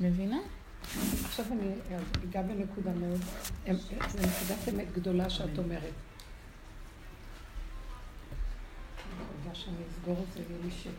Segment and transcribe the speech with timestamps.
[0.00, 0.38] מבינה?
[1.24, 1.74] עכשיו אני
[2.28, 3.20] אגע בנקודה מאוד,
[4.08, 5.92] זו נקודת אמת גדולה שאת אומרת.
[9.54, 10.90] שאני אסגור את זה, יהיה לי.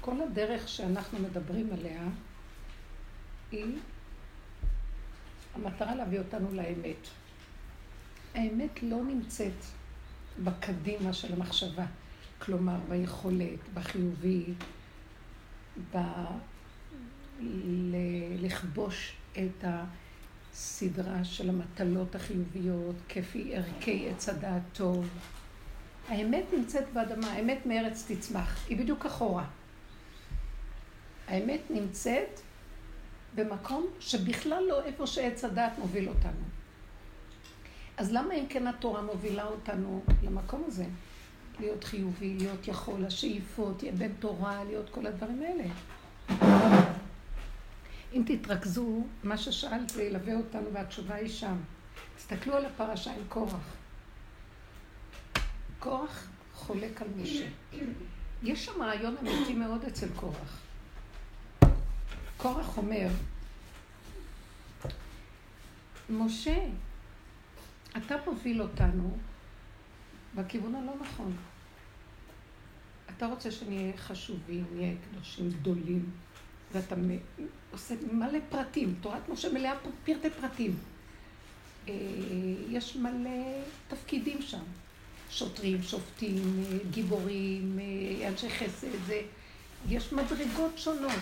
[0.00, 2.02] כל הדרך שאנחנו מדברים עליה
[3.52, 3.78] היא
[5.54, 7.08] המטרה להביא אותנו לאמת.
[8.34, 9.64] האמת לא נמצאת
[10.44, 11.86] בקדימה של המחשבה,
[12.38, 14.44] כלומר ביכולת, בחיובי,
[15.94, 15.98] ב...
[17.40, 17.96] ל...
[18.38, 19.64] לכבוש את
[20.52, 25.08] הסדרה של המטלות החיוביות כפי ערכי עץ הדעת טוב.
[26.08, 29.44] האמת נמצאת באדמה, האמת מארץ תצמח, היא בדיוק אחורה.
[31.28, 32.40] האמת נמצאת
[33.34, 36.55] במקום שבכלל לא איפה שעץ הדעת מוביל אותנו.
[37.96, 40.84] אז למה אם כן התורה מובילה אותנו למקום הזה?
[41.60, 45.64] להיות חיובי, להיות יכול, השאיפות, בן תורה, להיות כל הדברים האלה.
[48.12, 51.56] אם תתרכזו, מה ששאלת זה ילווה אותנו והתשובה היא שם.
[52.16, 53.76] תסתכלו על הפרשה עם קורח.
[55.78, 57.46] קורח חולק על משה.
[58.42, 60.60] יש שם רעיון אמיתי מאוד אצל קורח.
[62.36, 63.08] קורח אומר,
[66.10, 66.58] משה,
[67.96, 69.16] אתה מוביל אותנו
[70.34, 71.36] בכיוון הלא נכון.
[73.16, 76.10] אתה רוצה שנהיה חשובים, נהיה קדושים גדולים,
[76.72, 76.94] ואתה
[77.72, 78.94] עושה מלא פרטים.
[79.00, 79.72] תורת משה מלאה
[80.04, 80.78] פרטי פרטים.
[81.88, 81.94] אה,
[82.68, 83.30] יש מלא
[83.88, 84.62] תפקידים שם.
[85.30, 89.22] שוטרים, שופטים, אה, גיבורים, אה, אנשי חסד, זה...
[89.88, 91.12] יש מדרגות שונות.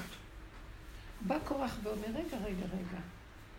[1.21, 3.01] בא קורח ואומר, רגע, רגע, רגע,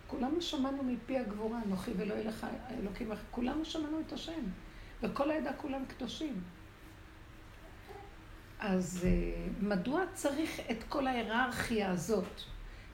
[0.08, 2.48] כולנו שמענו מפי הגבורה, אנוכי ולא יהיה לך
[2.80, 4.42] אלוקים אחר, כולנו שמענו את השם,
[5.02, 6.42] וכל העדה כולם קדושים.
[8.60, 12.42] אז אה, מדוע צריך את כל ההיררכיה הזאת?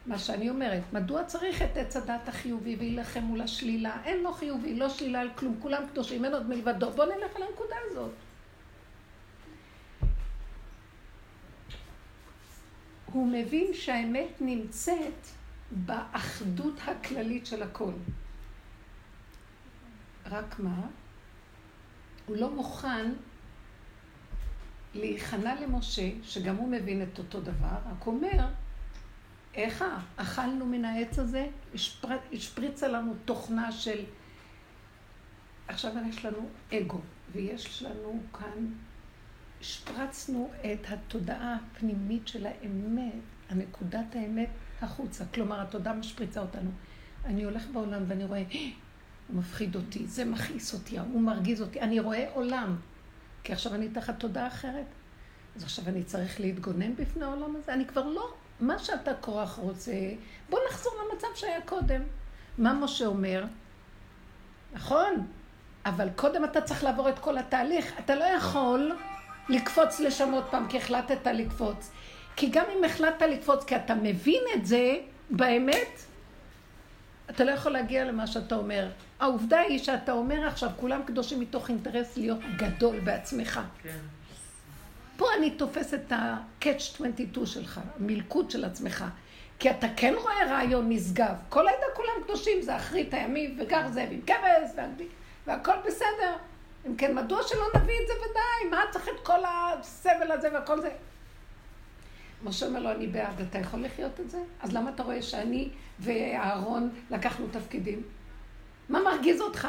[0.06, 3.96] מה שאני אומרת, מדוע צריך את עץ הדת החיובי וילחם מול השלילה?
[4.04, 6.90] אין לו חיובי, לא שלילה על כלום, כולם קדושים, אין עוד מלבדו.
[6.90, 8.12] בואו נלך על הנקודה הזאת.
[13.12, 15.26] הוא מבין שהאמת נמצאת
[15.72, 17.92] באחדות הכללית של הכל.
[20.26, 20.86] רק מה?
[22.26, 23.12] הוא לא מוכן
[24.94, 28.46] להיכנע למשה, שגם הוא מבין את אותו דבר, רק אומר,
[29.54, 29.84] איך
[30.16, 31.46] אכלנו מן העץ הזה?
[32.32, 34.04] השפריצה לנו תוכנה של...
[35.68, 37.00] עכשיו יש לנו אגו,
[37.32, 38.66] ויש לנו כאן
[39.60, 43.12] השפרצנו את התודעה הפנימית של האמת,
[43.50, 44.48] הנקודת האמת,
[44.82, 45.24] החוצה.
[45.34, 46.70] כלומר, התודעה משפריצה אותנו.
[47.24, 48.68] אני הולך בעולם ואני רואה, אה,
[49.28, 52.76] הוא מפחיד אותי, זה מכעיס אותי, הוא מרגיז אותי, אני רואה עולם.
[53.44, 54.86] כי עכשיו אני תחת תודעה אחרת.
[55.56, 57.72] אז עכשיו אני צריך להתגונן בפני העולם הזה?
[57.72, 59.92] אני כבר לא, מה שאתה כורח רוצה,
[60.50, 62.02] בוא נחזור למצב שהיה קודם.
[62.58, 63.44] מה משה אומר?
[64.72, 65.26] נכון,
[65.86, 67.92] אבל קודם אתה צריך לעבור את כל התהליך.
[67.98, 68.96] אתה לא יכול
[69.48, 71.90] לקפוץ לשם עוד פעם, כי החלטת לקפוץ.
[72.36, 74.96] כי גם אם החלטת לקפוץ, כי אתה מבין את זה,
[75.30, 76.00] באמת,
[77.30, 78.88] אתה לא יכול להגיע למה שאתה אומר.
[79.20, 83.60] העובדה היא שאתה אומר עכשיו, כולם קדושים מתוך אינטרס להיות גדול בעצמך.
[83.82, 83.98] כן.
[85.16, 89.04] פה אני תופס את ה-catch 22 שלך, המלכוד של עצמך.
[89.58, 91.34] כי אתה כן רואה רעיון נשגב.
[91.48, 94.84] כל העדה כולם קדושים, זה אחרית הימים וגר זאב עם כבש
[95.46, 96.36] והכל בסדר.
[96.86, 98.70] אם כן, מדוע שלא נביא את זה ודי?
[98.70, 100.90] מה צריך את כל הסבל הזה והכל זה?
[102.44, 104.38] משה אומר לו, אני בעד, אתה יכול לחיות את זה?
[104.60, 108.02] אז למה אתה רואה שאני ואהרון לקחנו תפקידים?
[108.88, 109.68] מה מרגיז אותך?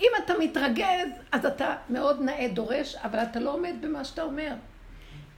[0.00, 4.54] אם אתה מתרגז, אז אתה מאוד נאה דורש, אבל אתה לא עומד במה שאתה אומר.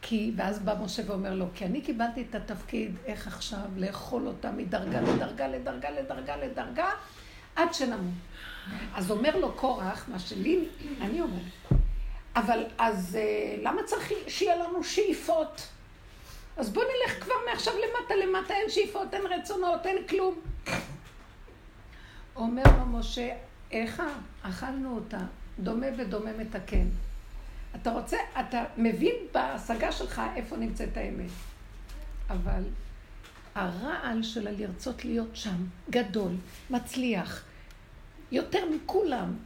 [0.03, 4.51] כי, ואז בא משה ואומר לו, כי אני קיבלתי את התפקיד, איך עכשיו לאכול אותה
[4.51, 6.91] מדרגה לדרגה לדרגה לדרגה לדרגה,
[7.57, 8.15] עד שנמות.
[8.95, 10.69] אז אומר לו קורח, מה שלי,
[11.01, 11.81] אני אומרת,
[12.37, 15.69] אבל אז אה, למה צריך שיהיה לנו שאיפות?
[16.57, 20.41] אז בוא נלך כבר מעכשיו למטה למטה, אין שאיפות, אין רצונות, אין כלום.
[22.37, 23.37] אומר לו משה,
[23.71, 24.03] איך
[24.43, 25.19] אכלנו אותה,
[25.59, 26.87] דומה ודומה מתקן.
[27.77, 31.31] אתה רוצה, אתה מבין בהשגה שלך איפה נמצאת האמת.
[32.31, 32.63] אבל
[33.55, 35.57] הרעל של הלרצות להיות שם,
[35.91, 36.33] גדול,
[36.71, 37.45] מצליח,
[38.33, 39.37] יותר מכולם.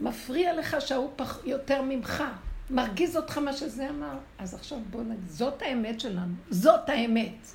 [0.00, 1.40] מפריע לך שההוא פח...
[1.44, 2.24] יותר ממך.
[2.70, 4.18] מרגיז אותך מה שזה אמר.
[4.38, 6.34] אז עכשיו בוא נגיד, זאת האמת שלנו.
[6.50, 7.46] זאת האמת.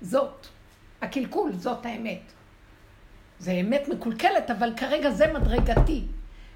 [0.00, 0.46] זאת.
[1.02, 2.22] הקלקול, זאת האמת.
[3.38, 6.04] זה אמת מקולקלת, אבל כרגע זה מדרגתי.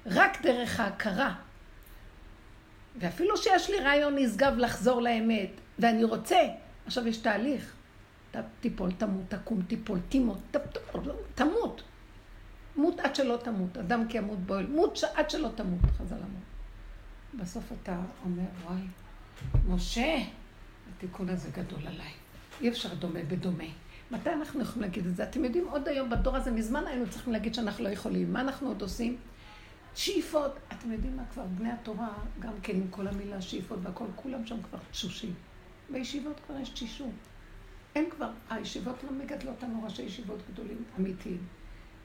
[0.05, 1.35] רק דרך ההכרה.
[2.99, 6.37] ואפילו שיש לי רעיון נשגב לחזור לאמת, ואני רוצה,
[6.85, 7.73] עכשיו יש תהליך.
[8.59, 10.37] תיפול, תמות, תקום, תיפול, תימות,
[11.35, 11.83] תמות.
[12.75, 16.48] מות עד שלא תמות, אדם כי ימות בועל, מות עד שלא תמות, חז"ל אמרו.
[17.33, 18.81] בסוף אתה אומר, וואי,
[19.67, 20.17] משה,
[20.95, 22.11] התיקון הזה גדול עליי.
[22.61, 23.63] אי אפשר דומה בדומה.
[24.11, 25.23] מתי אנחנו יכולים להגיד את זה?
[25.23, 28.33] אתם יודעים, עוד היום בדור הזה, מזמן היינו צריכים להגיד שאנחנו לא יכולים.
[28.33, 29.17] מה אנחנו עוד עושים?
[29.95, 30.51] שאיפות.
[30.67, 34.57] אתם יודעים מה כבר, בני התורה, גם כן עם כל המילה שאיפות והכל, כולם שם
[34.69, 35.33] כבר תשושים.
[35.89, 37.09] בישיבות כבר יש תשישות.
[37.95, 41.43] אין כבר, הישיבות לא מגדלות לנו ראשי ישיבות גדולים, אמיתיים.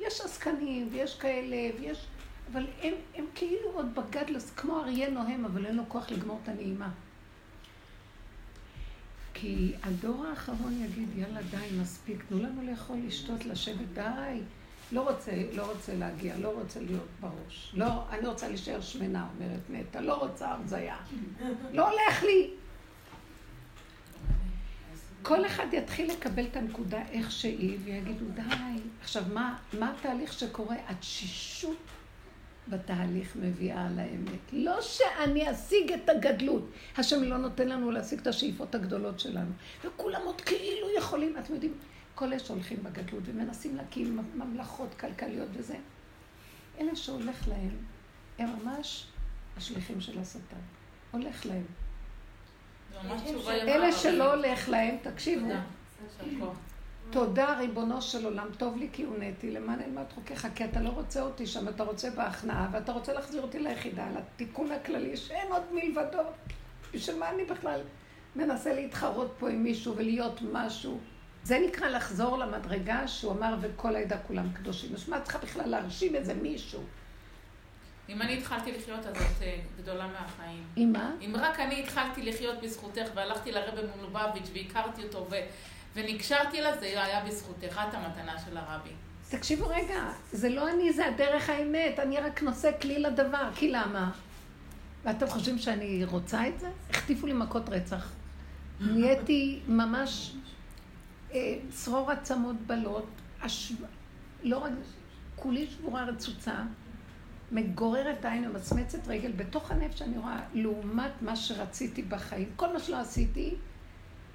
[0.01, 2.07] יש עסקנים, ויש כאלה, ויש...
[2.53, 6.49] אבל הם, הם כאילו עוד בגדלס, כמו אריה נוהם, אבל אין לו כוח לגמור את
[6.49, 6.91] הנעימה.
[9.35, 14.41] כי הדור האחרון יגיד, יאללה, די, מספיק, תנו לנו לאכול, לשתות, לשבת, די.
[14.93, 17.73] לא רוצה, לא רוצה להגיע, לא רוצה להיות בראש.
[17.75, 20.97] לא, אני רוצה להישאר שמנה, אומרת נטע, לא רוצה הרזייה.
[21.73, 22.51] לא הולך לי.
[25.23, 28.43] כל אחד יתחיל לקבל את הנקודה איך שהיא, ויגידו, די.
[29.03, 30.77] עכשיו, מה, מה התהליך שקורה?
[30.89, 31.77] התשישות
[32.69, 34.53] בתהליך מביאה על האמת.
[34.53, 36.71] לא שאני אשיג את הגדלות.
[36.97, 39.51] השם לא נותן לנו להשיג את השאיפות הגדולות שלנו.
[39.85, 41.75] וכולם עוד כאילו יכולים, אתם יודעים,
[42.15, 45.77] כל אלה שהולכים בגדלות ומנסים להקים ממלכות כלכליות וזה,
[46.81, 47.77] אלה שהולך להם,
[48.39, 49.07] הם ממש
[49.57, 50.57] השליחים של השטן.
[51.11, 51.65] הולך להם.
[53.51, 55.47] אלה שלא הולך להם, תקשיבו.
[57.15, 61.23] תודה, ריבונו של עולם, טוב לי כי הונאתי, למען אלמד חוקיך, כי אתה לא רוצה
[61.23, 66.23] אותי שם, אתה רוצה בהכנעה, ואתה רוצה להחזיר אותי ליחידה, לתיקון הכללי, שאין עוד מלבדו.
[66.95, 67.81] בשביל מה אני בכלל
[68.37, 70.99] מנסה להתחרות פה עם מישהו ולהיות משהו?
[71.45, 74.95] זה נקרא לחזור למדרגה שהוא אמר, וכל העדה כולם קדושים.
[74.95, 76.81] אז מה צריכה בכלל להרשים איזה מישהו?
[78.09, 80.65] אם אני התחלתי לחיות, אז את אה, גדולה מהחיים.
[80.77, 81.13] עם מה?
[81.21, 85.37] אם רק אני התחלתי לחיות בזכותך, והלכתי לרבי מלובביץ' והכרתי אותו, ו...
[85.95, 88.91] ונקשרתי לה, זה היה בזכותך, את המתנה של הרבי.
[89.31, 90.03] תקשיבו רגע,
[90.33, 94.11] זה לא אני, זה הדרך האמת, אני רק נושא כלי לדבר, כי למה?
[95.05, 96.71] ואתם חושבים שאני רוצה את זה?
[96.91, 98.13] החטיפו לי מכות רצח.
[98.81, 100.35] נהייתי ממש
[101.33, 103.07] אה, צרור עצמות בלות,
[103.43, 103.75] השו...
[104.43, 104.73] לא רק,
[105.37, 106.55] כולי שבורה רצוצה,
[107.53, 112.49] מגוררת עין ומצמצת רגל בתוך הנפש שאני רואה, לעומת מה שרציתי בחיים.
[112.57, 113.55] כל מה שלא עשיתי,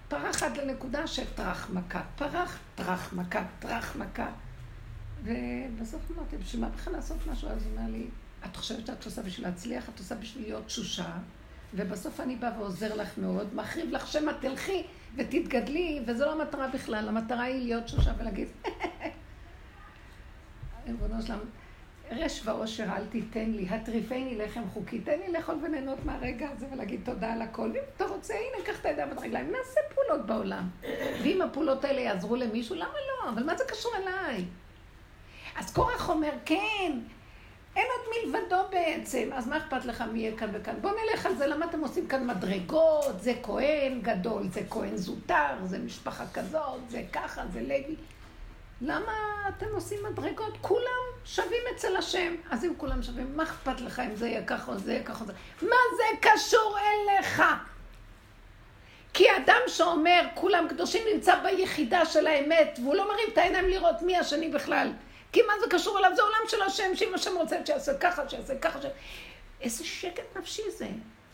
[0.09, 2.01] פרח עד לנקודה של טראח מכה.
[2.15, 4.31] פרח, טראח מכה, טראח מכה.
[5.23, 7.50] ובסוף אמרתי, בשביל מה בכלל לעשות משהו?
[7.50, 8.07] אז הוא אומר לי,
[8.45, 9.89] את חושבת שאת עושה בשביל להצליח?
[9.89, 11.11] את עושה בשביל להיות תשושה,
[11.73, 14.83] ובסוף אני באה ועוזר לך מאוד, מחריב לך שמא תלכי
[15.15, 18.47] ותתגדלי, וזו לא המטרה בכלל, המטרה היא להיות תשושה ולהגיד,
[20.88, 21.39] ריבונו שלם,
[22.11, 27.01] רש ועושר אל תיתן לי, הטריפני לחם חוקי, תן לי לאכול וליהנות מהרגע הזה ולהגיד
[27.06, 27.71] תודה על הכל.
[27.73, 30.69] ואם אתה רוצה, הנה, קח את הידיים ברגליים, נעשה פעולות בעולם.
[31.23, 33.29] ואם הפעולות האלה יעזרו למישהו, למה לא?
[33.29, 34.45] אבל מה זה קשור אליי?
[35.56, 37.00] אז קורח אומר, כן,
[37.75, 40.75] אין עוד מלבדו בעצם, אז מה אכפת לך מי יהיה כאן וכאן?
[40.81, 43.19] בואו נלך על זה, למה אתם עושים כאן מדרגות?
[43.19, 47.95] זה כהן גדול, זה כהן זוטר, זה משפחה כזאת, זה ככה, זה לוי.
[48.81, 49.13] למה
[49.49, 50.57] אתם עושים מדרגות?
[50.61, 52.35] כולם שווים אצל השם.
[52.49, 55.21] אז אם כולם שווים, מה אכפת לך אם זה יהיה ככה או זה יהיה ככה
[55.24, 55.33] או זה?
[55.62, 57.43] מה זה קשור אליך?
[59.13, 64.01] כי אדם שאומר, כולם קדושים, נמצא ביחידה של האמת, והוא לא מרים את העיניים לראות
[64.01, 64.91] מי השני בכלל.
[65.31, 66.12] כי מה זה קשור אליו?
[66.15, 68.86] זה עולם של השם, שאם השם רוצה שיעשה ככה, שיעשה ככה, ש...
[69.62, 70.88] איזה שקט נפשי זה.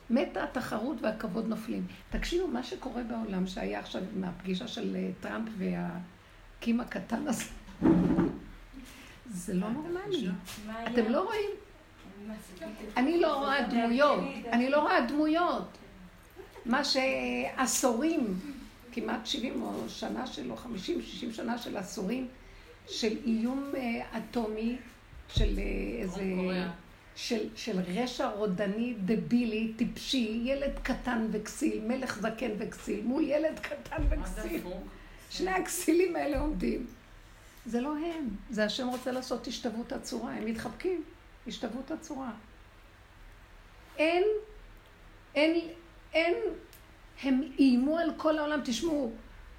[0.09, 1.87] מתה התחרות והכבוד נופלים.
[2.09, 5.89] תקשיבו, מה שקורה בעולם שהיה עכשיו מהפגישה של אה, טראמפ וה...
[6.65, 7.45] הקים הקטן הזה.
[9.29, 10.27] זה לא נורמלי.
[10.87, 11.49] אתם לא רואים?
[12.97, 14.19] אני לא רואה דמויות.
[14.51, 15.77] אני לא רואה דמויות.
[16.65, 18.39] מה שעשורים,
[18.91, 22.27] כמעט 70 או שנה שלו, 50, 60 שנה של עשורים,
[22.87, 24.77] של איום אה, אטומי,
[25.27, 26.23] של אה, איזה...
[27.15, 34.03] של, של רשע רודני, דבילי, טיפשי, ילד קטן וכסיל, מלך זקן וכסיל, מול ילד קטן
[34.09, 34.61] וכסיל.
[35.37, 36.85] שני הכסילים האלה עומדים.
[37.65, 41.03] זה לא הם, זה השם רוצה לעשות השתוות הצורה, הם מתחבקים,
[41.47, 42.31] השתוות הצורה.
[43.97, 44.23] אין,
[45.35, 45.59] אין,
[46.13, 46.35] אין,
[47.23, 49.11] הם איימו על כל העולם, תשמעו,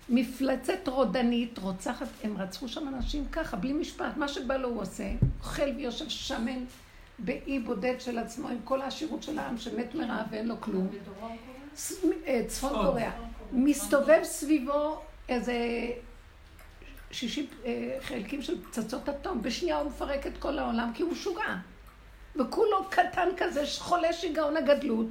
[0.08, 5.04] מפלצת רודנית, רוצחת, הם רצחו שם אנשים ככה, בלי משפט, מה שבא לו הוא עושה,
[5.40, 6.64] אוכל ויושב שמן
[7.18, 10.88] באי בודד של עצמו, עם כל העשירות של העם שמת מרעב ואין לו כלום.
[12.26, 13.10] אה, צפון קוריאה.
[13.52, 15.54] מסתובב סביבו איזה
[17.10, 19.42] שישים אה, חלקים של פצצות אטום.
[19.42, 21.56] בשנייה הוא מפרק את כל העולם כי הוא משוגע.
[22.36, 25.08] וכולו קטן כזה, חולה שיגעון הגדלות.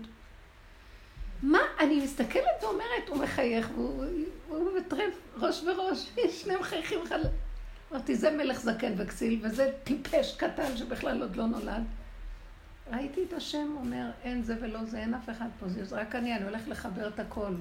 [1.43, 6.09] מה, אני מסתכלת ואומרת, הוא מחייך, והוא מטרף ראש בראש,
[6.41, 7.21] שני מחייכים חל...
[7.91, 11.83] אמרתי, זה מלך זקן וכסיל, וזה טיפש קטן שבכלל עוד לא נולד.
[12.91, 16.35] ראיתי את השם אומר, אין זה ולא זה, אין אף אחד פה, זה רק אני,
[16.35, 17.53] אני הולך לחבר את הכל.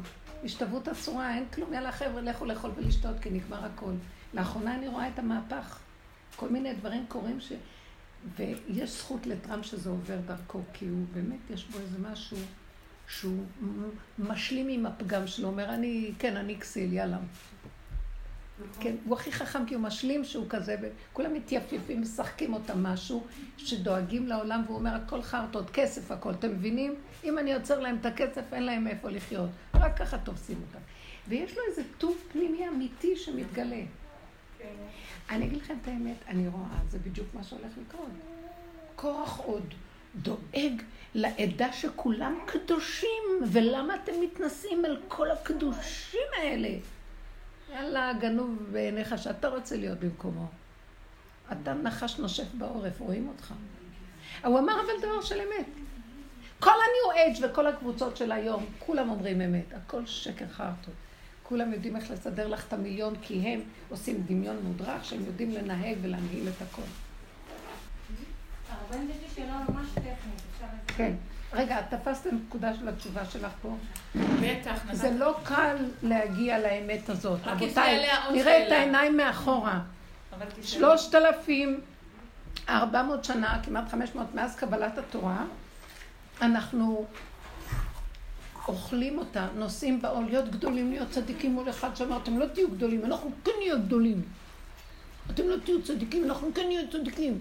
[0.44, 3.92] השתוות אסורה, אין כלום, יאללה חבר'ה, לכו לאכול ולשתות, כי נגמר הכל.
[4.34, 5.78] לאחרונה אני רואה את המהפך.
[6.36, 7.52] כל מיני דברים קורים ש...
[8.36, 12.36] ויש זכות לטראמפ שזה עובר דרכו, כי הוא באמת, יש בו איזה משהו
[13.08, 13.44] שהוא
[14.18, 17.18] משלים עם הפגם שלו, אומר, אני, כן, אני כסיל, יאללה.
[18.80, 24.26] כן, הוא הכי חכם כי הוא משלים שהוא כזה, וכולם מתייפייפים, משחקים אותם משהו, שדואגים
[24.26, 26.94] לעולם, והוא אומר, הכל חרטות, כסף הכל, אתם מבינים?
[27.24, 29.50] אם אני עוצר להם את הכסף, אין להם איפה לחיות.
[29.74, 30.78] רק ככה תופסים אותם.
[31.28, 33.82] ויש לו איזה טוב פנימי אמיתי שמתגלה.
[35.30, 38.10] אני אגיד לכם את האמת, אני רואה, זה בדיוק מה שהולך לקרות.
[38.96, 39.74] כורח עוד
[40.14, 40.82] דואג
[41.14, 46.68] לעדה שכולם קדושים, ולמה אתם מתנשאים על כל הקדושים האלה?
[47.74, 50.46] יאללה, גנוב בעיניך שאתה רוצה להיות במקומו.
[51.48, 53.54] אדם נחש נושף בעורף, רואים אותך.
[54.44, 55.66] הוא אמר אבל דבר של אמת.
[56.58, 60.94] כל הניו אייג' וכל הקבוצות של היום, כולם אומרים אמת, הכל שקר חרטות.
[61.42, 65.96] כולם יודעים איך לסדר לך את המיליון, כי הם עושים דמיון מודרך, שהם יודעים לנהג
[66.02, 66.82] ולהנהיל את הכל.
[68.94, 70.42] הרבנית, יש לי שאלה ממש טכנית.
[70.86, 71.12] כן.
[71.52, 73.76] רגע, את תפסת נקודה של התשובה שלך פה?
[74.14, 74.92] בטח.
[74.92, 77.40] זה לא קל להגיע לאמת הזאת.
[77.44, 79.80] רבותיי, נראה את העיניים מאחורה.
[80.62, 81.80] שלושת אלפים
[82.68, 85.44] ארבע מאות שנה, כמעט חמש מאות, מאז קבלת התורה,
[86.42, 87.06] אנחנו
[88.68, 93.04] אוכלים אותה, נוסעים בעול, להיות גדולים, להיות צדיקים מול אחד שאמר, אתם לא תהיו גדולים,
[93.04, 94.22] אנחנו כן נהיה גדולים.
[95.30, 97.40] אתם לא תהיו צדיקים, אנחנו כן נהיה צדיקים.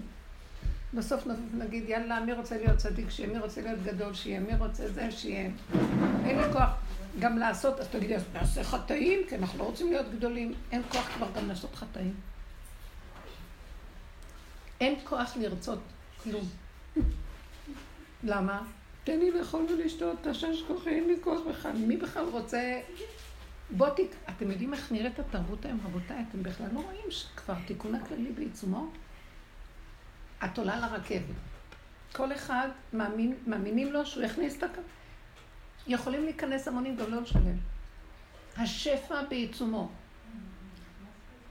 [0.96, 4.88] בסוף נגיד, יאללה, מי רוצה להיות צדיק שיהיה, מי רוצה להיות גדול שיהיה, מי רוצה
[4.88, 5.50] זה שיהיה.
[6.24, 6.70] אין לי כוח
[7.18, 10.54] גם לעשות, אז תגידי, אז נעשה חטאים, כי אנחנו לא רוצים להיות גדולים.
[10.72, 12.14] אין כוח כבר גם לעשות חטאים.
[14.80, 15.78] אין כוח לרצות
[16.22, 16.44] כלום.
[18.24, 18.62] למה?
[19.04, 21.72] תן לי לאכול ולשתות, תשש כוחי, אין לי כוח בכלל.
[21.72, 22.80] מי בכלל רוצה...
[23.70, 24.00] בוא ת...
[24.28, 26.24] אתם יודעים איך נראית התרבות היום, רבותיי?
[26.30, 28.90] אתם בכלל לא רואים שכבר תיקון הכללי בעיצומו?
[30.44, 31.34] את עולה לרכבת.
[32.12, 34.80] כל אחד מאמין, מאמינים לו שהוא יכניס את הקו.
[35.86, 37.58] יכולים להיכנס המונים גם לא לשלם.
[38.56, 39.88] השפע בעיצומו.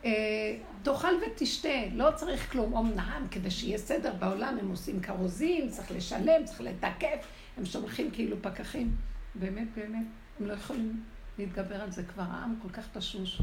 [0.05, 2.77] אה, תאכל ותשתה, לא צריך כלום.
[2.77, 8.37] אמנם, כדי שיהיה סדר בעולם, הם עושים כרוזים, צריך לשלם, צריך לתקף, הם שולחים כאילו
[8.41, 8.95] פקחים.
[9.35, 10.05] באמת, באמת,
[10.39, 11.03] הם לא יכולים
[11.37, 12.03] להתגבר על זה.
[12.03, 13.41] כבר העם כל כך תשוש.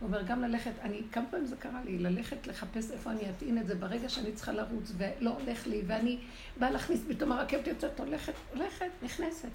[0.00, 3.58] הוא אומר, גם ללכת, אני, כמה פעמים זה קרה לי, ללכת לחפש איפה אני אטעין
[3.58, 6.18] את זה ברגע שאני צריכה לרוץ, ולא הולך לי, ואני
[6.56, 9.48] באה להכניס, פתאום הרכבת יוצאת, הולכת, הולכת, נכנסת.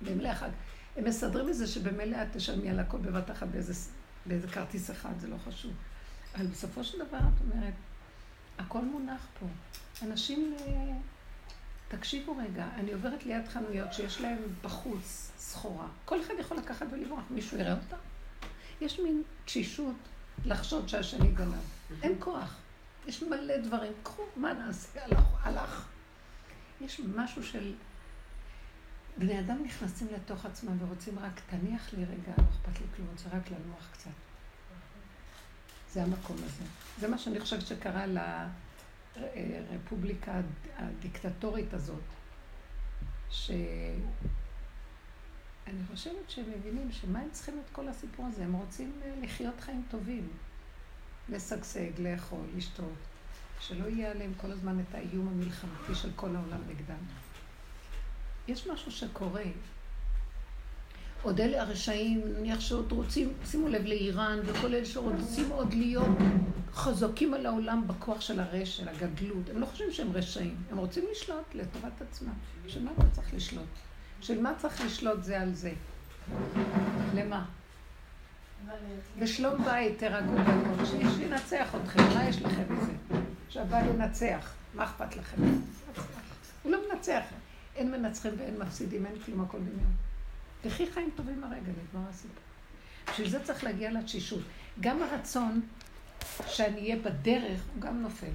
[0.00, 0.48] בימי החג.
[0.96, 3.72] הם מסדרים את זה שבמילא את תשלמי על הכל בבת אחת באיזה,
[4.26, 5.72] באיזה כרטיס אחד, זה לא חשוב.
[6.36, 7.74] אבל בסופו של דבר את אומרת,
[8.58, 9.46] הכל מונח פה.
[10.02, 10.56] אנשים,
[11.88, 15.86] תקשיבו רגע, אני עוברת ליד חנויות שיש להם בחוץ סחורה.
[16.04, 17.96] כל אחד יכול לקחת ולברוח, מישהו יראה אותה?
[18.80, 19.96] יש מין תשישות
[20.44, 21.54] לחשוד שהשני גנב.
[22.02, 22.56] אין כוח.
[23.06, 23.92] יש מלא דברים.
[24.02, 25.04] קחו, מה נעשה?
[25.04, 25.88] הלך, הלך.
[26.80, 27.74] יש משהו של...
[29.18, 33.28] בני אדם נכנסים לתוך עצמם ורוצים רק, תניח לי רגע, לא אכפת לי כלום, רוצה
[33.28, 34.10] רק לנוח קצת.
[35.92, 36.64] זה המקום הזה.
[36.98, 38.04] זה מה שאני חושבת שקרה
[39.16, 40.40] לרפובליקה
[40.76, 42.02] הדיקטטורית הזאת,
[43.30, 43.50] ש...
[45.68, 48.44] אני חושבת שהם מבינים שמה הם צריכים את כל הסיפור הזה?
[48.44, 50.28] הם רוצים אה, לחיות חיים טובים.
[51.28, 52.92] לשגשג, לאכול, לשתות.
[53.60, 57.04] שלא יהיה עליהם כל הזמן את האיום המלחמתי של כל העולם נגדם.
[58.48, 59.42] יש משהו שקורה.
[61.22, 66.16] עוד אלה הרשעים, נניח שעוד רוצים, שימו לב לאיראן וכל אלה שרוצים עוד להיות
[66.72, 69.50] חזקים על העולם בכוח של הרש, של הגדלות.
[69.50, 72.34] הם לא חושבים שהם רשעים, הם רוצים לשלוט לטובת עצמם.
[72.66, 73.87] בשביל מה אתה צריך לשלוט?
[74.20, 75.72] של מה צריך לשלוט זה על זה?
[77.14, 77.44] למה?
[79.18, 82.92] בשלום בית תרגעו בנות, שינצח אתכם, מה יש לכם מזה?
[83.48, 85.36] שהבא ינצח, מה אכפת לכם?
[86.62, 87.22] הוא לא מנצח,
[87.76, 89.92] אין מנצחים ואין מפסידים, אין כלום, הכל דמיון.
[90.60, 92.42] תחי חיים טובים הרגע, נגמר הסיפור.
[93.10, 94.40] בשביל זה צריך להגיע לתשישות.
[94.80, 95.60] גם הרצון
[96.46, 98.26] שאני אהיה בדרך, הוא גם נופל.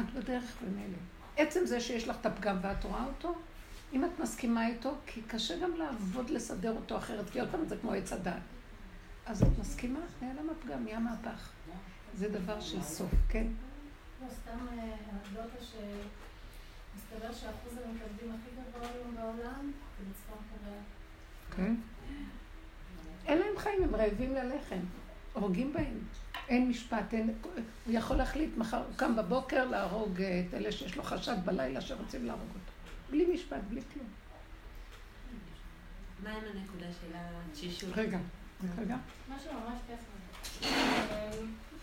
[0.00, 0.98] את בדרך במילא.
[1.36, 3.34] עצם זה שיש לך את הפגם ואת רואה אותו,
[3.92, 7.76] אם את מסכימה איתו, כי קשה גם לעבוד לסדר אותו אחרת, כי עוד פעם זה
[7.76, 8.34] כמו עץ הדת.
[9.26, 10.00] אז את מסכימה?
[10.22, 11.50] נעלם הפגם, נהיה מהפך.
[12.14, 13.46] זה דבר של סוף, כן?
[14.22, 14.58] לא, סתם
[15.12, 15.64] אנקדוטה
[16.96, 20.82] מסתבר שאחוז המתאבדים הכי גבוה היום בעולם זה בצפון קוריאה.
[21.56, 21.74] כן.
[23.26, 24.80] אין להם חיים, הם רעבים ללחם.
[25.32, 25.98] הורגים בהם.
[26.48, 27.34] אין משפט, אין...
[27.42, 27.52] הוא
[27.94, 32.48] יכול להחליט מחר, הוא קם בבוקר להרוג את אלה שיש לו חשד בלילה שרוצים להרוג
[32.48, 32.72] אותו.
[33.10, 34.06] בלי משפט, בלי כלום.
[36.22, 37.90] מה עם הנקודה של התשישות?
[37.94, 38.18] רגע,
[38.78, 38.96] רגע.
[39.28, 40.70] משהו ממש טכני.
[40.70, 41.30] אה,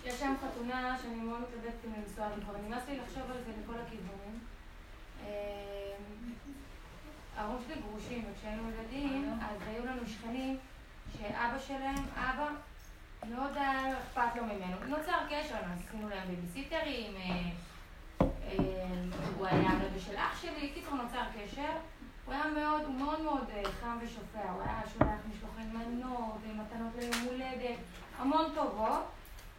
[0.06, 3.80] יש שם חתונה שאני מאוד מתלבטת אם לנסוע, וכבר נמאס לי לחשוב על זה מכל
[3.80, 4.40] הכיוונים.
[5.26, 5.96] אה,
[7.38, 10.58] ההורים שלי גרושים, וכשהיינו ילדים, אז היו לנו שכנים
[11.18, 12.50] שאבא שלהם, אבא,
[13.30, 13.62] מאוד לא
[14.04, 14.76] אכפת לו ממנו.
[14.88, 15.56] נוצר קשר,
[15.88, 17.50] עשינו להם בייביסיטרים, אה,
[19.38, 21.72] הוא היה אבא של אח שלי, קיצור נוצר קשר.
[22.26, 26.96] הוא היה מאוד, הוא מאוד מאוד אה, חם ושופע, הוא היה שולח משלוחי מנות ומתנות
[27.00, 27.78] ליום הולדת,
[28.18, 29.06] המון טובות.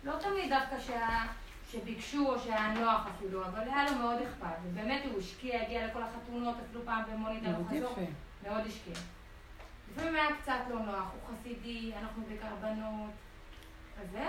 [0.04, 1.26] לא תמיד דווקא שהיה,
[1.70, 4.56] שביקשו או שהיה נוח אפילו, אבל היה לו מאוד אכפת.
[4.64, 7.02] ובאמת הוא השקיע, הגיע לכל החתונות, אפילו פעם
[7.42, 8.00] מאוד יפה.
[8.42, 8.94] מאוד השקיע.
[9.90, 13.10] לפעמים היה קצת לא נוח, הוא חסידי, אנחנו בעיקר בנות,
[14.00, 14.28] כזה,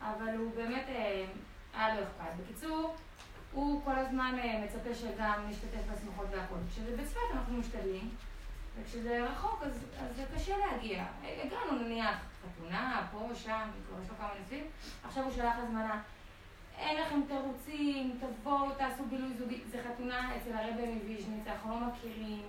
[0.00, 1.24] אבל הוא באמת, אה,
[1.74, 2.30] היה לו אכפת.
[2.42, 2.96] בקיצור,
[3.54, 6.54] הוא כל הזמן אה, מצפה שגם נשתתף בשמחות והכל.
[6.70, 8.10] כשזה בצפת אנחנו משתדלים,
[8.78, 11.04] וכשזה רחוק אז, אז זה קשה להגיע.
[11.22, 14.66] הגענו נניח חתונה, פה, שם, כבר יש לו כמה ניסויים,
[15.04, 16.02] עכשיו הוא שלח הזמנה.
[16.78, 19.60] אין לכם תירוצים, תבואו, תעשו בילוי זוגי.
[19.70, 22.42] זה חתונה אצל הרבי מוויז'ניץ, אנחנו לא מכירים.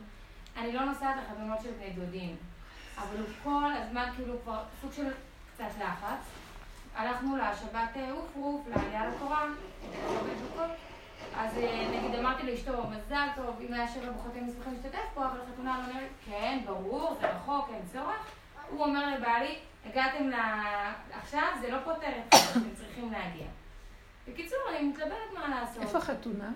[0.57, 2.35] אני לא נוסעת לחתונות של בני דודים,
[2.97, 5.11] אבל הוא כל הזמן כאילו כבר סוג של
[5.53, 6.19] קצת לחץ.
[6.95, 9.45] הלכנו לשבת אה, אוף רוף, לעלייה לתורה,
[11.37, 15.39] אז אה, נגיד אמרתי לאשתו, מזל טוב, אם היה שבע בחוטאים שמחים להשתתף פה, אבל
[15.41, 18.31] החתונה לא נראית, כן, ברור, זה רחוק, אין צורך.
[18.69, 20.33] הוא אומר לבעלי, הגעתם ל...
[21.11, 23.47] עכשיו, זה לא פותר את זה, אתם צריכים להגיע.
[24.27, 25.83] בקיצור, אני מתלבטת מה לעשות.
[25.83, 26.49] איפה החתונה?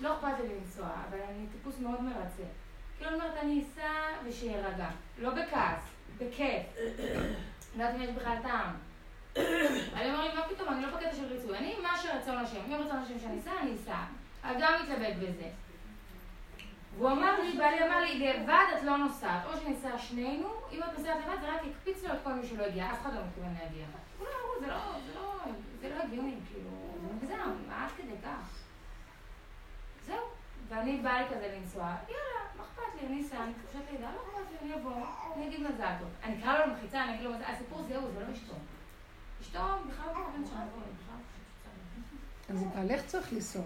[0.00, 2.42] לא אכפת לי לנסוע, אבל אני טיפוס מאוד מרצה.
[2.96, 3.90] כאילו, אני אומרת, אני אסע
[4.24, 4.88] ושיירגע.
[5.18, 5.80] לא בכעס,
[6.18, 6.62] בכיף.
[7.76, 8.74] לא יודעת אם יש בכלל טעם.
[9.36, 11.58] אני אומרת, מה פתאום, אני לא בקטע של ריצוי.
[11.58, 12.60] אני, מה שרצון השם.
[12.68, 13.96] אם רצון השם שאני אסע, אני אסע.
[14.60, 15.48] גם מתלבט בזה.
[16.98, 19.46] והוא אמר לי, בעלי אמר לי, לבד את לא נוסעת.
[19.46, 22.64] או שניסע שנינו, אם את נוסעת לבד, זה רק יקפיץ לו את כל מי שלא
[22.64, 22.92] הגיע.
[22.92, 23.86] אף אחד לא מתכוון להגיע.
[24.18, 25.34] כולם אמרו, זה לא, זה לא,
[25.80, 26.70] זה לא הגיוני, כאילו,
[27.02, 28.58] מוגזם, עד כדי כך.
[30.06, 30.24] זהו.
[30.68, 34.20] ואני באה לי כזה לנסוע, יאללה, מה אכפת לי, אני אסע, אני חושבת לידה, לא
[34.20, 36.08] אכפת לי, אני אבוא, אני אגיד מזל טוב.
[36.22, 38.54] אני אקרא לו למחיצה, אני אגיד לו מזל, הסיפור זהו, זה לא אשתו.
[39.52, 39.62] בכלל
[40.06, 40.82] לא שאני אבוא,
[42.50, 43.62] אז בעלך צריך לנסוע.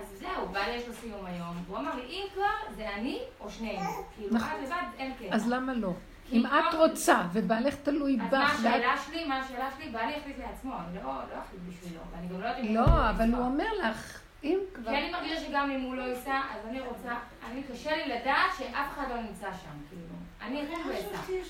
[0.00, 3.50] אז זהו, בעלי יש לו סיום היום, והוא אמר לי, אם כבר, זה אני או
[3.50, 3.80] שנינו.
[4.16, 4.48] כאילו, נכון.
[4.58, 5.34] את לבד, אין קטע.
[5.34, 5.92] אז למה לא?
[6.32, 10.16] אם את רוצה ובעלך תלוי אז בך, מה ואת- השאלה שלי, מה השאלה שלי, בעלי
[10.16, 13.34] יחליט לעצמו, אני לא לא אחליט בשבילו, ואני גם לא יודעת אם הוא לא, אבל.
[13.34, 14.90] הוא אומר לך, אם כבר...
[14.90, 17.14] כי אני מרגישה שגם אם הוא לא ייסע, אז אני רוצה,
[17.50, 20.14] אני קשה לי לדעת שאף אחד לא נמצא שם, כאילו.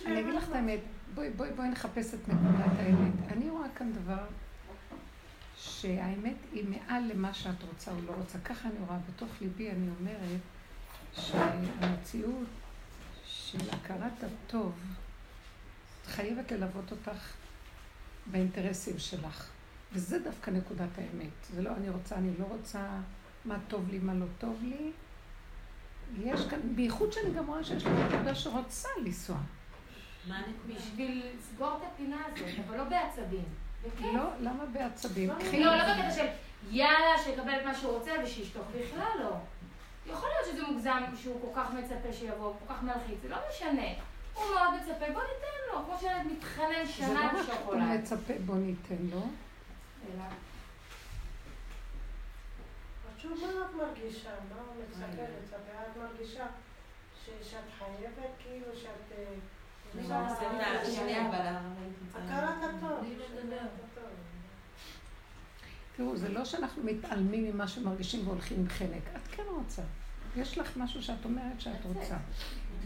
[0.06, 0.80] אני אגיד לך את האמת,
[1.20, 3.12] בואי, בואי, בואי נחפש את נקודת האמת.
[3.32, 4.24] אני רואה כאן דבר
[5.56, 8.38] שהאמת היא מעל למה שאת רוצה או לא רוצה.
[8.38, 10.40] ככה אני רואה, בתוך ליבי אני אומרת
[11.12, 12.48] שהמציאות
[13.24, 14.72] של הכרת הטוב
[16.06, 17.32] חייבת ללוות אותך
[18.26, 19.50] באינטרסים שלך.
[19.92, 21.54] וזה דווקא נקודת האמת.
[21.54, 23.00] זה לא אני רוצה, אני לא רוצה,
[23.44, 24.92] מה טוב לי, מה לא טוב לי.
[26.18, 29.38] יש כאן, בייחוד שאני גם רואה שיש לי נקודה שרוצה לנסוע.
[30.66, 33.44] בשביל לסגור את הפינה הזאת, אבל לא בעצבים.
[33.86, 34.06] בכיף.
[34.14, 35.30] לא, למה בעצבים?
[35.38, 36.26] קחי- לא, לא בקטע של
[36.70, 38.64] יאללה, שיקבל את מה שהוא רוצה ושישתוק.
[38.66, 39.30] בכלל לא.
[40.06, 43.86] יכול להיות שזה מוגזם שהוא כל כך מצפה שיבוא, כל כך מלחיץ, זה לא משנה.
[44.34, 47.82] הוא מאוד מצפה, בוא ניתן לו, כמו שילד מתחנן זה שנה לא רק הוא בשוקולד.
[47.82, 49.20] מצפה, בוא ניתן לו.
[49.20, 50.24] אלא-
[53.18, 55.56] חשוב מה את מרגישה, מה הוא מצפה לצפה,
[55.92, 56.46] את מרגישה
[57.42, 59.12] שאת חייבת, כאילו שאת...
[59.94, 60.14] לא
[62.64, 64.10] הטוב.
[65.96, 69.02] תראו, זה לא שאנחנו מתעלמים ממה שמרגישים והולכים בחלק.
[69.16, 69.82] את כן רוצה.
[70.36, 72.16] יש לך משהו שאת אומרת שאת רוצה.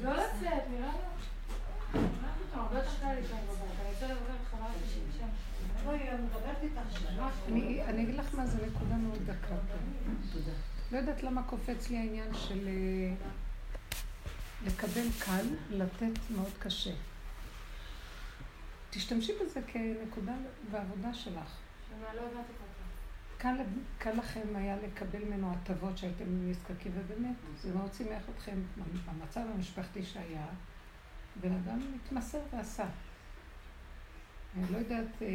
[0.03, 0.99] לא לצאת, נראה לי.
[7.83, 9.55] אני אגיד לך מה זה נקודה מאוד דקה.
[10.93, 13.27] לא יודעת למה קופץ לי העניין של אה,
[14.67, 16.93] לקבל קל, לתת מאוד קשה.
[18.91, 20.33] תשתמשי בזה כנקודה
[20.71, 21.57] בעבודה שלך.
[22.15, 22.53] לא הבנתי.
[23.39, 23.57] קל,
[23.99, 28.63] קל לכם היה לקבל ממנו הטבות שהייתם נזקקים, ובאמת, זה מאוד שימח אתכם
[29.07, 30.47] במצב המשפחתי שהיה.
[31.41, 32.87] בן אדם התמסר ועשה.
[34.57, 35.29] אני לא יודעת, אה,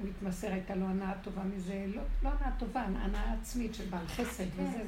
[0.00, 4.06] הוא התמסר, הייתה לו הנאה טובה מזה, לא, לא הנאה טובה, הנאה עצמית של בעל
[4.06, 4.62] חסד כן.
[4.62, 4.82] וזה.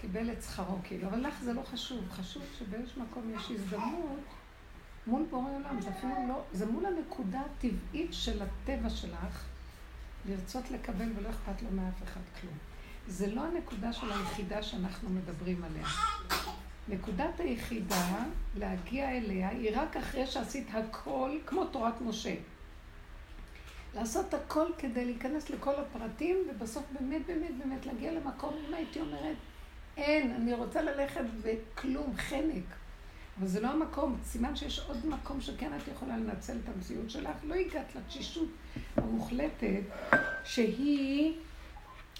[0.00, 4.24] קיבל את שכרו כאילו, אבל לך זה לא חשוב, חשוב שבאיזשהו מקום יש הזדמנות
[5.06, 9.44] מול בורא עולם, זה אפילו לא, זה מול הנקודה הטבעית של הטבע שלך,
[10.28, 12.54] לרצות לקבל ולא אכפת לו מאף אחד כלום.
[13.08, 15.86] זה לא הנקודה של היחידה שאנחנו מדברים עליה.
[16.88, 18.24] נקודת היחידה,
[18.56, 22.34] להגיע אליה, היא רק אחרי שעשית הכל, כמו תורת משה.
[23.94, 29.36] לעשות הכל כדי להיכנס לכל הפרטים, ובסוף באמת באמת באמת להגיע למקום, אם הייתי אומרת,
[29.98, 32.64] אין, אני רוצה ללכת בכלום, חנק.
[33.38, 37.36] אבל זה לא המקום, סימן שיש עוד מקום שכן את יכולה לנצל את המציאות שלך.
[37.42, 38.48] לא הגעת לתשישות
[38.96, 39.82] המוחלטת,
[40.44, 41.34] שהיא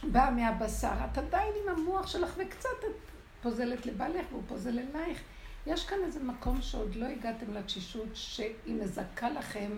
[0.03, 0.93] באה מהבשר.
[1.13, 3.11] את עדיין עם המוח שלך, וקצת את
[3.43, 5.23] פוזלת לבעלך והוא פוזל אלייך.
[5.67, 9.71] יש כאן איזה מקום שעוד לא הגעתם לתשישות, שהיא מזכה לכם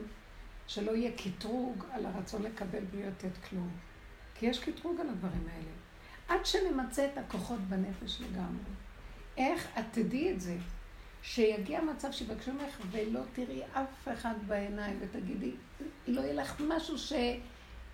[0.66, 3.70] שלא יהיה קטרוג על הרצון לקבל בלי לתת כלום.
[4.34, 5.79] כי יש קטרוג על הדברים האלה.
[6.30, 8.64] עד שנמצה את הכוחות בנפש לגמרי.
[9.36, 10.56] איך את תדעי את זה?
[11.22, 15.50] שיגיע מצב שיבקשו ממך ולא תראי אף אחד בעיניים ותגידי,
[16.06, 16.96] לא יהיה לך משהו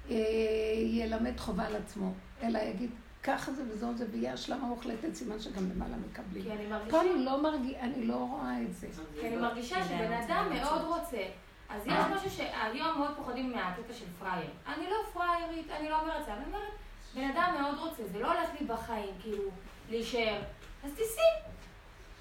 [0.04, 2.90] שילמד חובה על עצמו, אלא יגיד,
[3.22, 6.44] ככה זה וזהו זה, ויהיה השלמה מוחלטת, סימן שגם למעלה מקבלים.
[6.44, 6.90] כי אני מרגישה...
[6.90, 8.88] פה אני לא מרגישה, אני לא רואה את זה.
[9.20, 11.22] כי אני מרגישה שבן אדם מאוד רוצה.
[11.68, 14.50] אז יש משהו שהיום מאוד פוחדים מהקטע של פראייר.
[14.66, 16.72] אני לא פראיירית, אני לא אומרת זה, אני אומרת,
[17.16, 19.42] בן אדם מאוד רוצה, זה לא הולך לי בחיים, כאילו,
[19.90, 20.42] להישאר.
[20.84, 21.52] אז תיסעי.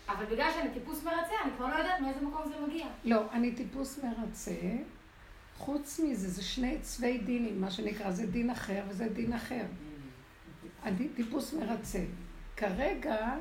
[0.10, 2.88] אבל בגלל שאני טיפוס מרצה, אני כבר לא יודעת מאיזה מקום זה מגיע.
[3.04, 4.52] לא, אני טיפוס מרצה.
[5.58, 9.66] חוץ מזה, זה שני צווי דינים, מה שנקרא, זה דין אחר וזה דין אחר.
[10.84, 12.04] אני טיפוס מרצה.
[12.58, 13.36] כרגע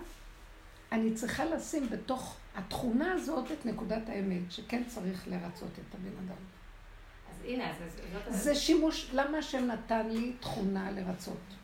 [0.93, 6.54] אני צריכה לשים בתוך התכונה הזאת את נקודת האמת, שכן צריך לרצות את הבן אדם.
[7.45, 7.77] אז הנה, אז
[8.27, 8.43] אז זאת...
[8.45, 11.55] זה שימוש, למה השם נתן לי תכונה לרצות?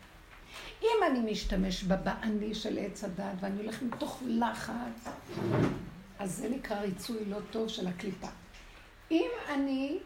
[0.81, 5.07] אם אני משתמש בה באני של עץ הדת ואני הולך מתוך לחץ,
[6.19, 8.27] אז זה נקרא ריצוי לא טוב של הקליפה.
[9.11, 9.99] אם אני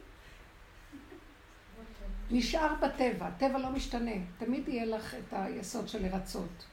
[2.32, 6.66] נשאר בטבע, טבע לא משתנה, תמיד יהיה לך את היסוד של לרצות.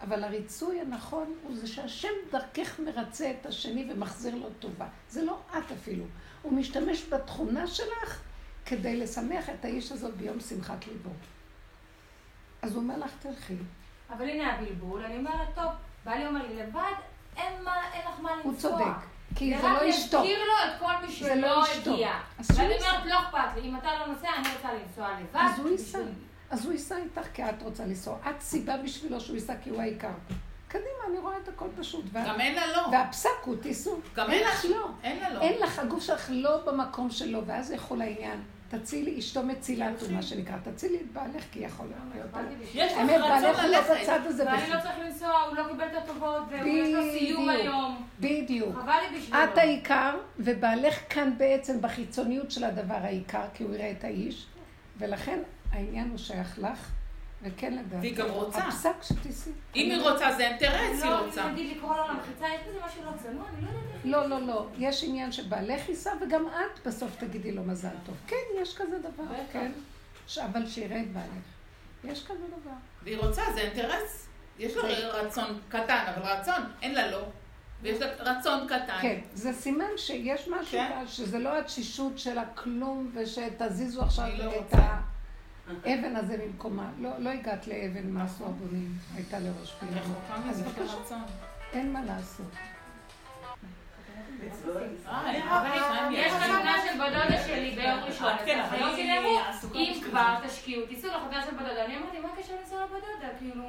[0.00, 4.88] אבל הריצוי הנכון הוא זה שהשם דרכך מרצה את השני ומחזיר לו טובה.
[5.08, 6.04] זה לא את אפילו.
[6.42, 8.20] הוא משתמש בתכונה שלך
[8.66, 11.10] כדי לשמח את האיש הזאת ביום שמחת ליבו.
[12.62, 13.54] אז הוא אומר לך, תלכי.
[14.10, 15.72] אבל הנה הבלבול, אני אומרת, טוב,
[16.04, 16.92] בעלי אומר לי, לבד,
[17.36, 18.50] אין מה, אין לך מה לנסוע.
[18.50, 19.06] הוא צודק.
[19.34, 20.18] כי זה לא אשתו.
[20.18, 21.94] להזכיר לו את כל מי לא שלא אשתו.
[21.94, 22.12] הגיע.
[22.40, 22.74] ואני.
[22.74, 25.40] אומרת, לא אכפת לי, אם אתה לא נוסע, אני רוצה לנסוע לבד.
[25.40, 25.98] אז הוא ייסע.
[26.50, 28.18] אז הוא ייסע איתך כי את רוצה לנסוע.
[28.30, 30.12] את סיבה בשבילו שהוא ייסע כי הוא העיקר.
[30.68, 32.04] קדימה, אני רואה את הכל פשוט.
[32.12, 32.88] וה- גם אין לה לא.
[32.92, 33.98] והפסק הוא תיסעו.
[34.16, 34.88] גם אין לך לא.
[35.02, 35.40] אין לה לא.
[35.40, 38.40] אין לך, הגוף שלך לא במקום שלו, ואז יכול העניין.
[38.70, 42.46] תצילי, אשתו מצילת הוא מה שנקרא, תצילי את בעלך כי יכול להיות.
[42.74, 43.90] יש לך רצון לא ללכת.
[44.02, 44.70] בצד הזה ואני.
[44.70, 47.48] לא צריך לנסוע, הוא לא קיבל את הטובות, ויש לו סיום.
[47.48, 48.06] היום.
[48.20, 48.76] בדיוק.
[48.82, 49.44] חבל לי בשבילו.
[49.44, 54.46] את העיקר, ובעלך כאן בעצם בחיצוניות של הדבר העיקר, כי הוא יראה את האיש,
[54.98, 55.38] ולכן
[55.72, 56.90] העניין הוא שייך לך,
[57.42, 57.96] וכן לדעתי.
[57.96, 58.58] והיא גם רוצה.
[58.58, 59.52] הפסק שתיסעי.
[59.76, 61.48] אם היא רוצה זה אינטרס, היא לא, רוצה.
[61.48, 64.04] נגיד לקרוא לו למחיצה, יש בזה משהו לא צנוע, אני לא יודעת.
[64.04, 64.66] לא, לא, לא.
[64.78, 68.14] יש עניין שבעלך ייסע, וגם את בסוף תגידי לו מזל טוב.
[68.26, 69.24] כן, יש כזה דבר.
[69.52, 69.72] כן.
[70.38, 71.44] אבל שיראה את בעלך.
[72.04, 72.76] יש כזה דבר.
[73.02, 74.28] והיא רוצה, זה אינטרס.
[74.58, 77.22] יש לה רצון קטן, אבל רצון, אין לה לא.
[77.82, 78.98] ויש לה רצון קטן.
[79.02, 81.04] כן, זה סימן שיש משהו, כן.
[81.06, 84.96] שזה לא התשישות של הכלום, ושתזיזו עכשיו לא את רוצה.
[85.84, 86.90] האבן הזה במקומה.
[86.98, 90.00] לא, לא הגעת לאבן מה עשו הבונים, הייתה לראש פינה.
[90.00, 91.16] רחוקה אז מזה בבקשה.
[91.72, 92.46] אין מה לעשות.
[95.06, 100.86] אה, יש חתונה של בדודה שלי ביום ראשון, כן, אז אמרו, עסוקה אם כבר תשקיעו,
[100.86, 101.84] תיסעו לחתונה של בדודה.
[101.84, 103.38] אני אמרתי, מה הקשר לנסוע לבדודה?
[103.38, 103.64] כאילו,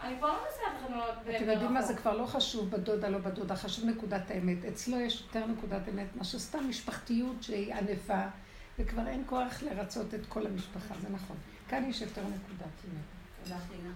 [0.00, 3.56] אני כבר לא נוסעת לחתונות אתם יודעים מה, זה כבר לא חשוב בדודה, לא בדודה,
[3.56, 4.64] חשוב נקודת האמת.
[4.64, 8.22] אצלו יש יותר נקודת אמת מאשר סתם משפחתיות שהיא ענפה,
[8.78, 11.36] וכבר אין כוח לרצות את כל המשפחה, זה נכון.
[11.68, 13.14] כאן יש יותר נקודת אמת.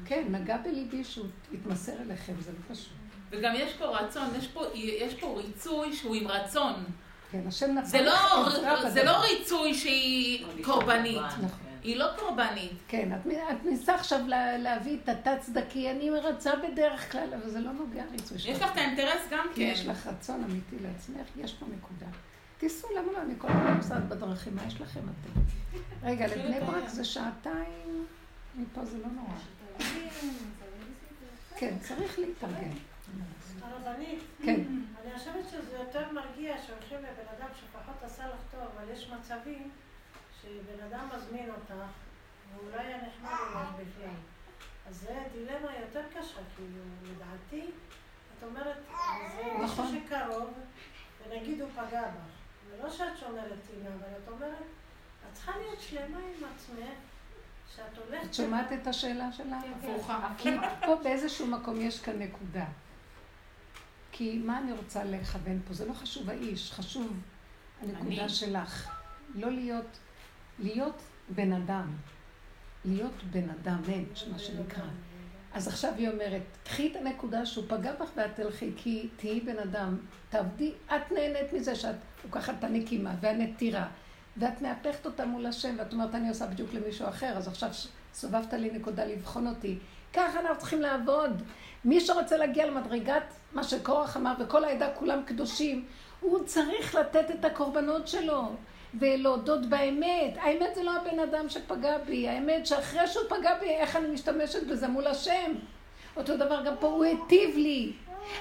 [0.04, 2.92] כן, נגע בליבי שהוא התמסר אליכם, זה לא פשוט.
[3.30, 6.84] וגם יש פה רצון, יש פה, יש פה ריצוי שהוא עם רצון.
[7.30, 9.12] כן, השם נתן זה לא, עזרה זה בדבר.
[9.12, 11.16] לא ריצוי שהיא קורבנית.
[11.16, 11.68] נכון.
[11.82, 12.72] היא לא קורבנית.
[12.88, 17.60] כן, את, את ניסה עכשיו לה, להביא את התת-צדקי, אני מרצה בדרך כלל, אבל זה
[17.60, 18.56] לא נוגע ריצוי שלך.
[18.56, 19.72] יש לך את האינטרס גם כי כן.
[19.72, 22.06] יש לך רצון אמיתי לעצמך, יש פה נקודה.
[22.58, 23.22] תיסעו, למה לא?
[23.22, 25.40] אני כל הזמן נוסעת בדרכים, מה יש לכם אתם?
[26.02, 28.06] רגע, לבני ברק זה שעתיים,
[28.56, 29.38] מפה זה לא נורא.
[31.56, 32.70] כן, צריך להתארגן.
[33.62, 34.60] הרבנית, כן,
[35.02, 39.70] אני חושבת שזה יותר מרגיע שהולכים לבן אדם שפחות עשה לך טוב, אבל יש מצבים
[40.42, 41.74] שבן אדם מזמין אותך,
[42.52, 44.14] והוא לא היה נחמד אליך בכלל.
[44.88, 47.70] אז זה דילמה יותר קשה, כאילו, לדעתי,
[48.38, 48.78] את אומרת,
[49.36, 50.00] זה מישהו נכון.
[50.06, 50.50] שקרוב,
[51.26, 52.37] ונגיד הוא פגע בך.
[52.78, 54.52] ולא שאת שומרת טינה, אבל את אומרת,
[55.28, 56.88] את צריכה להיות שלמה עם עצמך.
[58.24, 59.60] את שומעת את השאלה שלה?
[59.76, 60.34] הפוכה.
[60.38, 60.48] כי
[60.86, 62.66] פה באיזשהו מקום יש כאן נקודה.
[64.12, 65.74] כי מה אני רוצה לכוון פה?
[65.74, 67.20] זה לא חשוב האיש, חשוב
[67.82, 68.28] הנקודה.
[68.28, 68.90] שלך.
[69.34, 69.98] לא להיות,
[70.58, 71.96] להיות בן אדם.
[72.84, 73.82] להיות בן אדם,
[74.32, 74.84] מה שנקרא.
[75.54, 79.58] אז עכשיו היא אומרת, קחי את הנקודה שהוא פגע בך ואת תלכי, כי תהיי בן
[79.58, 79.96] אדם,
[80.28, 83.86] תעבדי, את נהנית מזה שאת לוקחת את הנקימה והנטירה,
[84.36, 87.70] ואת מהפכת אותה מול השם, ואת אומרת, אני עושה בדיוק למישהו אחר, אז עכשיו
[88.14, 89.78] סובבת לי נקודה לבחון אותי.
[90.12, 91.42] ככה אנחנו צריכים לעבוד.
[91.84, 95.84] מי שרוצה להגיע למדרגת מה שקורח אמר, וכל העדה כולם קדושים,
[96.20, 98.52] הוא צריך לתת את הקורבנות שלו.
[99.00, 100.36] ולהודות באמת.
[100.40, 104.66] האמת זה לא הבן אדם שפגע בי, האמת שאחרי שהוא פגע בי, איך אני משתמשת
[104.66, 105.52] בזה מול השם.
[106.16, 107.92] אותו דבר גם פה, הוא היטיב לי.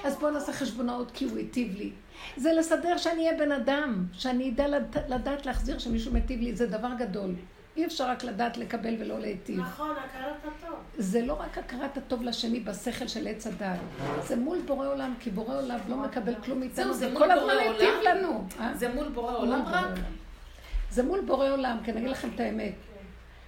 [0.04, 1.90] אז בואו נעשה חשבונאות כי הוא היטיב לי.
[2.36, 4.96] זה לסדר שאני אהיה בן אדם, שאני אדע לד...
[5.08, 7.34] לדעת להחזיר שמישהו מיטיב לי, זה דבר גדול.
[7.76, 9.60] אי אפשר רק לדעת לקבל ולא להיטיב.
[9.60, 10.76] נכון, הכרת הטוב.
[10.96, 13.80] זה לא רק הכרת הטוב לשני בשכל של עץ הדעת,
[14.22, 17.54] זה מול בורא עולם, כי בורא עולם לא מקבל כלום מאיתנו, זהו, זה כל הזמן
[17.58, 17.94] היטיב?
[18.04, 18.44] לנו.
[18.60, 18.74] אה?
[18.74, 19.98] זה מול בורא עולם רק?
[20.90, 22.74] זה מול בורא עולם, כי אני אגיד לכם את האמת.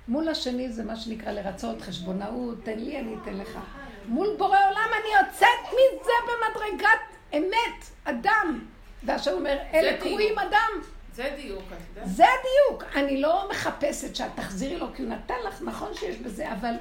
[0.08, 3.58] מול השני זה מה שנקרא לרצות, חשבונאות, תן לי, אני אתן לך.
[4.06, 7.00] מול בורא עולם אני יוצאת מזה במדרגת
[7.34, 8.64] אמת, אדם.
[9.02, 10.02] והשם אומר, אלה דיוק.
[10.02, 10.70] קרויים אדם.
[11.14, 12.08] זה דיוק, את יודעת?
[12.08, 12.84] זה הדיוק.
[12.96, 16.74] אני לא מחפשת שאת תחזירי לו, כי הוא נתן לך, נכון שיש בזה, אבל...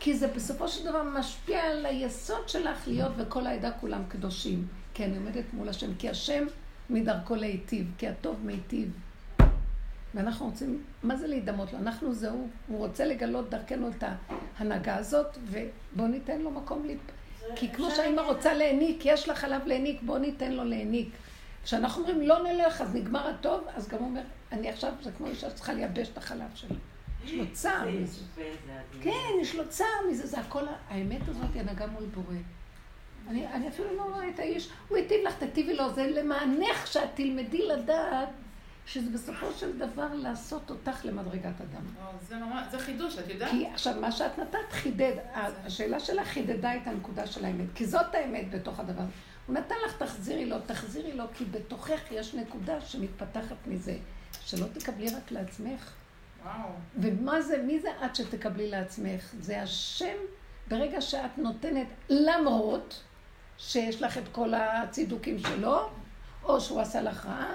[0.00, 4.66] כי זה בסופו של דבר משפיע על היסוד שלך להיות וכל העדה כולם קדושים.
[4.94, 6.44] כי אני עומדת מול השם, כי השם
[6.90, 8.88] מדרכו להיטיב, כי הטוב מיטיב.
[10.14, 11.78] ואנחנו רוצים, מה זה להידמות לו?
[11.78, 14.04] אנחנו זה הוא, הוא רוצה לגלות דרכנו את
[14.58, 17.00] ההנהגה הזאת, ובואו ניתן לו מקום להיפ...
[17.40, 21.08] זה- כי כמו להגיד- רוצה להעניק, יש לה חלב להעניק, בואו ניתן לו להעניק.
[21.64, 24.20] כשאנחנו אומרים לא נלך, אז נגמר הטוב, אז גם הוא אומר,
[24.52, 26.76] אני עכשיו, זה כמו אישה שצריכה לייבש את החלב שלה.
[27.24, 28.20] יש לו צער מזה.
[29.02, 32.34] כן, יש לו צער מזה, זה הכל, האמת הזאת היא הנהגה מול בורא.
[33.28, 37.08] אני, אני אפילו לא רואה את האיש, הוא היטיב לך, תיטיבי לו, זה למענך שאת
[37.14, 38.28] תלמדי לדעת
[38.86, 41.84] שזה בסופו של דבר לעשות אותך למדרגת אדם.
[42.28, 43.50] זה ממש, זה חידוש, את יודעת?
[43.50, 48.14] כי עכשיו, מה שאת נתת חידד, השאלה שלך חידדה את הנקודה של האמת, כי זאת
[48.14, 49.04] האמת בתוך הדבר.
[49.46, 53.96] הוא נתן לך, תחזירי לו, תחזירי לו, כי בתוכך יש נקודה שמתפתחת מזה,
[54.40, 55.92] שלא תקבלי רק לעצמך.
[56.44, 56.68] וואו.
[56.98, 59.34] ומה זה, מי זה את שתקבלי לעצמך?
[59.40, 60.16] זה השם,
[60.68, 63.02] ברגע שאת נותנת, למרות
[63.58, 65.90] שיש לך את כל הצידוקים שלו,
[66.44, 67.54] או שהוא עשה לך רעה,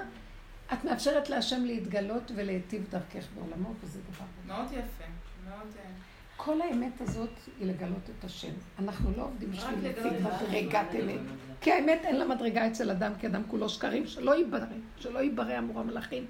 [0.74, 4.26] את מאפשרת להשם להתגלות ולהיטיב דרכך בעולמו, וזה דבר.
[4.48, 5.04] מאוד יפה.
[5.50, 5.68] מאוד...
[5.78, 5.90] אה,
[6.38, 8.52] כל האמת הזאת היא לגלות את השם.
[8.80, 10.46] אנחנו לא עובדים בשביל להציג את השם.
[10.46, 11.20] מדרגת אמת.
[11.62, 14.66] כי האמת אין לה מדרגה אצל אדם, כי אדם כולו שקרים, שלא ייברא,
[14.98, 16.26] שלא ייברא אמור המלאכים.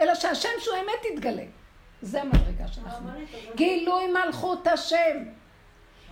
[0.00, 1.44] אלא שהשם שהוא אמת יתגלה.
[2.02, 3.10] זה המדרגה שאנחנו.
[3.54, 5.24] גילוי מלכות השם.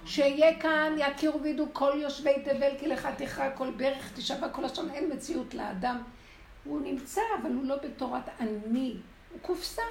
[0.04, 4.90] שיהיה כאן, יכירו וידעו כל יושבי תבל, כי לך תכרע כל ברך, תשבע כל לשון,
[4.90, 6.02] אין מציאות לאדם.
[6.64, 8.96] הוא נמצא, אבל הוא לא בתורת אני.
[9.32, 9.82] הוא קופסה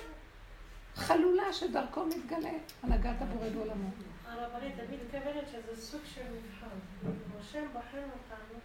[0.96, 2.50] חלולה שדרכו מתגלה
[2.84, 3.90] הנהגת הבורא בעולמו.
[4.26, 6.76] הרבנית, אני מתכוונת שזה סוג של מבחן.
[7.40, 8.60] השם בחן אותנו,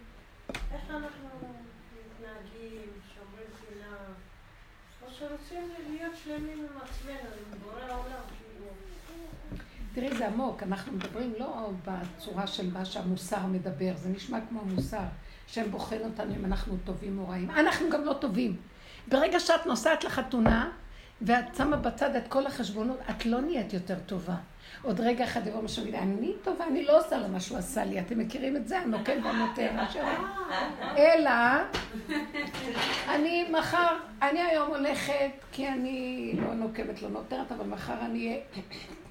[0.71, 1.29] איך אנחנו
[1.93, 3.97] מתנהגים, שומרים פינה,
[5.05, 8.67] או שרוצים להיות שלמים עם עצמנו, עם בורא העולם, כאילו.
[9.93, 15.05] תראי, זה עמוק, אנחנו מדברים לא בצורה של מה שהמוסר מדבר, זה נשמע כמו המוסר,
[15.47, 17.51] שהם בוחן אותנו אם אנחנו טובים או רעים.
[17.51, 18.55] אנחנו גם לא טובים.
[19.07, 20.69] ברגע שאת נוסעת לחתונה,
[21.21, 24.35] ואת שמה בצד את כל החשבונות, את לא נהיית יותר טובה.
[24.81, 27.85] עוד רגע אחד יבוא משהו ויגיד, אני טובה, אני לא עושה לו מה שהוא עשה
[27.85, 27.99] לי.
[27.99, 28.79] אתם מכירים את זה?
[28.79, 30.03] הנוקם והנוטר, מה שהוא...
[30.97, 31.31] אלא,
[33.09, 38.39] אני מחר, אני היום הולכת, כי אני לא נוקמת, לא נותרת, אבל מחר אני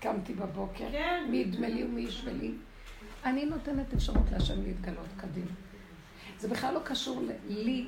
[0.00, 1.24] קמתי בבוקר, כן.
[1.30, 2.52] מי ידמה לי ומי ישווה לי.
[3.24, 5.65] אני נותנת אפשרות להשם להתגלות קדימה.
[6.38, 7.86] זה בכלל לא קשור לי,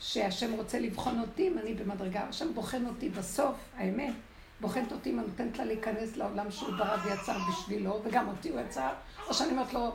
[0.00, 2.20] שהשם רוצה לבחון אותי אם אני במדרגה.
[2.28, 4.14] השם בוחן אותי בסוף, האמת,
[4.60, 8.60] בוחנת אותי אם אני נותנת לה להיכנס לעולם שהוא ברא ויצר בשבילו, וגם אותי הוא
[8.60, 8.90] יצר,
[9.28, 9.94] או שאני אומרת לו,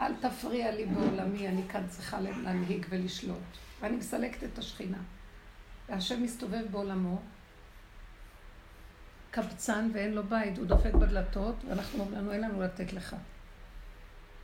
[0.00, 3.36] אל תפריע לי בעולמי, אני כאן צריכה להנהיג ולשלוט.
[3.80, 4.98] ואני מסלקת את השכינה.
[5.88, 7.20] והשם מסתובב בעולמו,
[9.30, 13.16] קבצן ואין לו בית, הוא דופק בדלתות, ואנחנו אומרים לנו, אין לנו לתת לך.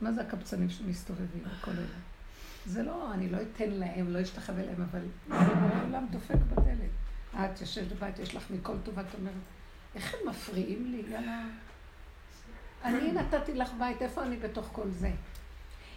[0.01, 2.12] מה זה הקבצנים שמסתובבים וכל אלה?
[2.65, 6.89] זה לא, אני לא אתן להם, לא אשתחווה להם, אבל זה בעולם דופק בדלת.
[7.35, 9.33] את יושבת בבית, יש לך מכל טובה, את אומרת,
[9.95, 11.17] איך הם מפריעים לי.
[12.83, 15.11] אני נתתי לך בית, איפה אני בתוך כל זה?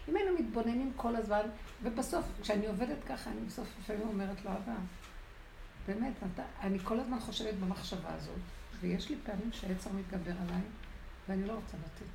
[0.09, 1.41] אם היינו מתבוננים כל הזמן,
[1.83, 4.75] ובסוף, כשאני עובדת ככה, אני בסוף לפעמים אומרת לו, אבא,
[5.87, 8.39] באמת, אתה, אני כל הזמן חושבת במחשבה הזאת,
[8.79, 10.61] ויש לי פעמים שהעצר מתגבר עליי,
[11.29, 12.07] ואני לא רוצה לתת.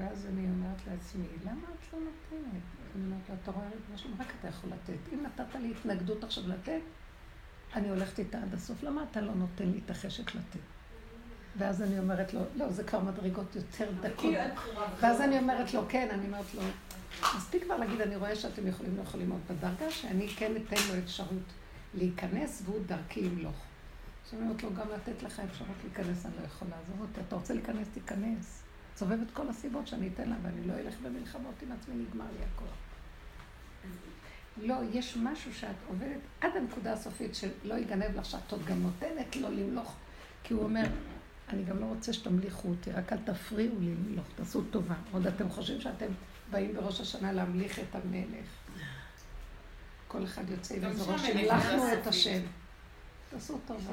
[0.00, 2.62] ואז אני אומרת לעצמי, למה את לא נותנת?
[2.96, 5.12] אני אומרת לו, אתה רואה, ריבונו שלום, רק אתה יכול לתת.
[5.12, 6.80] אם נתת לי התנגדות עכשיו לתת,
[7.74, 8.82] אני הולכת איתה עד הסוף.
[8.82, 10.60] למה אתה לא נותן לי את החשק לתת?
[11.58, 14.34] ואז אני אומרת לו, לא, זה כבר מדרגות יותר דקות.
[15.00, 16.62] ואז אני אומרת לו, כן, אני אומרת לו,
[17.36, 20.98] מספיק כבר להגיד, אני רואה שאתם יכולים לא יכולים עוד בדרגה, שאני כן אתן לו
[21.04, 21.52] אפשרות
[21.94, 23.56] להיכנס, והוא דרכי ימלוך.
[24.26, 26.76] אז אני אומרת לו, גם לתת לך אפשרות להיכנס, אני לא יכולה.
[26.84, 28.62] עזוב אותי, אתה רוצה להיכנס, תיכנס.
[29.00, 32.44] סובב את כל הסיבות שאני אתן לה, ואני לא אלך במלחמות עם עצמי, נגמר לי
[32.44, 32.76] הכוח.
[34.56, 38.82] לא, יש משהו שאת עובדת עד הנקודה הסופית של לא יגנב לך שאת עוד גם
[38.82, 39.94] נותנת לו למלוך.
[40.44, 40.82] כי הוא אומר,
[41.48, 44.94] אני גם לא רוצה שתמליכו אותי, רק אל תפריעו לי למלוך, תעשו טובה.
[45.12, 46.12] עוד אתם חושבים שאתם
[46.50, 48.46] באים בראש השנה להמליך את המלך.
[50.08, 52.40] כל אחד יוצא עם איזה ראש, המלכנו את השם.
[53.30, 53.92] תעשו טובה,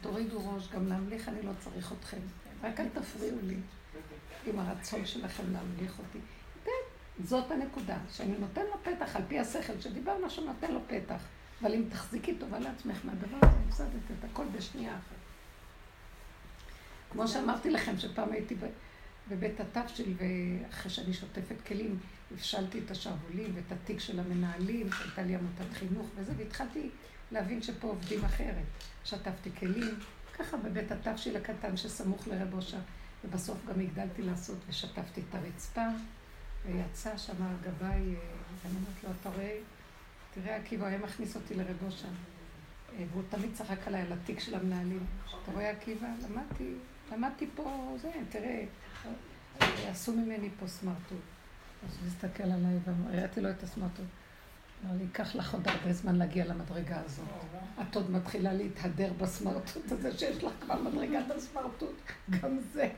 [0.00, 2.20] תורידו ראש, גם להמליך אני לא צריך אתכם.
[2.62, 3.56] רק אל תפריעו לי
[4.46, 6.18] עם הרצון שלכם להמליך אותי.
[7.24, 11.22] זאת הנקודה, שאני נותן לו פתח על פי השכל, שדיברנו שנותן לו פתח.
[11.62, 15.16] אבל אם תחזיקי טובה לעצמך מהדבר הזה, הפסדת את הכל בשנייה אחת.
[17.10, 18.56] כמו שאמרתי לכם, שפעם הייתי
[19.28, 21.98] בבית התבשיל, ואחרי שאני שוטפת כלים,
[22.34, 26.90] הפשלתי את השרוולים ואת התיק של המנהלים, שהייתה לי עמותת חינוך וזה, והתחלתי
[27.32, 28.64] להבין שפה עובדים אחרת.
[29.04, 29.94] שטפתי כלים,
[30.38, 32.78] ככה בבית התבשיל הקטן שסמוך לרב אושר,
[33.28, 35.86] ובסוף גם הגדלתי לעשות ושטפתי את הרצפה,
[36.66, 38.00] ויצא שם הגבאי,
[38.62, 39.58] ואני אומרת לו, אתה רואה,
[40.34, 42.08] תראה עקיבא, היה מכניס אותי לרב אושר.
[43.12, 45.06] והוא תמיד צחק עליי על התיק של המנהלים.
[45.42, 46.06] אתה רואה עקיבא?
[46.28, 46.74] למדתי,
[47.12, 48.64] למדתי פה, זה, תראה,
[49.60, 51.18] עשו ממני פה סמרטוט.
[51.86, 54.06] אז הוא הסתכל עליי והראיתי לו את הסמרטוט.
[54.84, 57.24] אמר לי, ייקח לך עוד הרבה זמן להגיע למדרגה הזאת.
[57.80, 61.96] את עוד מתחילה להתהדר בסמרטוט הזה שיש לך כבר מדרגת הסמרטוט.
[62.30, 62.88] גם זה.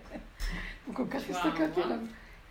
[0.87, 1.99] הוא כל כך הסתכלתי עליו.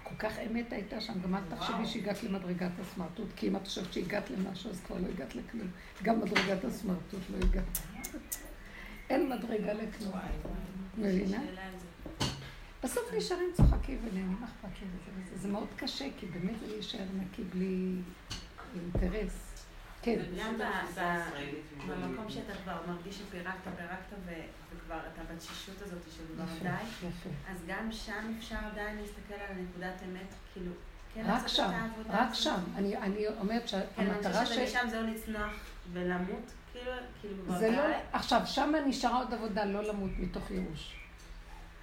[0.03, 3.93] כל כך אמת הייתה שם, גם אל תחשבי שהגעת למדרגת הסמרטוט, כי אם את חושבת
[3.93, 5.67] שהגעת למשהו, אז כבר לא הגעת לכלום.
[6.03, 7.79] גם מדרגת הסמרטוט לא הגעת.
[9.09, 10.13] אין מדרגה לכלום.
[10.97, 11.41] מבינה?
[12.83, 15.37] בסוף נשארים צוחקים ונהנים, מה אכפת לי מזה?
[15.37, 17.95] זה מאוד קשה, כי באמת זה להישאר נקי בלי
[18.75, 19.47] אינטרס.
[20.01, 20.19] כן.
[20.29, 20.53] וגם
[22.01, 24.37] במקום שאתה כבר מרגיש שפירקת, פירקת,
[24.75, 27.07] וכבר אתה בתשישות הזאת של כבר די,
[27.51, 30.71] אז גם שם אפשר עדיין להסתכל על נקודת אמת, כאילו,
[31.13, 31.71] כן רק שם,
[32.09, 32.59] רק שם.
[32.75, 33.95] אני אומרת שהמטרה ש...
[33.95, 35.51] כן, אני חושבת שמשם זהו לצנוח
[35.93, 37.71] ולמות, כאילו, כאילו.
[37.77, 40.96] לא- עכשיו, שם נשארה עוד עבודה, לא למות מתוך ייאוש.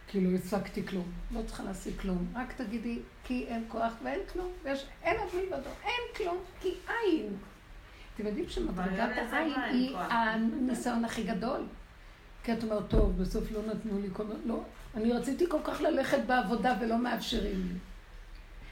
[0.08, 2.26] כאילו, השגתי כלום, לא צריכה להשיג כלום.
[2.34, 7.36] רק תגידי, כי אין כוח ואין כלום, ויש, אין עוד מלבדו, אין כלום, כי אין.
[8.14, 11.66] אתם יודעים שמדרגת העין היא הניסיון הכי גדול.
[12.44, 14.24] כי את אומרת, טוב, בסוף לא נתנו לי כל...
[14.44, 14.62] לא,
[14.94, 17.78] אני רציתי כל כך ללכת בעבודה ולא מאפשרים לי.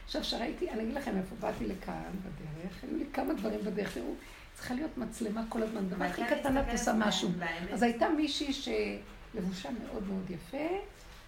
[0.05, 4.13] עכשיו, שראיתי, אני אגיד לכם איפה באתי לכאן בדרך, היו לי כמה דברים בדרך, תראו,
[4.53, 7.29] צריכה להיות מצלמה כל הזמן, דבר הכי קטן את עושה משהו.
[7.71, 10.67] אז הייתה מישהי שלבושה מאוד מאוד יפה,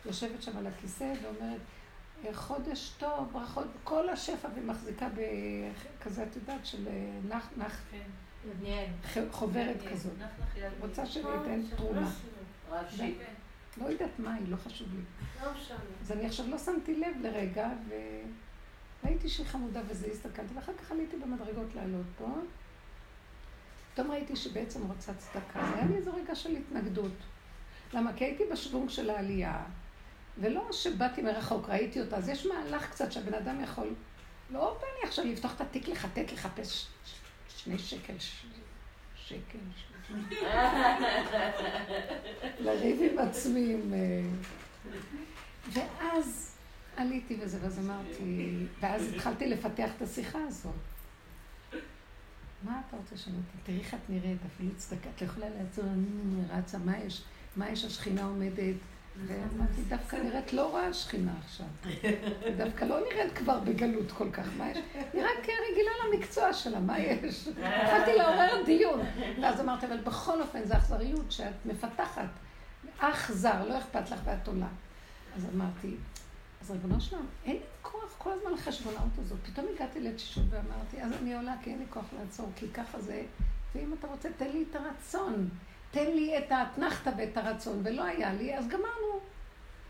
[0.05, 1.61] יושבת שם על הכיסא ואומרת,
[2.33, 6.87] חודש טוב, ברכות, כל השפע, ומחזיקה בכזה, את יודעת, של
[7.27, 7.81] נח, נח,
[9.31, 10.13] חוברת כזאת.
[10.79, 12.11] רוצה שניתן תרומה.
[13.77, 15.01] לא יודעת מה היא, לא חשוב לי.
[16.01, 17.69] אז אני עכשיו לא שמתי לב לרגע,
[19.03, 22.27] וראיתי שהיא חמודה וזה, הסתכלתי, ואחר כך עליתי במדרגות לעלות פה.
[23.93, 25.65] פתאום ראיתי שבעצם רוצה צדקה.
[25.69, 27.11] זה היה לי איזה רגע של התנגדות.
[27.93, 28.13] למה?
[28.13, 29.63] כי הייתי בשוונג של העלייה.
[30.37, 33.93] ולא שבאתי מרחוק, ראיתי אותה, אז יש מהלך קצת שהבן אדם יכול,
[34.51, 36.87] לא בא לי עכשיו לפתוח את התיק, לחטט, לחפש
[37.57, 38.13] שני שקל,
[39.15, 39.59] שקל,
[42.59, 43.93] לריב עם עצמי, עם...
[43.93, 44.21] אה,
[45.73, 46.55] ואז
[46.97, 50.73] עליתי וזה, ואז אמרתי, ואז התחלתי לפתח את השיחה הזאת.
[52.63, 56.41] מה אתה רוצה שאני תראי איך את נראית, אפילו צדקה, את לא יכולה לעצור, אני
[56.49, 57.21] רצה, מה יש?
[57.55, 57.85] מה יש?
[57.85, 58.75] השכינה עומדת.
[59.23, 61.65] ואמרתי, דווקא נראית לא רואה שכינה עכשיו.
[62.57, 64.77] דווקא לא נראית כבר בגלות כל כך, מה יש?
[65.13, 67.47] היא רק רגילה למקצוע שלה, מה יש?
[67.47, 68.99] התחלתי לעורר דיון.
[69.41, 72.29] ואז אמרתי, אבל בכל אופן, זו אכזריות שאת מפתחת.
[72.99, 74.67] אך זר, לא אכפת לך ואת עולה.
[75.35, 75.95] אז אמרתי,
[76.61, 79.37] אז ריבונו שלם, אין לי כוח כל הזמן לחשבונאות הזאת.
[79.43, 83.23] פתאום הגעתי לתשישות ואמרתי, אז אני עולה כי אין לי כוח לעצור, כי ככה זה
[83.75, 85.49] ואם אתה רוצה, תן לי את הרצון.
[85.95, 89.19] תן לי את האתנחתא ואת הרצון, ולא היה לי, אז גמרנו.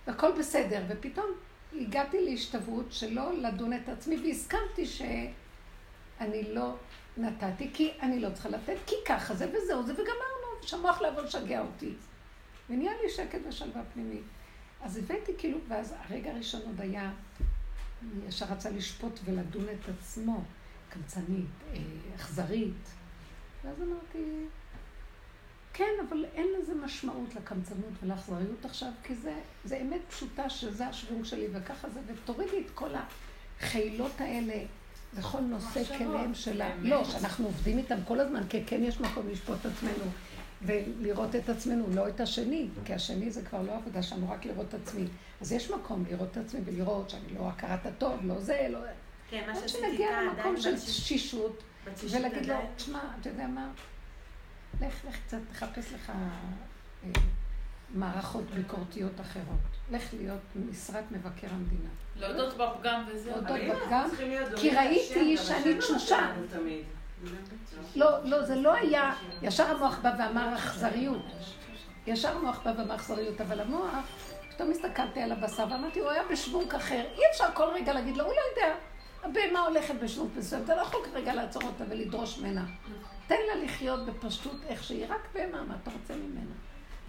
[0.08, 0.84] והכל בסדר.
[0.88, 1.26] ופתאום
[1.74, 6.76] הגעתי להשתוות שלא לדון את עצמי, והסכמתי שאני לא
[7.18, 11.22] נתתי, כי אני לא צריכה לתת, כי ככה זה וזהו זה, וגמרנו, שהמוח לא יבוא
[11.22, 11.94] לשגע אותי.
[12.70, 14.24] ונהיה לי שקט ושלווה פנימית.
[14.82, 17.12] אז הבאתי כאילו, ואז הרגע הראשון עוד היה,
[18.28, 20.44] ישר רצה לשפוט ולדון את עצמו,
[20.90, 21.80] קמצנית, אה,
[22.16, 22.90] אכזרית.
[23.64, 24.46] ואז אמרתי,
[25.78, 29.34] כן, אבל אין לזה משמעות לקמצנות ולאכזריות עכשיו, כי זה,
[29.66, 32.90] זה אמת פשוטה שזה השוונג שלי, וככה זה, ותורידי את כל
[33.60, 34.54] החילות האלה
[35.18, 36.76] בכל נושא כליהם שלה.
[36.82, 40.12] לא, שאנחנו עובדים איתם כל הזמן, כי כן יש מקום לשפוט את עצמנו.
[40.62, 44.66] ולראות את עצמנו, לא את השני, כי השני זה כבר לא עבודה שלנו, רק לראות
[44.70, 45.06] את עצמי.
[45.42, 48.80] אז יש מקום לראות את עצמי ולראות שאני לא הכרת הטוב, לא זה, לא...
[49.30, 51.64] כן, מה שעשיתי כאן, שנגיע למקום של תשישות,
[52.12, 53.72] ולהגיד לו, תשמע, אתה יודע מה?
[54.82, 57.10] לך, לך קצת, תחפש לך אה,
[57.90, 59.76] מערכות ביקורתיות אחרות.
[59.92, 61.90] לך להיות משרת מבקר המדינה.
[62.16, 63.32] להודות בפגם וזהו.
[63.32, 64.10] להודות בפגם,
[64.56, 66.32] כי ראיתי שאני תשושה.
[67.96, 71.26] לא, לא, זה לא היה, ישר המוח בא ואמר אכזריות.
[72.08, 73.94] ישר המוח בא ואמר אכזריות, אבל המוח,
[74.56, 77.04] פתאום הסתכלתי על הבשר ואמרתי, הוא היה בשוונק אחר.
[77.18, 78.76] אי אפשר כל רגע להגיד לו, הוא לא יודע.
[79.24, 82.66] הבהמה הולכת בשוונק מסוים, אתה לא יכול כרגע לעצור אותה ולדרוש ממנה.
[83.28, 86.52] תן לה לחיות בפשטות איך שהיא, רק בהמה, מה אתה רוצה ממנה?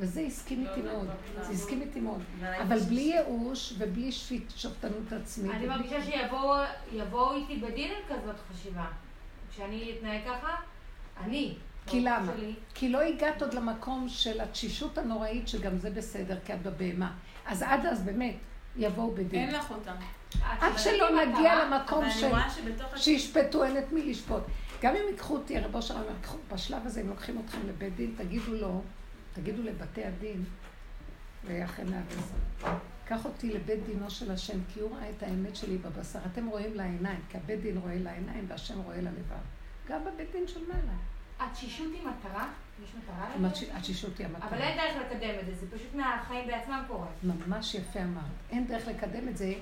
[0.01, 1.09] וזה הסכים איתי מאוד,
[1.41, 2.23] זה הסכים איתי מאוד.
[2.63, 4.13] אבל בלי ייאוש ובלי
[4.57, 5.53] שופטנות עצמית.
[5.53, 8.87] אני מרגישה שיבואו איתי בדין עם כזאת חשיבה.
[9.51, 10.57] כשאני אתנהג ככה,
[11.25, 11.55] אני.
[11.87, 12.33] כי למה?
[12.75, 17.13] כי לא הגעת עוד למקום של התשישות הנוראית, שגם זה בסדר, כי את בבהמה.
[17.47, 18.37] אז עד אז באמת
[18.77, 19.41] יבואו בדין.
[19.41, 19.95] אין לך אותם.
[20.43, 22.33] עד שלא נגיע למקום של...
[22.97, 24.43] שישפטו, אין את מי לשפוט.
[24.83, 26.03] גם אם ייקחו אותי, רבו שלום,
[26.53, 28.83] בשלב הזה, אם לוקחים אתכם לבית דין, תגידו לו,
[29.33, 30.45] תגידו לבתי הדין,
[31.45, 32.77] ואחרי מהבשר.
[33.05, 36.19] קח אותי לבית דינו של השם, כי הוא ראה את האמת שלי בבשר.
[36.33, 39.37] אתם רואים לעיניים, כי הבית דין רואה לעיניים והשם רואה ללבב.
[39.89, 40.97] גם בבית דין של מעלה.
[41.41, 42.49] התשישות היא מטרה?
[42.85, 43.77] יש מטרה לזה?
[43.77, 44.49] התשישות היא המטרה.
[44.49, 47.07] אבל אין דרך לקדם את זה, זה פשוט מהחיים בעצמם קורה.
[47.23, 48.25] ממש יפה אמרת.
[48.51, 49.55] אין דרך לקדם את זה.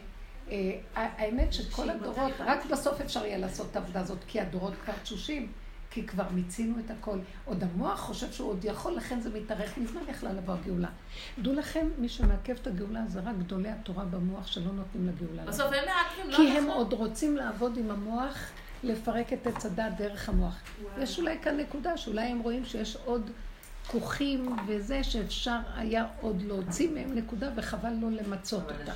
[0.50, 4.94] אה, האמת שכל הדורות, רק בסוף אפשר יהיה לעשות את העבודה הזאת, כי הדורות כבר
[5.02, 5.52] תשושים.
[5.94, 7.18] כי כבר מיצינו את הכל.
[7.44, 9.78] עוד המוח חושב שהוא עוד יכול, לכן זה מתארך.
[9.78, 10.88] מזמן יכלה לבוא הגאולה.
[11.38, 15.44] דעו לכם, מי שמעכב את הגאולה זה רק גדולי התורה במוח שלא נותנים לגאולה.
[15.44, 18.50] בסוף הם מעכבים, לא כי הם עוד רוצים לעבוד עם המוח,
[18.82, 20.60] לפרק את עץ הדת דרך המוח.
[20.98, 23.30] יש אולי כאן נקודה שאולי הם רואים שיש עוד
[23.86, 28.92] כוכים וזה שאפשר היה עוד להוציא מהם נקודה וחבל לא למצות אותה.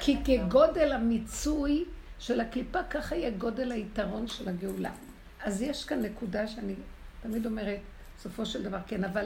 [0.00, 1.84] כי כגודל המיצוי
[2.18, 4.90] של הקליפה, ככה יהיה גודל היתרון של הגאולה.
[5.44, 6.74] אז יש כאן נקודה שאני
[7.22, 7.78] תמיד אומרת,
[8.18, 9.24] בסופו של דבר כן, אבל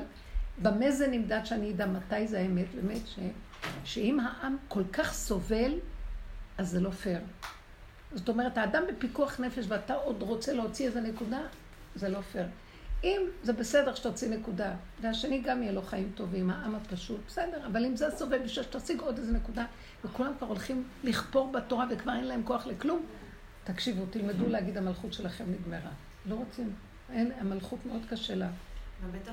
[0.62, 2.66] במה זה נמדד שאני אדע מתי זה האמת?
[2.74, 3.18] באמת ש,
[3.84, 5.74] שאם העם כל כך סובל,
[6.58, 7.20] אז זה לא פייר.
[8.14, 11.40] זאת אומרת, האדם בפיקוח נפש ואתה עוד רוצה להוציא איזה נקודה,
[11.94, 12.46] זה לא פייר.
[13.04, 17.84] אם זה בסדר שתוציא נקודה, והשני גם יהיה לו חיים טובים, העם הפשוט, בסדר, אבל
[17.84, 19.64] אם זה סובל בשביל שתשיג עוד איזה נקודה,
[20.04, 23.06] וכולם כבר הולכים לכפור בתורה וכבר אין להם כוח לכלום,
[23.64, 25.90] תקשיבו, תלמדו להגיד המלכות שלכם נגמרה.
[26.26, 26.72] לא רוצים.
[27.10, 28.50] אין, המלכות מאוד קשה לה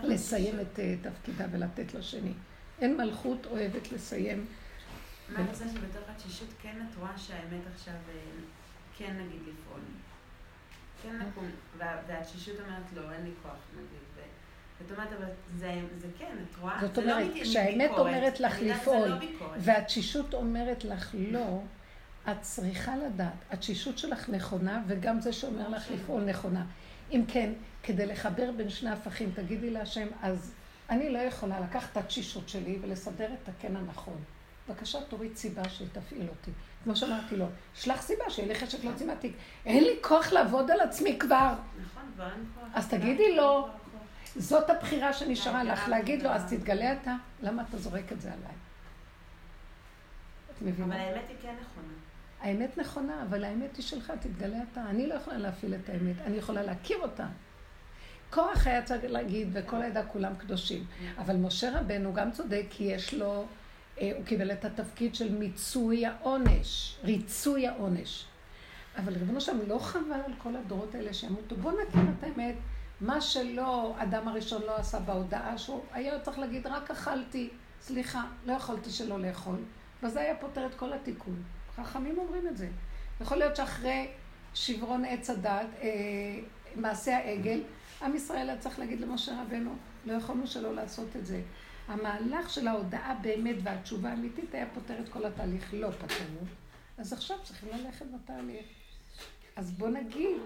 [0.03, 2.33] לסיים את uh, תפקידה ולתת לשני.
[2.81, 4.45] אין מלכות אוהבת לסיים.
[5.29, 8.19] מה את עושה שבתוך התשישות כן את רואה שהאמת עכשיו אה,
[8.97, 9.81] כן נגיד לפעול?
[11.03, 14.01] כן לקום, והתשישות אומרת לא, אין לי כוח נגיד.
[14.81, 15.25] זאת אומרת, אבל
[15.57, 19.17] זה, זה כן, את רואה, זאת לא אומרת, כשהאמת אומרת לך לפעול, לא
[19.57, 21.59] והתשישות אומרת לך לא,
[22.31, 26.65] את צריכה לדעת, התשישות שלך נכונה, וגם זה שאומר לך לפעול נכונה.
[27.11, 30.53] אם כן, כדי לחבר בין שני הפכים, תגידי להשם, אז
[30.89, 34.17] אני לא יכולה לקחת את התשישות שלי ולסדר את הקן הנכון.
[34.69, 36.51] בבקשה, תוריד סיבה שתפעיל אותי.
[36.83, 39.35] כמו שאמרתי לו, שלח סיבה שיהיה לי חשק להוציא מהתיק.
[39.65, 41.53] אין לי כוח לעבוד על עצמי כבר.
[41.81, 42.01] נכון.
[42.73, 43.67] אז תגידי לו,
[44.35, 48.55] זאת הבחירה שנשארה לך, להגיד לו, אז תתגלה אתה, למה אתה זורק את זה עליי?
[50.51, 50.95] את מבינה?
[50.95, 51.93] אבל האמת היא כן נכונה.
[52.41, 54.81] האמת נכונה, אבל האמת היא שלך, תתגלה אתה.
[54.89, 57.25] אני לא יכולה להפעיל את האמת, אני יכולה להכיר אותה.
[58.29, 60.85] כוח היה צריך להגיד, וכל העדה כולם קדושים.
[61.17, 63.45] אבל משה רבנו גם צודק, כי יש לו, אה,
[64.01, 68.25] הוא קיבל את התפקיד של מיצוי העונש, ריצוי העונש.
[68.97, 71.55] אבל ריבונו שם, לא חבל על כל הדורות האלה שימותו.
[71.55, 72.55] בואו נכיר את האמת.
[73.01, 77.49] מה שלא אדם הראשון לא עשה בהודעה, שהוא היה צריך להגיד, רק אכלתי,
[77.81, 79.55] סליחה, לא יכולתי שלא לאכול.
[80.03, 81.43] וזה היה פותר את כל התיקון.
[81.75, 82.67] חכמים אומרים את זה.
[83.21, 84.07] יכול להיות שאחרי
[84.53, 85.89] שברון עץ הדת, אה,
[86.75, 87.61] מעשה העגל,
[88.01, 89.75] עם ישראל היה צריך להגיד למשה רבנו,
[90.05, 91.41] לא יכולנו שלא לעשות את זה.
[91.91, 96.39] המהלך של ההודעה באמת והתשובה האמיתית היה פותר את כל התהליך, לא פתרנו.
[96.97, 98.65] אז עכשיו צריכים ללכת בתהליך.
[99.55, 100.37] אז בוא נגיד,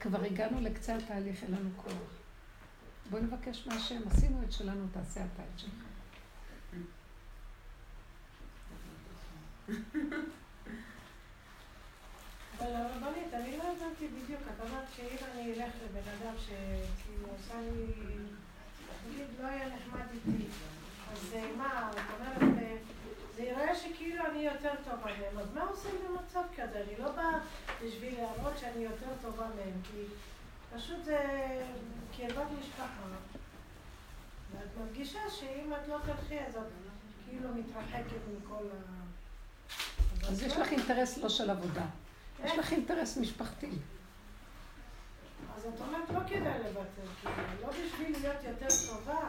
[0.00, 1.92] כבר הגענו לקצה התהליך, אין לנו כוח.
[3.10, 5.72] בוא נבקש מהשם, עשינו את שלנו, תעשה אתה את שלך.
[12.58, 17.60] אבל הרבנית, אני לא הבנתי בדיוק, את אמרת שאם אני אלך לבן אדם שכאילו עושה
[17.60, 17.92] לי,
[19.08, 20.44] נגיד, לא היה נחמד איתי,
[21.12, 21.98] אז מה, את
[22.40, 22.58] אומרת,
[23.36, 26.84] זה יראה שכאילו אני יותר טובה מהם, אז מה עושים במצב כזה?
[26.88, 27.38] אני לא באה
[27.84, 30.02] בשביל להראות שאני יותר טובה מהם, כי
[30.76, 31.18] פשוט זה
[32.16, 33.06] קרבת משפחה.
[34.52, 36.62] ואת מרגישה שאם את לא תלכי, אז את
[37.28, 38.98] כאילו מתרחקת מכל ה...
[40.28, 41.86] אז יש לך אינטרס לא של עבודה.
[42.44, 43.70] יש לך אינטרס משפחתי.
[45.58, 47.32] אז את אומרת, לא כדאי לוותר, כאילו,
[47.62, 49.20] לא בשביל להיות יותר טובה.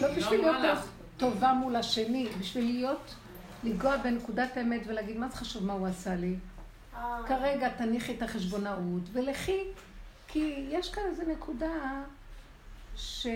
[0.00, 0.78] לא, לא בשביל להיות
[1.16, 3.14] טובה מול השני, בשביל להיות,
[3.64, 6.36] לנגוע בנקודת האמת ולהגיד, מה זה חשוב מה הוא עשה לי?
[6.94, 7.20] אה.
[7.28, 9.60] כרגע תניחי את החשבונאות ולכי,
[10.28, 12.02] כי יש כאן איזו נקודה
[12.96, 13.26] ש...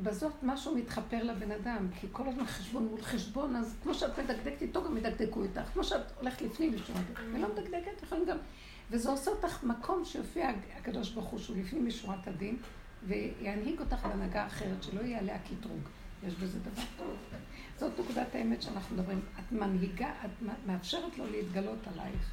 [0.00, 4.62] בזאת משהו מתחפר לבן אדם, כי כל הזמן חשבון מול חשבון, אז כמו שאת מדקדקת
[4.62, 5.60] איתו, גם ידקדקו איתך.
[5.72, 8.36] כמו שאת הולכת לפנים הדין, ולא מדקדקת, יכולים גם...
[8.92, 12.56] וזה עושה אותך מקום שיופיע הקדוש ברוך הוא, שהוא לפנים משורת הדין,
[13.06, 15.80] וינהיג אותך בהנהגה אחרת, שלא יהיה עליה קטרוג.
[16.26, 17.16] יש בזה דבר טוב.
[17.78, 19.20] זאת נקודת האמת שאנחנו מדברים.
[19.38, 22.30] את מנהיגה, את מאפשרת לו להתגלות עלייך.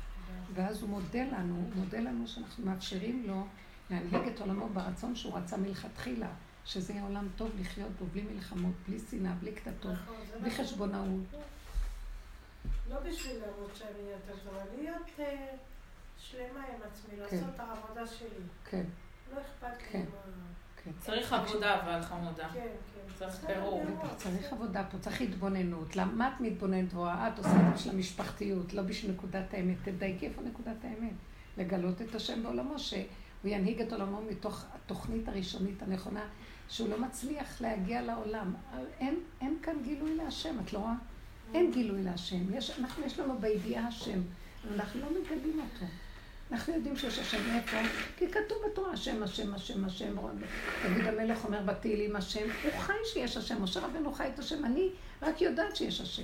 [0.54, 3.46] ואז הוא מודה לנו, הוא מודה לנו שאנחנו מאפשרים לו
[3.90, 6.30] להנהיג את עולמו ברצון שהוא רצה מלכתחילה.
[6.66, 11.22] שזה יהיה עולם טוב לחיות בו, בלי מלחמות, בלי שנאה, בלי קטטות, נכון, בלי חשבונאות.
[12.90, 15.56] לא בשביל להראות שאני יותר טובה, להיות אה,
[16.20, 17.22] שלמה עם עצמי, כן.
[17.22, 18.28] לעשות את העבודה שלי.
[18.70, 18.84] כן.
[19.34, 20.06] לא אכפת לי כן.
[20.84, 20.92] כן.
[21.00, 22.50] צריך עבודה אבל חמודה.
[22.54, 23.14] כן, כן.
[23.16, 23.84] צריך פירור.
[24.18, 25.96] צריך עבודה פה, צריך התבוננות.
[25.96, 27.28] למה את מתבוננת רואה?
[27.28, 29.78] את עושה את זה בשביל המשפחתיות, לא בשביל נקודת האמת.
[29.84, 31.14] תדייקי איפה נקודת האמת.
[31.58, 33.02] לגלות את השם בעולמו, שהוא
[33.44, 36.24] ינהיג את עולמו מתוך התוכנית הראשונית הנכונה,
[36.70, 38.54] שהוא לא מצליח להגיע לעולם.
[39.00, 40.94] אין, אין כאן גילוי להשם, את לא רואה?
[41.54, 42.54] אין גילוי להשם.
[42.54, 44.20] יש, אנחנו, יש לנו בידיעה השם,
[44.68, 45.86] אבל אנחנו לא מגלים אותו.
[46.52, 47.78] אנחנו יודעים שיש השם איפה,
[48.18, 50.16] כי כתוב בתורה השם, השם, השם, השם.
[50.16, 54.90] דוד המלך אומר בתהילים השם, הוא חי שיש השם, משה רבנו חי את השם, אני
[55.22, 56.24] רק יודעת שיש השם.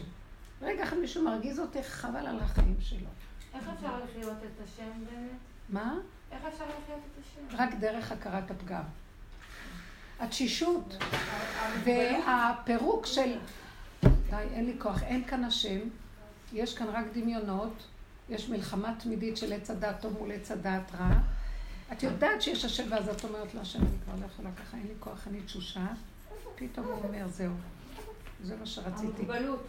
[0.61, 3.07] רגע אחד מישהו מרגיז אותך, חבל על החיים שלו.
[3.53, 5.39] איך אפשר לחיות את השם באמת?
[5.69, 5.97] מה?
[6.31, 7.57] איך אפשר לחיות את השם?
[7.57, 8.83] רק דרך הכרת הפגם.
[10.19, 10.97] התשישות
[11.83, 13.37] והפירוק של
[14.29, 15.79] די, אין לי כוח, אין כאן השם,
[16.53, 17.87] יש כאן רק דמיונות,
[18.29, 21.09] יש מלחמה תמידית של עץ הדעת טוב מול עץ הדעת רע.
[21.91, 24.87] את יודעת שיש השם ואז את אומרת לו, השם, אני כבר לא יכולה ככה, אין
[24.87, 25.87] לי כוח, אני תשושה.
[26.55, 27.53] פתאום הוא אומר, זהו,
[28.43, 29.05] זה מה שרציתי.
[29.05, 29.65] המוגבלות.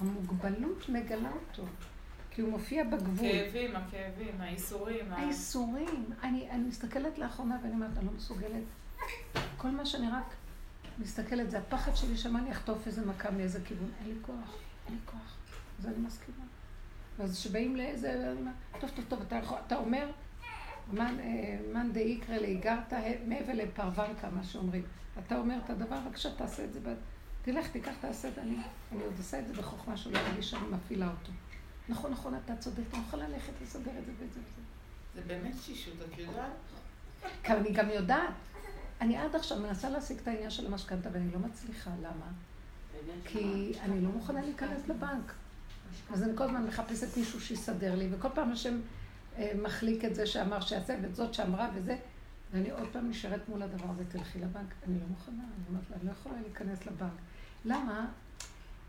[0.00, 1.68] המוגבלות מגלה אותו.
[2.30, 3.28] כי הוא מופיע בגבול.
[3.28, 5.12] הכאבים, הכאבים, האיסורים.
[5.12, 6.10] האיסורים.
[6.22, 8.62] אני, אני מסתכלת לאחרונה ואני אומרת, אני לא מסוגלת
[9.56, 10.34] כל מה שאני רק
[10.98, 13.90] מסתכלת, זה הפחד שלי שמה אני אחטוף איזה מכה מאיזה כיוון.
[14.00, 15.36] אין לי כוח, אין לי כוח.
[15.78, 16.47] אז אני מסכימה.
[17.18, 18.34] ואז כשבאים לאיזה...
[18.80, 20.10] טוב, טוב, טוב, אתה, אתה אומר,
[20.92, 24.82] מאן אה, דאיקרא לאיגרתא מעבר לפרוונקה, מה שאומרים.
[25.26, 26.80] אתה אומר את הדבר, בבקשה תעשה את זה.
[27.42, 28.42] תלך, תיקח, תעשה את זה.
[28.42, 28.56] אני,
[28.92, 31.32] אני עוד עושה את זה בחוכמה שלא תרגיש שאני מפעילה אותו.
[31.88, 34.62] נכון, נכון, אתה צודק, אתה יכול ללכת לסדר את זה ואת זה וזה.
[35.14, 36.52] זה באמת שישות, את יודעת?
[37.44, 38.34] אני גם יודעת.
[39.00, 42.26] אני עד עכשיו מנסה להשיג את העניין של המשכנתה ואני לא מצליחה, למה?
[43.24, 45.32] כי אני לא מוכנה להיכנס לבנק.
[46.12, 48.80] אז אני כל הזמן מחפשת מישהו שיסדר לי, וכל פעם השם
[49.38, 51.96] אה, מחליק את זה שאמר שיעשה, ואת זאת שאמרה וזה,
[52.52, 54.74] ואני עוד פעם נשארת מול הדבר הזה, תלכי לבנק.
[54.88, 57.12] אני לא מוכנה, אני אומרת לה, אני לא יכולה להיכנס לבנק.
[57.64, 58.06] למה?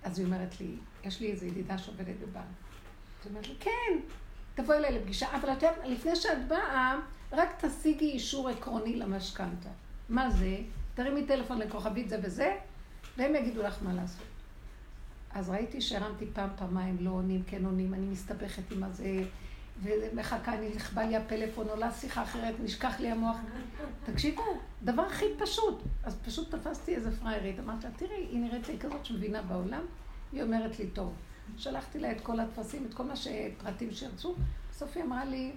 [0.04, 2.44] אז היא אומרת לי, יש לי איזו ידידה שעובדת בבנק.
[3.24, 4.00] היא אומרת לי, כן,
[4.56, 7.00] תבואי אליי לפגישה, אבל את יודעת, לפני שאת באה,
[7.32, 9.70] רק תשיגי אישור עקרוני למשכנתה.
[10.10, 10.58] מה זה?
[10.96, 12.56] תרימי טלפון לכוכבית זה וזה,
[13.18, 14.29] והם יגידו לך מה לעשות.
[15.34, 19.24] אז ראיתי שהרמתי פעם, פעמיים, לא עונים, כן עונים, אני מסתבכת עם הזה,
[19.84, 23.38] ומחכה, אני נכבה לי הפלאפון, עולה שיחה אחרת, נשכח לי המוח.
[24.06, 24.44] תקשיבו,
[24.84, 25.82] דבר הכי פשוט.
[26.04, 29.82] אז פשוט תפסתי איזה פריירית, אמרתי לה, תראי, היא נראית לי כזאת שמבינה בעולם,
[30.32, 31.14] היא אומרת לי, טוב.
[31.58, 34.36] שלחתי לה את כל הטפסים, את כל מה שפרטים שירצו,
[34.70, 35.52] בסוף היא אמרה לי,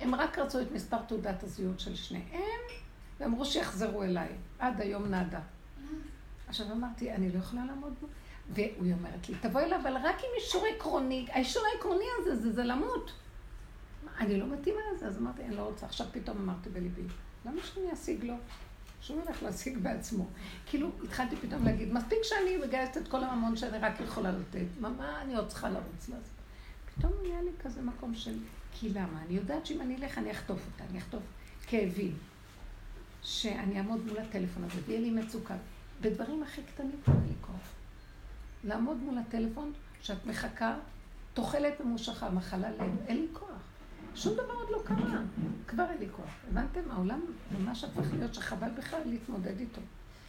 [0.00, 2.60] הם רק רצו את מספר תעודת הזהות של שניהם,
[3.20, 4.28] ואמרו שיחזרו אליי.
[4.58, 5.40] עד היום נאדה.
[6.48, 8.06] עכשיו אמרתי, אני לא יכולה לעמוד בו.
[8.50, 11.26] והיא אומרת לי, תבואי אליו, אבל רק עם אישור עקרוני.
[11.30, 13.12] האישור העקרוני הזה, זה, זה למות.
[14.18, 15.86] אני לא מתאימה לזה, אז אמרתי, אני לא רוצה.
[15.86, 17.02] עכשיו פתאום אמרתי בליבי,
[17.46, 18.34] למה שאני אשיג לו?
[19.00, 20.26] שהוא ילך להשיג בעצמו.
[20.66, 24.88] כאילו, התחלתי פתאום להגיד, מספיק שאני מגייסת את כל הממון שאני רק יכולה לתת, מה,
[24.88, 26.38] מה אני עוד צריכה לרוץ לעשות?
[26.94, 28.34] פתאום נהיה לי כזה מקום של,
[28.72, 29.22] כי למה?
[29.26, 31.22] אני יודעת שאם אני אלך, אני אחטוף אותה, אני אחטוף
[31.66, 32.16] כאבים.
[33.22, 35.54] שאני אעמוד מול הטלפון הזה, ויהיה לי מצוקה.
[36.00, 37.77] בדברים הכי קטנים לי כוח.
[38.64, 40.74] לעמוד מול הטלפון, שאת מחכה,
[41.34, 43.48] תוחלת ממושכה, מחלה לב, אין לי כוח.
[44.14, 45.20] שום דבר עוד לא קרה,
[45.66, 46.30] כבר אין לי כוח.
[46.50, 46.80] הבנתם?
[46.90, 47.20] העולם
[47.58, 49.80] ממש הפך להיות שחבל בכלל להתמודד איתו,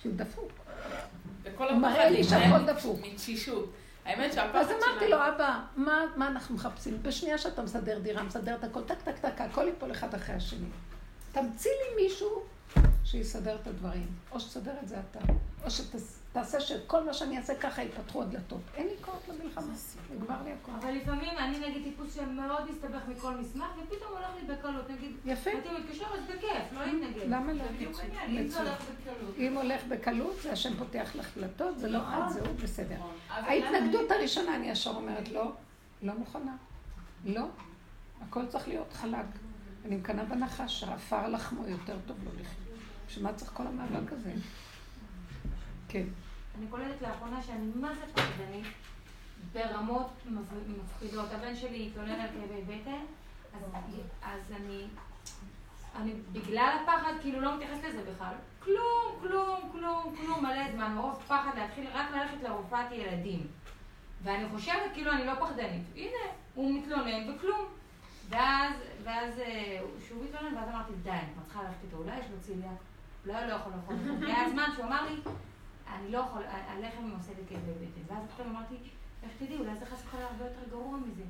[0.01, 0.51] כי הוא דפוק.
[1.57, 2.99] הוא מראה לי שהכל דפוק.
[3.13, 3.73] מתשישות.
[4.05, 4.77] האמת שהפחד שלנו...
[4.77, 7.03] אז אמרתי לו, אבא, מה, מה אנחנו מחפשים?
[7.03, 10.67] בשנייה שאתה מסדר דירה, מסדר את הכל, טק, טק, טק, הכל ייפול אחד אחרי השני.
[11.31, 12.43] תמציא לי מישהו
[13.03, 14.07] שיסדר את הדברים.
[14.31, 15.19] או שתסדר את זה אתה,
[15.63, 15.69] או
[16.29, 18.61] שתעשה שכל מה שאני אעשה ככה יפתחו הדלתות.
[18.75, 19.73] אין לי כוח למלחמה,
[20.15, 20.75] נגמר לי הכוח.
[20.83, 24.89] אבל לפעמים אני נגיד טיפוס שמאוד מסתבך מכל מסמך, ופתאום הולך לי בקלות.
[24.89, 25.49] נגיד, יפה.
[25.49, 27.29] הייתי מתקשר, אז בכיף, לא להתנגד.
[27.29, 27.63] למה לא?
[29.37, 32.95] אם הולך בקלות, זה השם פותח לך דלתות, זה לא את, זה הוא בסדר.
[32.95, 33.15] נכון.
[33.29, 35.51] ההתנגדות הראשונה, אני ישר אומרת, לא,
[36.01, 36.55] לא מוכנה.
[37.25, 37.45] לא.
[38.21, 39.25] הכל צריך להיות חלק.
[39.85, 42.77] אני מקנאה בנחש, שעפר לחמו יותר טוב לא לחיות.
[43.07, 44.31] בשביל מה צריך כל המאבק הזה?
[45.89, 46.03] כן.
[46.57, 48.65] אני קולטת לאחרונה שאני מה זה פחדנית
[49.53, 51.31] ברמות מפחידות.
[51.31, 53.05] הבן שלי התלונן על כאבי בטן,
[54.21, 54.87] אז אני,
[55.95, 58.33] אני בגלל הפחד כאילו לא מתייחסת לזה בכלל.
[58.59, 63.47] כלום, כלום, כלום, כלום, מלא זמן, מרוב פחד להתחיל רק ללכת לרופאת ילדים.
[64.23, 65.83] ואני חושבת כאילו אני לא פחדנית.
[65.95, 67.65] הנה, הוא מתלונן וכלום.
[68.29, 68.73] ואז,
[69.03, 69.79] ואז אה,
[70.09, 72.71] שוב התלונן, ואז אמרתי, די, אני כבר צריכה ללכת איתו, אולי יש לו ציליה,
[73.25, 73.95] אולי לא יכול לאכול.
[74.21, 75.15] והיה הזמן שהוא אמר לי,
[75.95, 78.13] אני לא יכול, הלחם עושה לי כאבי בטן.
[78.13, 78.75] ואז פתאום אמרתי,
[79.23, 81.23] איך תדעי, אולי זה חס וחלילה הרבה יותר גרוע מזה.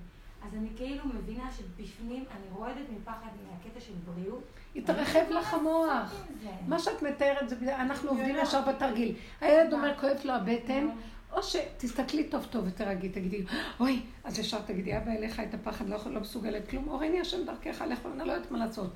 [0.47, 4.43] אז אני כאילו מבינה שבפנים אני רועדת מפחד מהקטע של בריאות.
[4.75, 6.25] התרחב לך המוח.
[6.67, 9.15] מה שאת מתארת זה, אנחנו עובדים ישר בתרגיל.
[9.41, 10.89] הילד אומר, כואב לו הבטן,
[11.31, 13.45] או שתסתכלי טוב טוב ותרגי, תגידי,
[13.79, 17.81] אוי, אז ישר תגידי, אבא אליך את הפחד, לא, לא מסוגלת כלום, אורני השם דרכך,
[17.87, 18.93] לך, אני לא יודעת מה לעשות.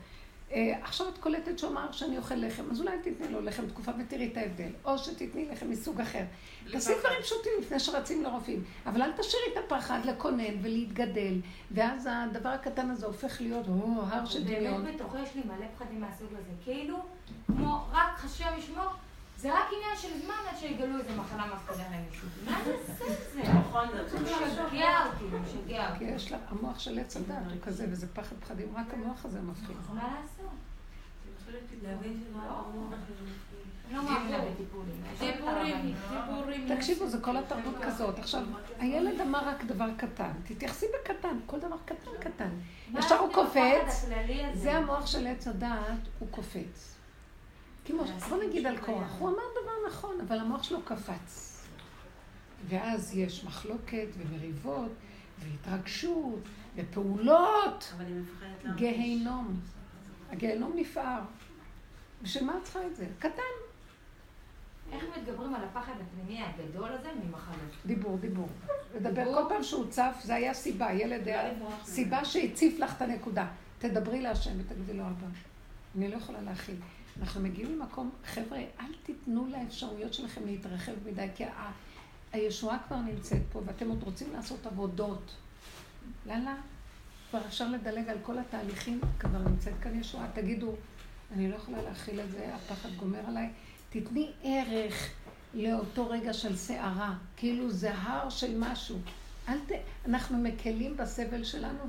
[0.54, 3.92] אה, עכשיו את קולטת שהוא אמר שאני אוכל לחם, אז אולי תתני לו לחם תקופה
[4.00, 4.70] ותראי את ההבדל.
[4.86, 6.24] או שתתני לחם מסוג אחר.
[6.72, 8.64] תעשי דברים פשוטים לפני שרצים לרופאים.
[8.86, 11.34] אבל אל תשאירי את הפחד לקונן ולהתגדל.
[11.72, 14.84] ואז הדבר הקטן הזה הופך להיות, או, הר של דמיון.
[14.84, 16.52] באמת בתוכו יש לי מלא פחדים מהסוג הזה.
[16.64, 16.98] כאילו,
[17.48, 18.90] כמו רק חשב ישמור.
[19.44, 22.28] זה רק עניין של זמן עד שיגלו איזה מחלה מפחידה למישהו.
[22.46, 23.42] מה זה עושה את זה?
[23.54, 26.00] נכון, זה משגע אותי, משגע אותי.
[26.00, 29.42] כי יש לה, המוח של עץ הדת הוא כזה, וזה פחד פחדים, רק המוח הזה
[29.42, 29.76] מפחיד.
[29.94, 30.52] מה לעשות?
[33.92, 34.00] לא
[36.76, 38.20] תקשיבו, זה כל התרבות כזאת.
[38.20, 38.44] עכשיו,
[38.80, 40.32] הילד אמר רק דבר קטן.
[40.44, 42.50] תתייחסי בקטן, כל דבר קטן קטן.
[42.94, 44.06] ישר הוא קופץ,
[44.54, 46.93] זה המוח של עץ הדעת, הוא קופץ.
[47.86, 51.54] כמו, בוא נגיד על קורח, הוא אמר דבר נכון, אבל המוח שלו קפץ.
[52.70, 54.92] ואז יש מחלוקת ומריבות
[55.40, 56.40] והתרגשות
[56.76, 57.94] ופעולות.
[57.98, 58.80] אבל היא מפחדת להרגיש.
[58.80, 59.60] גיהינום.
[60.32, 61.22] הגיהינום נפער.
[62.22, 63.08] בשביל מה את צריכה את זה?
[63.20, 63.42] קטן.
[64.92, 67.72] איך מתגברים על הפחד הפנימי הגדול הזה ממחלות?
[67.86, 68.48] דיבור, דיבור.
[68.96, 71.54] לדבר כל פעם שהוא צף, זה היה סיבה, ילד היה
[71.84, 73.48] סיבה שהציף לך את הנקודה.
[73.80, 75.28] תדברי להשם ותגידי לו, אבא,
[75.98, 76.76] אני לא יכולה להכיל.
[77.22, 81.72] אנחנו מגיעים למקום, חבר'ה, אל תיתנו לאפשרויות שלכם להתרחב מדי, כי ה...
[82.34, 85.32] הישועה כבר נמצאת פה, ואתם עוד רוצים לעשות עבודות.
[86.26, 86.56] לאללה,
[87.30, 90.28] כבר אפשר לדלג על כל התהליכים, כבר נמצאת כאן ישועה.
[90.34, 90.74] תגידו,
[91.34, 93.50] אני לא יכולה להכיל את זה, הפחד גומר עליי.
[93.90, 95.10] תתני ערך
[95.54, 98.98] לאותו רגע של סערה, כאילו זה הר של משהו.
[99.50, 99.72] אל ת...
[100.06, 101.80] אנחנו מקלים בסבל שלנו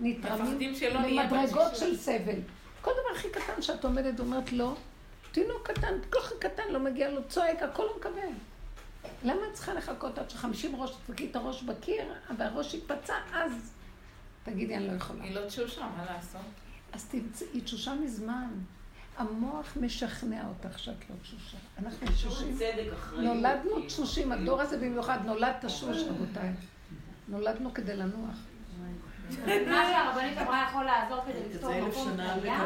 [0.00, 2.38] ונתרמים למדרגות של סבל.
[2.82, 4.74] כל דבר הכי קטן שאת עומדת ואומרת לא,
[5.32, 8.28] תינוק קטן, כל כך קטן, לא מגיע לו, צועק, הכל הוא מקבל.
[9.24, 12.04] למה את צריכה לחכות עד שחמישים ראש, תפקי את הראש בקיר,
[12.38, 13.72] והראש יתפצע, אז
[14.44, 15.24] תגידי, אני לא יכולה.
[15.24, 16.40] היא לא תשושה, מה לעשות?
[16.92, 18.48] אז תמצאי, היא תשושה מזמן.
[19.16, 21.56] המוח משכנע אותך שאת לא תשושה.
[21.78, 22.58] אנחנו תשושים.
[23.16, 26.50] נולדנו תשושים, הדור הזה במיוחד נולד תשוש, רבותיי.
[27.28, 28.36] נולדנו כדי לנוח.
[29.66, 32.60] מה שהרבנית אמרה יכול לעזור כדי לפתור מקום קיים.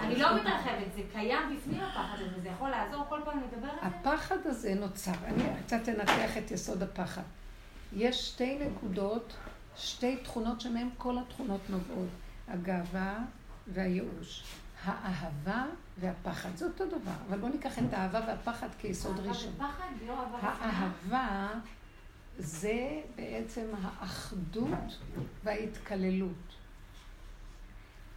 [0.00, 3.76] אני לא מתרחבת, זה קיים בפנים הפחד הזה, זה יכול לעזור כל פעם לדבר על
[3.80, 3.86] זה?
[3.86, 7.22] הפחד הזה נוצר, אני קצת אנתח את יסוד הפחד.
[7.92, 9.34] יש שתי נקודות,
[9.76, 12.08] שתי תכונות שמהן כל התכונות נובעות.
[12.48, 13.18] הגאווה
[13.66, 14.44] והייאוש.
[14.84, 15.64] האהבה
[16.00, 17.12] והפחד, זה אותו דבר.
[17.28, 19.52] אבל בואו ניקח את האהבה והפחד כיסוד ראשון.
[20.42, 21.48] האהבה
[22.38, 24.98] זה בעצם האחדות
[25.44, 26.54] וההתקללות.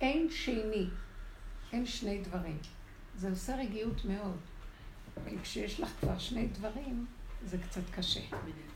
[0.01, 0.87] אין שני,
[1.73, 2.57] אין שני דברים.
[3.15, 4.37] זה עושה רגיעות מאוד.
[5.43, 7.05] כשיש לך כבר שני דברים,
[7.45, 8.21] זה קצת קשה.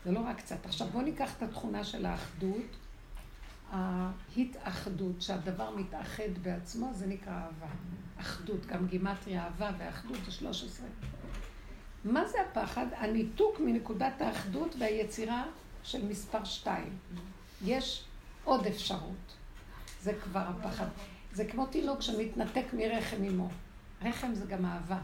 [0.04, 0.66] זה לא רק קצת.
[0.66, 2.76] עכשיו בואו ניקח את התכונה של האחדות.
[3.70, 7.66] ההתאחדות, שהדבר מתאחד בעצמו, זה נקרא אהבה.
[8.16, 10.86] אחדות, גם גימטריה אהבה ואחדות זה 13.
[12.04, 12.86] מה זה הפחד?
[12.96, 15.44] הניתוק מנקודת האחדות והיצירה
[15.82, 16.96] של מספר שתיים.
[17.64, 18.04] יש
[18.44, 19.36] עוד אפשרות.
[20.00, 20.86] זה כבר הפחד.
[21.32, 23.48] זה כמו תינוק שמתנתק מרחם אמו.
[24.02, 24.98] רחם זה גם אהבה,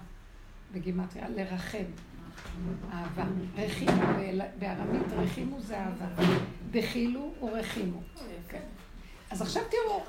[0.72, 1.84] בגימטריה, לרחם.
[2.92, 3.24] אהבה.
[3.56, 4.02] רחימו,
[4.58, 6.06] בארמית רחימו זה אהבה.
[6.70, 8.00] בחילו ורחימו.
[8.48, 8.62] כן.
[9.30, 10.04] אז עכשיו תראו,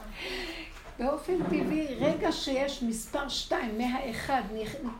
[0.99, 4.41] באופן טבעי, רגע שיש מספר שתיים מהאחד,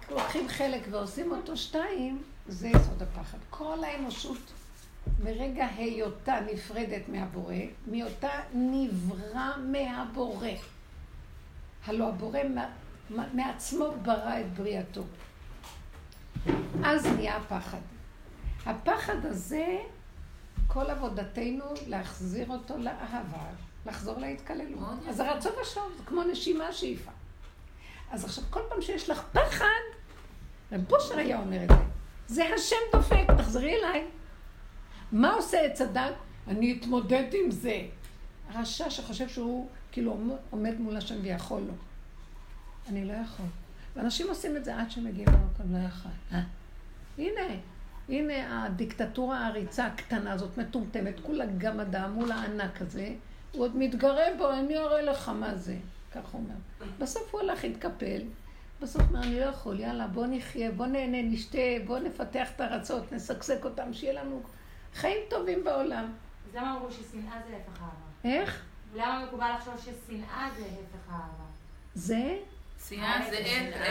[0.10, 3.38] לוקחים חלק ועושים אותו שתיים, זה יסוד הפחד.
[3.50, 4.52] כל האנושות,
[5.24, 7.56] מרגע היותה נפרדת מהבורא,
[7.88, 10.48] מאותה נברא מהבורא.
[11.86, 12.40] הלא הבורא
[13.34, 15.04] מעצמו ברא את בריאתו.
[16.84, 17.82] אז נהיה הפחד.
[18.66, 19.78] הפחד הזה,
[20.68, 23.50] כל עבודתנו להחזיר אותו לאהבה,
[23.86, 25.08] לחזור להתקללות.
[25.10, 27.12] אז הרצון ושוב, זה כמו נשימה שאיפה.
[28.12, 29.66] אז עכשיו, כל פעם שיש לך פחד,
[30.72, 31.76] רב בושר היה אומר את זה,
[32.28, 34.06] זה השם דופק, תחזרי אליי.
[35.12, 36.14] מה עושה עץ הדת?
[36.48, 37.82] אני אתמודד עם זה.
[38.50, 40.18] הרשע שחושב שהוא כאילו
[40.50, 41.74] עומד מול השם ויכול לו.
[42.90, 43.46] אני לא יכול.
[43.96, 46.12] ואנשים עושים את זה עד שמגיעים למקום, לא יכול.
[46.32, 46.42] אה?
[47.18, 47.56] הנה,
[48.10, 51.46] הנה הדיקטטורה העריצה הקטנה הזאת, מטומטמת, כולה
[51.82, 53.14] אדם מול הענק הזה,
[53.52, 55.76] הוא עוד מתגרה בו, אני אראה לך מה זה.
[56.12, 56.56] כך הוא אומר.
[57.00, 58.22] בסוף הוא הלך, התקפל,
[58.82, 63.12] בסוף אומר, אני לא יכול, יאללה, בוא נחיה, בוא נהנה, נשתה, בוא נפתח את הארצות,
[63.12, 64.42] נסקסק אותם, שיהיה לנו
[64.94, 66.14] חיים טובים בעולם.
[66.50, 68.36] אז למה אמרו ששנאה זה הפך אהבה?
[68.36, 68.66] איך?
[68.96, 71.44] למה מקובל לחשוב ששנאה זה הפך אהבה?
[71.96, 72.38] זה?
[72.90, 73.38] שנאה זה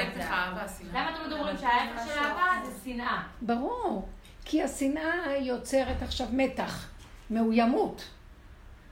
[0.03, 0.91] הפך אהבה, שנאה.
[0.93, 3.23] למה אתם מדברים שההפך של אהבה זה שנאה?
[3.43, 4.09] ברור.
[4.45, 6.89] כי השנאה יוצרת עכשיו מתח,
[7.31, 8.05] מאוימות,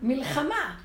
[0.03, 0.77] מלחמה.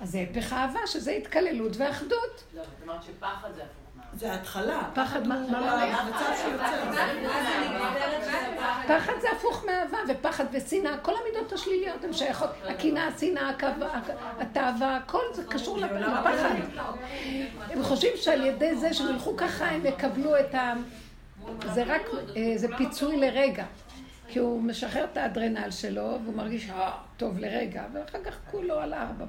[0.00, 2.44] אז זה הפך אהבה, שזה התקללות ואחדות.
[2.54, 3.84] לא, את אמרת שפחד זה הפוך.
[4.18, 4.90] זה ההתחלה.
[4.94, 5.34] פחד מה?
[5.34, 6.84] המצב שיוצא.
[8.88, 13.50] פחד זה הפוך מאהבה, ופחד ושנאה, כל המידות השליליות הן שייכות, הקנאה, השנאה,
[14.38, 16.54] התאווה, הכל זה קשור לפחד.
[17.70, 20.72] הם חושבים שעל ידי זה שהם ילכו ככה הם יקבלו את ה...
[21.74, 22.02] זה רק,
[22.56, 23.64] זה פיצוי לרגע.
[24.34, 26.70] כי הוא משחרר את האדרנל שלו, והוא מרגיש
[27.16, 29.24] טוב לרגע, ואחר כך כולו על ארבע,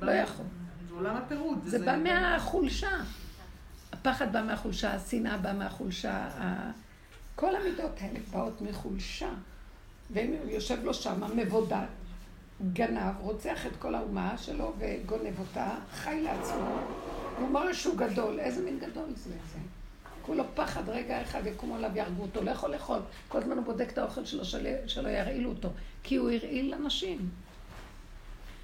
[0.00, 0.44] לא יכול.
[0.88, 1.58] זה עולם הפירוד.
[1.64, 2.90] זה בא מהחולשה.
[3.92, 6.28] הפחד בא מהחולשה, השנאה באה מהחולשה,
[7.34, 9.30] כל המידות האלה באות מחולשה.
[10.10, 11.86] ויושב לו שם מבודד,
[12.72, 16.78] גנב, רוצח את כל האומה שלו וגונב אותה, חי לעצמו,
[17.38, 19.34] הוא מראה שהוא גדול, איזה מין גדול זה?
[20.22, 22.98] כולו פחד, רגע אחד יקומו עליו, יהרגו אותו, לא יכול לאכול.
[23.28, 24.44] כל הזמן הוא בודק את האוכל שלו,
[24.86, 25.68] שלא ירעילו אותו,
[26.02, 27.30] כי הוא הרעיל אנשים.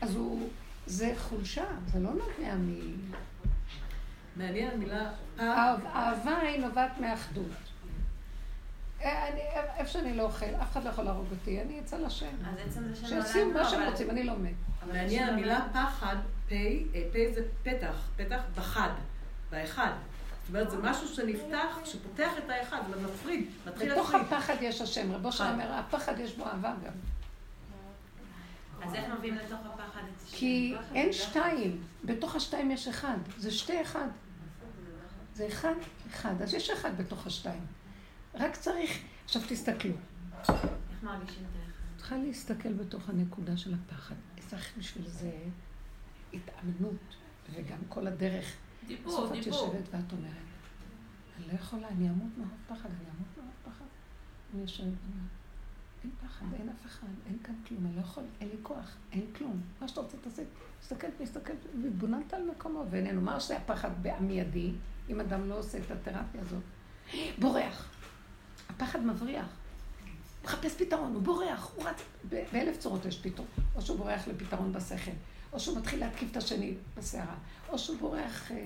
[0.00, 0.48] אז הוא,
[0.86, 2.96] זה חולשה, זה לא נובע מ...
[4.36, 5.10] מעניין המילה...
[5.40, 7.46] אהבה היא נובעת מאחדות.
[9.02, 9.28] אה,
[9.76, 12.26] איפה שאני לא אוכל, אף אחד לא יכול להרוג אותי, אני אצא לשם.
[12.44, 14.54] אז עצם זה שאני שעושים מה שהם רוצים, אני לא מת.
[14.92, 16.16] מעניין המילה פחד,
[16.48, 16.54] פה,
[17.14, 18.90] אה, זה פתח, פתח בחד,
[19.50, 19.92] באחד.
[20.46, 23.92] זאת אומרת, זה משהו שנפתח, שפותח את האחד, זה מפריד, מתחיל להפריד.
[23.92, 26.92] בתוך הפחד יש השם, רבו שם אומר, הפחד יש בו אהבה גם.
[28.82, 30.36] אז איך מביאים לתוך הפחד את השם?
[30.36, 34.06] כי אין שתיים, בתוך השתיים יש אחד, זה שתי אחד.
[35.34, 35.74] זה אחד,
[36.10, 36.42] אחד.
[36.42, 37.66] אז יש אחד בתוך השתיים.
[38.34, 38.98] רק צריך...
[39.24, 39.94] עכשיו תסתכלו.
[40.48, 41.96] איך מרגישים את האחד?
[41.96, 44.14] צריכה להסתכל בתוך הנקודה של הפחד.
[44.46, 45.32] צריך בשביל זה
[46.32, 47.16] התאמנות,
[47.52, 48.56] וגם כל הדרך.
[48.86, 49.26] דיבור, דיבור.
[49.26, 50.32] בסוף את יושבת ואת אומרת,
[51.36, 53.84] אני לא יכולה, אני אמות מאוד פחד, אני אמות מאוד פחד.
[54.54, 55.30] אני יושבת ואומרת,
[56.04, 59.26] אין פחד, אין אף אחד, אין כאן כלום, אני לא יכול, אין לי כוח, אין
[59.36, 59.60] כלום.
[59.80, 60.42] מה שאתה רוצה תעשה,
[60.80, 61.52] תסתכל, תסתכל,
[61.82, 63.20] והתבוננת על מקומו, ואיננו.
[63.20, 64.72] מה עושה הפחד המיידי?
[65.08, 66.62] אם אדם לא עושה את התרפיה הזאת,
[67.38, 67.88] בורח.
[68.68, 69.46] הפחד מבריח.
[70.44, 72.02] מחפש פתרון, הוא בורח, הוא רץ.
[72.52, 73.48] באלף צורות יש פתרון.
[73.74, 75.10] או שהוא בורח לפתרון בשכל,
[75.56, 77.34] או שהוא מתחיל להתקיף את השני בסערה,
[77.68, 78.56] או שהוא בורח, אה,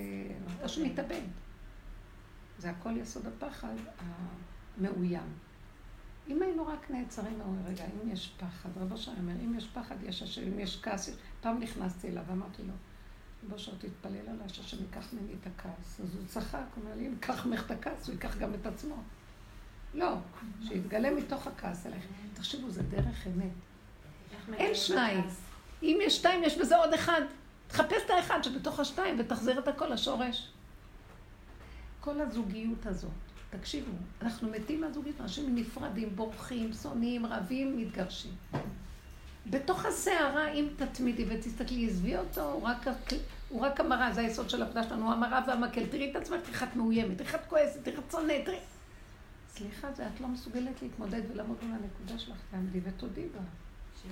[0.63, 1.21] או שהוא מתאבד.
[2.57, 3.73] זה הכל יסוד הפחד
[4.77, 5.27] המאוים.
[6.27, 9.95] אם היינו רק נעצרים ואומרים, רגע, אם יש פחד, רבו שם אומר, אם יש פחד,
[10.03, 11.09] יש השם, אם יש כעס,
[11.41, 12.73] פעם נכנסתי אליו ואמרתי לו,
[13.49, 15.99] בוא שעות תתפלל עליי שהשם ייקח ממני את הכעס.
[15.99, 18.65] אז הוא צחק, הוא אומר לי, אם ייקח ממך את הכעס, הוא ייקח גם את
[18.65, 18.95] עצמו.
[19.93, 20.15] לא,
[20.61, 22.03] שיתגלה מתוך הכעס עלייך.
[22.33, 23.51] תחשבו, זה דרך אמת.
[24.53, 25.23] אין שניים.
[25.83, 27.21] אם יש שתיים, יש בזה עוד אחד.
[27.67, 30.51] תחפש את האחד שבתוך השתיים ותחזיר את הכל לשורש.
[31.99, 33.11] כל הזוגיות הזאת,
[33.49, 38.31] תקשיבו, אנחנו מתים מהזוגיות, אנשים נפרדים, בורחים, שונאים, רבים, מתגרשים.
[39.49, 42.87] בתוך הסערה, אם תתמידי ותסתכלי, עזבי אותו, הוא רק,
[43.49, 45.85] הוא רק המראה, זה היסוד של העבודה שלנו, המראה והמקל.
[45.85, 48.45] תראי את עצמך, תראי איך את מאוימת, תראי איך את כועסת, תראי איך את שונאת,
[48.45, 48.59] תראי...
[49.49, 53.41] סליחה, את לא מסוגלת להתמודד ולעמוד מול הנקודה שלך, תעמדי ותודי בה.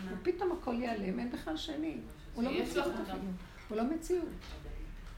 [0.09, 1.97] ופתאום הכל ייעלם, אין בכלל שני.
[2.33, 3.17] הוא לא מציאות אפילו.
[3.69, 4.25] הוא לא מציאות.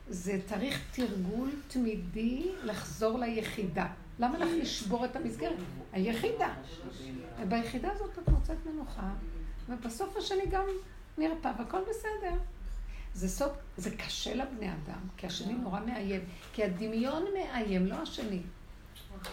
[0.09, 3.88] זה צריך תרגול תמידי לחזור ליחידה.
[4.19, 5.55] למה לך לשבור את המסגרת?
[5.91, 6.53] היחידה.
[7.41, 9.09] וביחידה הזאת את מוצאת מנוחה,
[9.69, 10.65] ובסוף השני גם
[11.17, 12.38] נרפא, והכל בסדר.
[13.13, 16.22] זה סוד, זה קשה לבני אדם, כי השני נורא מאיים.
[16.53, 18.41] כי הדמיון מאיים, לא השני.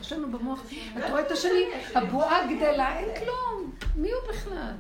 [0.01, 0.67] יש לנו במוח,
[0.99, 1.65] את רואה את השני,
[1.95, 3.73] הבועה גדלה, אין כלום.
[3.97, 4.75] מי הוא בכלל?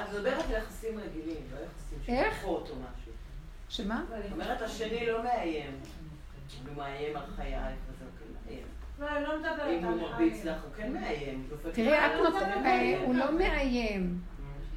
[0.00, 3.12] את מדברת על יחסים רגילים, לא יחסים של כוחות או משהו.
[3.68, 4.04] שמה?
[4.08, 5.70] זאת אומרת, השני לא מאיים.
[6.66, 8.04] הוא מאיים על חייך, וזה
[8.46, 8.66] מאיים.
[8.98, 11.48] לא, אני לא מדברת על אם הוא מרביץ לך, הוא כן מאיים.
[11.72, 14.20] תראי, את נותנת, הוא לא מאיים.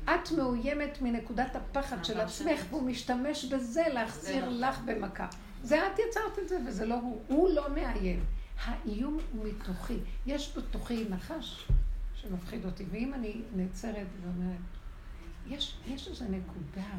[0.06, 5.28] את מאוימת מנקודת הפחד של עצמך, והוא משתמש בזה להחזיר לך במכה.
[5.64, 7.22] זה את יצרת את זה, וזה לא הוא.
[7.28, 8.24] הוא לא מאיים.
[8.64, 9.98] האיום הוא מתוכי.
[10.26, 11.68] יש בתוכי נחש
[12.16, 14.58] שמפחיד אותי, ואם אני נעצרת ואומרת,
[15.48, 16.90] יש, יש איזו נקודה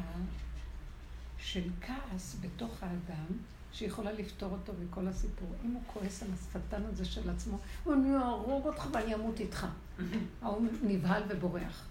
[1.37, 3.25] של כעס בתוך האדם,
[3.73, 5.47] שיכולה לפתור אותו מכל הסיפור.
[5.65, 7.57] אם הוא כועס על השפתן הזה של עצמו,
[7.93, 9.67] אני אהרוג אותך ואני אמות איתך.
[10.41, 11.87] ההוא נבהל ובורח.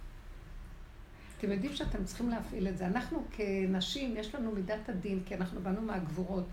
[1.39, 2.87] אתם יודעים שאתם צריכים להפעיל את זה.
[2.87, 6.45] אנחנו כנשים, יש לנו מידת הדין, כי אנחנו באנו מהגבורות.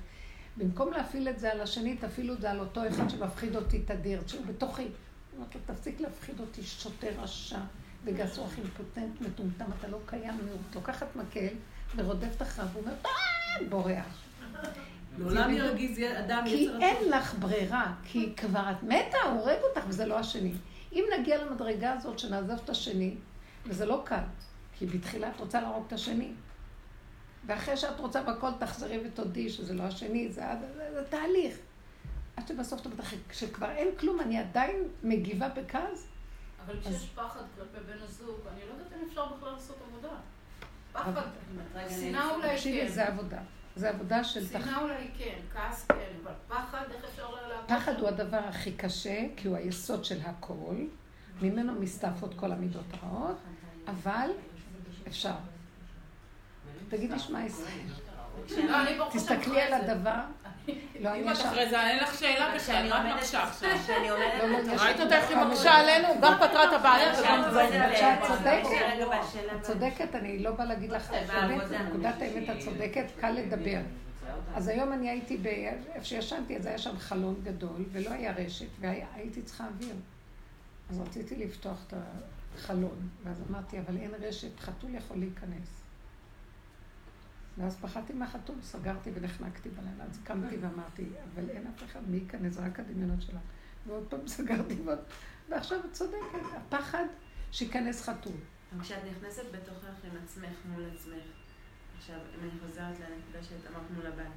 [0.57, 4.21] במקום להפעיל את זה על השני, תפעילו את זה על אותו אחד שמפחיד אותי תדיר,
[4.27, 4.87] שהוא בתוכי.
[5.35, 7.59] אומרת לו, תפסיק להפחיד אותי, שוטה רשע
[8.05, 11.47] וגסוח אימפוטנט מטומטם, אתה לא קיים, אני לוקחת מקל
[11.95, 12.95] ורודפת אחריו, והוא אומר,
[13.69, 14.23] בורח.
[15.17, 20.05] לעולם ירגיז אדם כי אין לך ברירה, כי כבר את מתה, הוא הורג אותך, וזה
[20.05, 20.53] לא השני.
[20.93, 23.15] אם נגיע למדרגה הזאת שנעזוב את השני,
[23.65, 24.23] וזה לא קל,
[24.77, 26.31] כי בתחילה את רוצה להרוג את השני.
[27.45, 31.55] ואחרי שאת רוצה בכל תחזרי ותודי שזה לא השני, זה, זה, זה, זה תהליך.
[32.35, 32.99] עד שבסוף את אומרת,
[33.29, 36.07] כשכבר אין כלום, אני עדיין מגיבה בכעס.
[36.65, 40.15] אבל כשיש פחד כלפי בן הזוג, אני לא יודעת אם אפשר בכלל לעשות עבודה.
[40.91, 41.21] פחד,
[41.89, 42.55] שנאה אולי כן.
[42.55, 43.39] תקשיבי, זה עבודה.
[43.75, 44.47] זה עבודה של...
[44.47, 47.65] שנאה אולי כן, כעס כן, אבל פחד, איך אפשר לעבוד?
[47.67, 50.75] פחד הוא הדבר הכי קשה, כי הוא היסוד של הכל.
[51.41, 53.37] ממנו מסתעפות כל המידות הרעות,
[53.87, 54.29] אבל
[55.07, 55.35] אפשר.
[56.89, 57.87] תגידי שמע ישראל.
[59.11, 60.21] תסתכלי על הדבר.
[60.99, 61.43] לא, אני ישר...
[61.43, 63.69] אחרי זה, אין לך שאלה בכלל, מה את מקשה עכשיו?
[64.79, 66.07] ראית אותה איך היא לא, מקשה עלינו?
[66.21, 68.67] גם פתרה את הבעיה וגם את צודקת.
[69.55, 73.79] את צודקת, אני לא באה להגיד לך, באמת, נקודת האמת את צודקת, קל לדבר.
[74.55, 75.37] אז היום אני הייתי,
[75.93, 79.95] איפה שישנתי, אז היה שם חלון גדול, ולא היה רשת, והייתי צריכה אוויר.
[80.89, 81.93] אז רציתי לפתוח את
[82.55, 85.82] החלון, ואז אמרתי, אבל אין רשת, חתול יכול להיכנס.
[87.57, 90.03] ואז פחדתי מהחתום, סגרתי ונחנקתי בלילה.
[90.03, 92.57] אז קמתי ואמרתי, אבל אין אף אחד, מי ייכנס?
[92.57, 93.39] רק הדמיונות שלה.
[93.87, 94.99] ועוד פעם סגרתי, ועוד...
[95.49, 97.05] ועכשיו את צודקת, הפחד
[97.51, 98.35] שייכנס חתום.
[98.81, 101.23] כשאת נכנסת בתוכך עם עצמך, מול עצמך,
[101.97, 104.31] עכשיו, אם אני חוזרת לנקודה שאת אמרת מול הבן,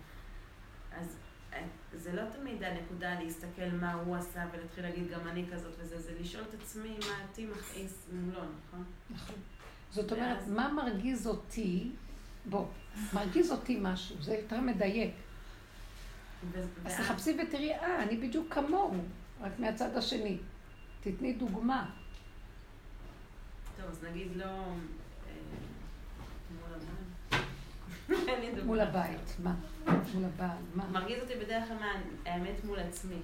[0.92, 1.16] אז
[1.52, 6.00] אה, זה לא תמיד הנקודה להסתכל מה הוא עשה ולהתחיל להגיד גם אני כזאת וזה,
[6.00, 8.84] זה לשאול את עצמי מה אותי מכעיס מולו, נכון?
[9.10, 9.36] נכון.
[9.90, 11.90] זאת אומרת, מה מרגיז אותי
[12.46, 12.66] בוא,
[13.12, 15.14] מרגיז אותי משהו, זה יותר מדייק.
[16.84, 18.94] אז תחפשי ותראי, אה, אני בדיוק כמוהו,
[19.40, 20.38] רק מהצד השני.
[21.00, 21.90] תתני דוגמה.
[23.76, 24.44] טוב, אז נגיד לא...
[24.44, 24.74] אה,
[28.64, 29.54] מול הבית, מה?
[30.14, 30.88] מול הבעל, מה?
[30.88, 31.76] מרגיז אותי בדרך כלל
[32.26, 33.18] האמת מול עצמי,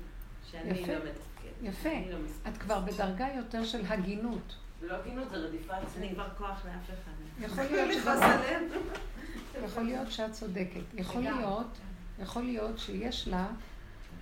[0.50, 1.52] שאני לא מתפקדת.
[1.62, 1.90] יפה.
[2.10, 2.16] לא
[2.48, 4.56] את כבר בדרגה יותר של הגינות.
[4.82, 5.96] לא הגינות, זה רדיפה עצמית.
[5.96, 7.21] אני כבר כוח לאף אחד.
[7.40, 7.90] יכול להיות.
[9.64, 10.80] יכול להיות שאת צודקת.
[10.94, 11.78] יכול להיות,
[12.22, 13.46] יכול להיות שיש לה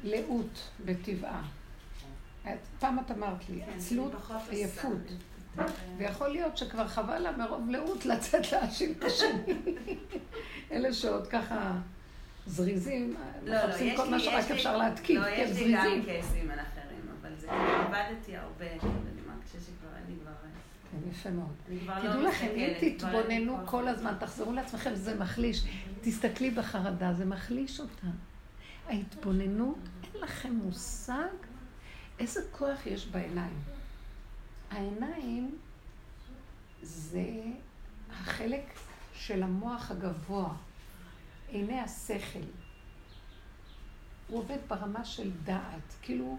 [0.05, 1.43] לאות בטבעה.
[2.79, 4.13] פעם את אמרת לי, כן, עצלות,
[4.51, 5.13] עייפות.
[5.99, 9.55] ויכול להיות שכבר חבל לה מרוב לאות לצאת להאשים את השני.
[10.73, 11.73] אלה שעוד ככה
[12.47, 15.73] זריזים, לא, מחפשים כל מה שרק אפשר להתקיף, לא, כן, זריזים.
[15.73, 20.05] לא, יש לי גם קייסים על אחרים, אבל זה, עבדתי הרבה, אני מרגישה שכבר אין
[20.09, 20.33] לי כבר...
[20.91, 21.55] כן, יפה מאוד.
[21.87, 25.65] לא תדעו לכם, אם תתבוננו כל הזמן, תחזרו לעצמכם, זה מחליש.
[26.01, 28.07] תסתכלי בחרדה, זה מחליש אותה.
[28.87, 31.29] ההתבוננות, אין לכם מושג
[32.19, 33.59] איזה כוח יש בעיניים.
[34.71, 35.59] העיניים
[36.83, 37.27] זה
[38.11, 38.65] החלק
[39.15, 40.55] של המוח הגבוה,
[41.49, 42.39] עיני השכל.
[44.29, 45.95] הוא עובד ברמה של דעת.
[46.03, 46.39] כאילו,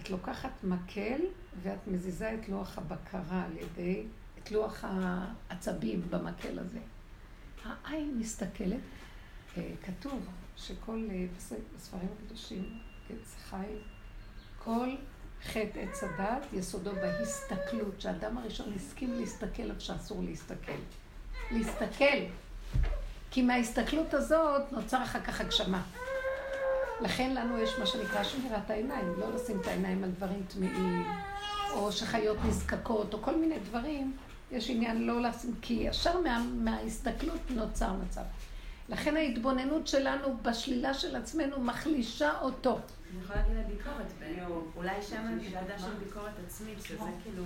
[0.00, 1.20] את לוקחת מקל
[1.62, 4.04] ואת מזיזה את לוח הבקרה על ידי,
[4.38, 6.78] את לוח העצבים במקל הזה.
[7.64, 8.80] העין מסתכלת,
[9.56, 10.26] אה, כתוב
[10.56, 11.26] שכל, אה,
[11.76, 12.78] בספרים הקדושים,
[13.10, 13.66] עץ חי,
[14.64, 14.88] כל
[15.44, 20.72] חטא עץ הדת יסודו בהסתכלות, שהאדם הראשון הסכים להסתכל איפה שאסור להסתכל.
[21.50, 22.18] להסתכל.
[23.30, 25.82] כי מההסתכלות הזאת נוצר אחר כך הגשמה.
[27.02, 31.06] לכן לנו יש מה שנקרא שמירת העיניים, לא לשים את העיניים על דברים טמאים,
[31.70, 34.16] או שחיות נזקקות, או כל מיני דברים.
[34.50, 38.22] יש עניין לא לשים, כי ישר מה, מההסתכלות נוצר מצב.
[38.88, 42.78] לכן ההתבוננות שלנו בשלילה של עצמנו מחלישה אותו.
[43.12, 44.12] אני יכולה להגיד לה ביקורת,
[44.76, 47.42] אולי שם נקודה של ביקורת עצמית, שזה כאילו...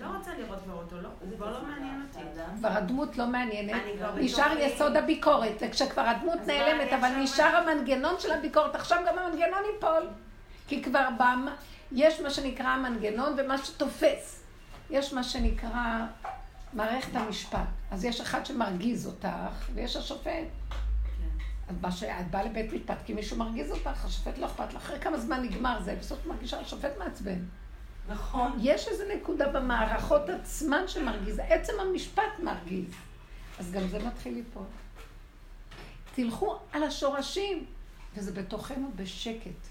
[0.00, 2.18] לא רוצה לראות כבר אותו, לא, זה כבר לא מעניין אותי.
[2.58, 3.82] כבר הדמות לא מעניינת,
[4.16, 10.08] נשאר יסוד הביקורת, וכשכבר הדמות נעלמת, אבל נשאר המנגנון של הביקורת, עכשיו גם המנגנון ייפול.
[10.68, 11.08] כי כבר
[11.92, 14.44] יש מה שנקרא המנגנון ומה שתופס.
[14.90, 16.06] יש מה שנקרא
[16.72, 17.58] מערכת המשפט.
[17.90, 20.26] אז יש אחד שמרגיז אותך, ויש השופט.
[20.28, 21.74] כן.
[22.20, 24.76] את באה לבית משפט כי מישהו מרגיז אותך, השופט לא אכפת לך.
[24.76, 27.38] אחרי כמה זמן נגמר זה, בסוף מרגישה, השופט מעצבן.
[28.08, 28.58] נכון.
[28.60, 32.94] יש איזו נקודה במערכות עצמן שמרגיזה, עצם המשפט מרגיז.
[33.58, 34.62] אז גם זה מתחיל ליפול.
[36.14, 37.64] תלכו על השורשים,
[38.14, 39.68] וזה בתוכנו בשקט.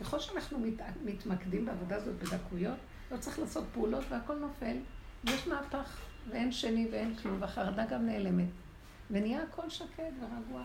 [0.00, 2.78] ככל שאנחנו מת, מתמקדים בעבודה הזאת בדקויות,
[3.10, 4.76] לא צריך לעשות פעולות והכל נופל,
[5.24, 5.98] ויש מהפך,
[6.30, 8.48] ואין שני ואין כלום, והחרדה גם נעלמת.
[9.10, 10.62] ונהיה הכל שקט ורגוע.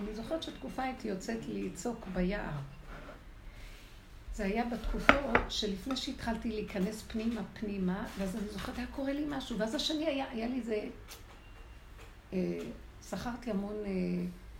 [0.00, 2.50] אני זוכרת שתקופה הייתי יוצאת לצעוק ביער.
[4.38, 9.58] זה היה בתקופות שלפני שהתחלתי להיכנס פנימה פנימה, ואז אני זוכרת, היה קורה לי משהו,
[9.58, 10.88] ואז השני היה, היה לי איזה...
[12.32, 12.58] אה,
[13.10, 13.90] שכרתי המון אה,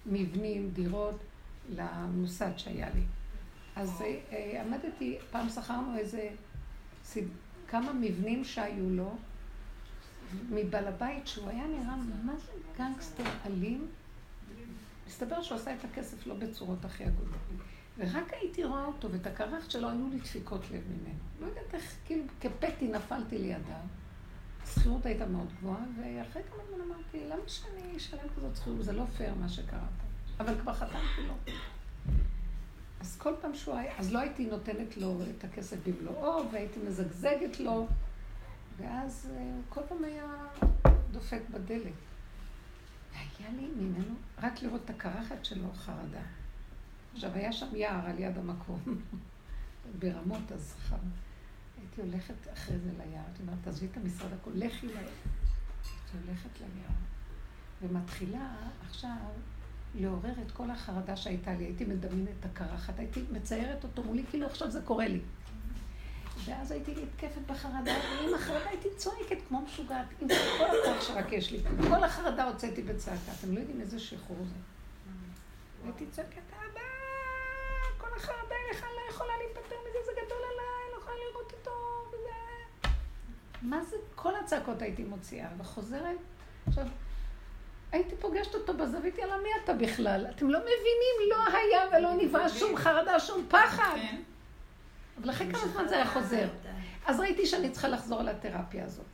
[0.06, 1.20] מבנים, דירות,
[1.70, 3.02] למוסד שהיה לי.
[3.76, 6.28] אז אה, אה, עמדתי, פעם שכרנו איזה...
[7.68, 9.16] כמה מבנים שהיו לו,
[10.50, 11.94] מבעל הבית, שהוא היה נראה
[12.38, 13.86] זה גנגסטר אלים.
[15.06, 17.38] מסתבר שהוא עשה את הכסף לא בצורות הכי הגדולות.
[17.99, 21.18] ורק הייתי רואה אותו, ואת הקרחת שלו היו לי דפיקות לב ממנו.
[21.40, 23.74] לא יודעת איך, כאילו כפתי נפלתי לידיו.
[24.62, 28.84] השכירות הייתה מאוד גבוהה, ואחרי כמה זמן אמרתי, למה שאני אשלם כזאת שכירות?
[28.84, 30.44] זה לא פייר מה שקרה פה.
[30.44, 31.34] אבל כבר חתמתי לו.
[33.01, 37.61] אז כל פעם שהוא היה, אז לא הייתי נותנת לו את הכסף במלואו, והייתי מזגזגת
[37.61, 37.86] לו,
[38.76, 40.36] ואז אה, כל פעם היה
[41.11, 41.92] דופק בדלת.
[43.12, 46.22] והיה לי ממנו, רק לראות את הקרחת שלו, חרדה.
[47.18, 48.80] עכשיו, היה שם יער על יד המקום,
[49.98, 50.74] ברמות, אז.
[51.78, 54.98] הייתי הולכת אחרי זה ליער, את אומרת, תעזבי את המשרד הכול, לכי ליער.
[54.98, 56.96] הייתי הולכת ליער,
[57.82, 58.54] ומתחילה
[58.88, 59.16] עכשיו
[59.94, 61.64] לעורר את כל החרדה שהייתה לי.
[61.64, 65.20] הייתי מדמיינת את הקרחת, הייתי מציירת אותו מולי, כאילו עכשיו זה קורה לי.
[66.44, 71.52] ואז הייתי נתקפת בחרדה, ועם החרדה הייתי צועקת כמו משוגעת, עם כל הכוח שרק יש
[71.52, 71.58] לי.
[71.88, 73.32] כל החרדה הוצאתי בצעקה.
[73.40, 74.54] אתם לא יודעים איזה שחרור זה.
[75.84, 76.47] הייתי צועקת,
[78.18, 81.70] החרדה איך אני לא יכולה להיפטר מזה, זה גדול עליי, לא יכולה לראות אותו,
[82.08, 82.90] וזה...
[83.62, 83.96] מה זה?
[84.14, 86.16] כל הצעקות הייתי מוציאה, וחוזרת.
[86.66, 86.84] עכשיו,
[87.92, 90.26] הייתי פוגשת אותו בזווית, יאללה, מי אתה בכלל?
[90.30, 93.94] אתם לא מבינים, לא היה ולא נברא שום חרדה, שום פחד.
[93.96, 94.22] כן.
[95.20, 96.48] אבל אחרי כמה זמן זה היה חוזר.
[97.06, 99.06] אז ראיתי שאני צריכה לחזור לתרפיה הזאת.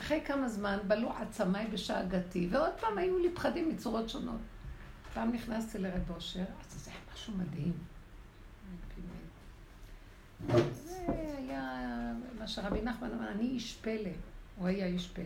[0.00, 4.40] אחרי כמה זמן בלו עצמיי בשאגתי, ועוד פעם היו לי פחדים מצורות שונות.
[5.14, 7.72] פעם נכנסתי לרב אושר, אז זה היה משהו מדהים.
[10.70, 11.04] זה
[11.38, 14.10] היה מה שרבי נחמן אמר, אני איש פלא.
[14.56, 15.24] הוא היה איש פלא.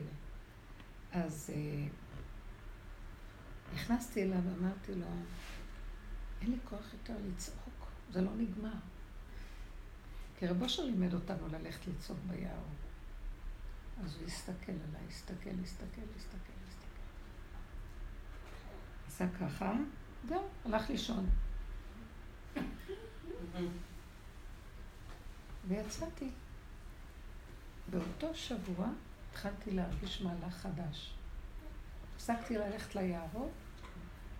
[1.12, 1.86] אז אה,
[3.74, 5.06] נכנסתי אליו ואמרתי לו,
[6.40, 8.74] אין לי כוח יותר לצעוק, זה לא נגמר.
[10.38, 12.62] כי רבו אושר לימד אותנו ללכת לצעוק ביער.
[14.04, 17.02] אז הוא הסתכל עליי, הסתכל, הסתכל, הסתכל, הסתכל.
[19.06, 19.72] עשה ככה,
[20.28, 21.26] זהו, הלך לישון.
[25.68, 26.30] ויצאתי.
[27.90, 28.88] באותו שבוע
[29.30, 31.14] התחלתי להרגיש מהלך חדש.
[32.14, 33.50] הפסקתי ללכת ליערות,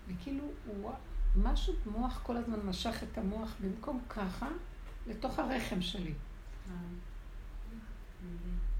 [0.07, 0.91] וכאילו הוא,
[1.35, 4.49] משהו במוח כל הזמן משך את המוח במקום ככה,
[5.07, 6.13] לתוך הרחם שלי.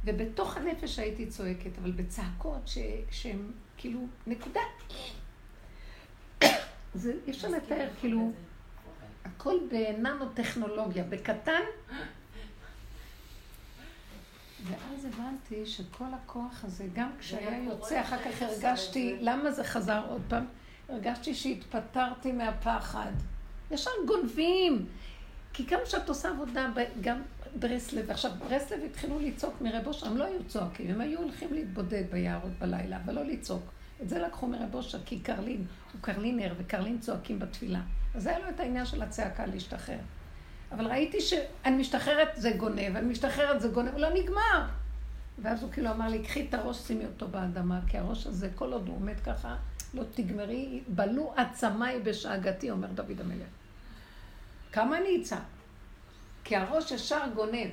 [0.06, 2.70] ובתוך הנפש הייתי צועקת, אבל בצעקות
[3.12, 4.62] שהן כאילו נקודה.
[6.94, 8.32] זה, אי אפשר לתאר, כאילו,
[9.26, 11.62] הכל בננו-טכנולוגיה, בקטן.
[14.64, 20.22] ואז הבנתי שכל הכוח הזה, גם כשהיה יוצא, אחר כך הרגשתי, למה זה חזר עוד
[20.28, 20.46] פעם?
[20.90, 23.12] הרגשתי שהתפטרתי מהפחד.
[23.72, 24.86] ישר גונבים.
[25.54, 26.70] כי כמה שאת עושה עבודה,
[27.02, 27.22] גם
[27.60, 32.04] ברסלב, עכשיו ברסלב התחילו לצעוק מרב אושר, הם לא היו צועקים, הם היו הולכים להתבודד
[32.12, 33.64] ביערות בלילה, אבל לא לצעוק.
[34.02, 37.82] את זה לקחו מרב אושר, כי קרלין, הוא קרלינר, וקרלין צועקים בתפילה.
[38.16, 40.00] אז היה לו את העניין של הצעקה להשתחרר.
[40.72, 44.68] אבל ראיתי שאני משתחררת זה גונב, אני משתחררת זה גונב, הוא לא נגמר.
[45.42, 48.74] ואז הוא כאילו אמר לי, קחי את הראש, שימי אותו באדמה, כי הראש הזה, כל
[48.74, 49.56] עוד הוא עומד ככה,
[49.94, 53.48] לא תגמרי, בלו עצמיי בשאגתי, אומר דוד המלך.
[54.72, 55.42] כמה אני אצעק?
[56.44, 57.70] כי הראש ישר גונב.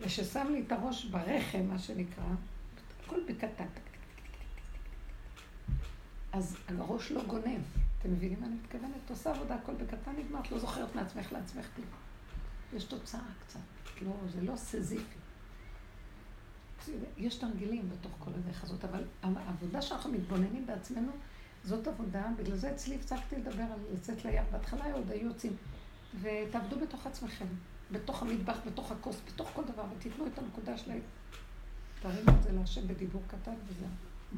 [0.00, 2.24] וששם לי את הראש ברחם, מה שנקרא,
[3.04, 3.64] הכל בקטן.
[6.32, 7.60] אז הראש לא גונב.
[8.06, 9.10] אתם מבינים מה אני מתכוונת?
[9.10, 11.88] עושה עבודה, הכל בקטן נגמר, את לא זוכרת מעצמך לעצמך כלום.
[12.76, 13.60] יש תוצאה קצת.
[14.02, 15.18] לא, זה לא סזיפי.
[17.16, 21.12] יש תרגילים בתוך כל הדרך הזאת, אבל העבודה שאנחנו מתבוננים בעצמנו,
[21.64, 24.42] זאת עבודה, בגלל זה אצלי הפסקתי לדבר על לצאת לים.
[24.52, 25.56] בהתחלה עוד היו יוצאים,
[26.20, 27.46] ותעבדו בתוך עצמכם,
[27.92, 31.00] בתוך המטבח, בתוך הכוס, בתוך כל דבר, ותיתנו את הנקודה שלהם.
[32.02, 33.88] תרימו את זה להשם בדיבור קטן וזהו.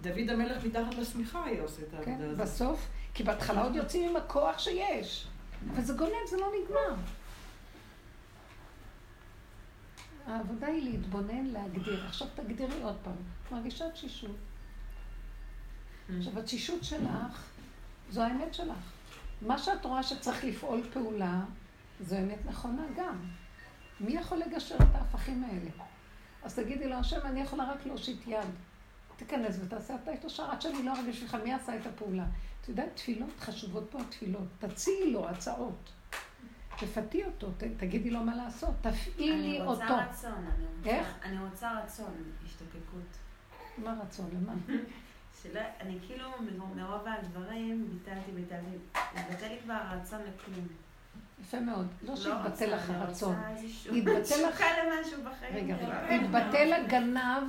[0.00, 2.36] דוד המלך מתחת לשמיכה היה עושה את העבודה כן, הזאת.
[2.36, 2.88] כן, בסוף,
[3.18, 5.26] כי בהתחלה עוד יוצאים עם הכוח שיש.
[5.70, 6.94] אבל זה גונב, זה לא נגמר.
[10.26, 12.06] העבודה היא להתבונן, להגדיר.
[12.06, 13.14] עכשיו תגדירי עוד פעם.
[13.52, 14.36] מרגישה תשישות.
[16.18, 17.44] עכשיו, התשישות שלך,
[18.10, 18.76] זו האמת שלך.
[19.42, 21.40] מה שאת רואה שצריך לפעול פעולה,
[22.00, 23.16] זו אמת נכונה גם.
[24.00, 25.70] מי יכול לגשר את ההפכים האלה?
[26.42, 28.50] אז תגידי לו, השם, אני יכולה רק להושיט יד.
[29.16, 32.24] תיכנס ותעשה את השער עד שאני לא ארגיש לך מי עשה את הפעולה.
[32.68, 34.46] את יודעת, תפילות חשובות פה התפילות.
[34.58, 35.92] תציעי לו הצעות.
[36.78, 39.82] תפתי אותו, ת, תגידי לו מה לעשות, תפעילי אותו.
[39.82, 40.46] אני רוצה רצון,
[40.84, 41.14] איך?
[41.22, 42.14] אני רוצה רצון,
[42.44, 43.16] השתוקקות.
[43.78, 44.52] מה רצון, למה?
[45.42, 46.28] שלא, אני כאילו
[46.76, 50.66] מרוב הדברים ביטלתי, ביטלתי, התבטל לי כבר הרצון לכלום.
[51.42, 51.86] יפה מאוד.
[52.02, 53.36] לא, לא שהתבטל לך הרצון.
[53.96, 54.64] התבטל לך...
[54.84, 55.54] למשהו בחיים.
[55.54, 56.14] רגע, רגע.
[56.14, 57.42] התבטל הגנב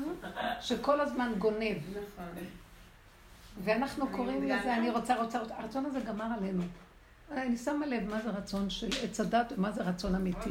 [0.61, 1.77] שכל הזמן גונב.
[1.89, 2.43] נכון.
[3.63, 6.63] ואנחנו קוראים לזה, אני רוצה, רוצה, הרצון הזה גמר עלינו.
[7.31, 10.49] אני שמה לב מה זה רצון של עץ הדת ומה זה רצון אמיתי.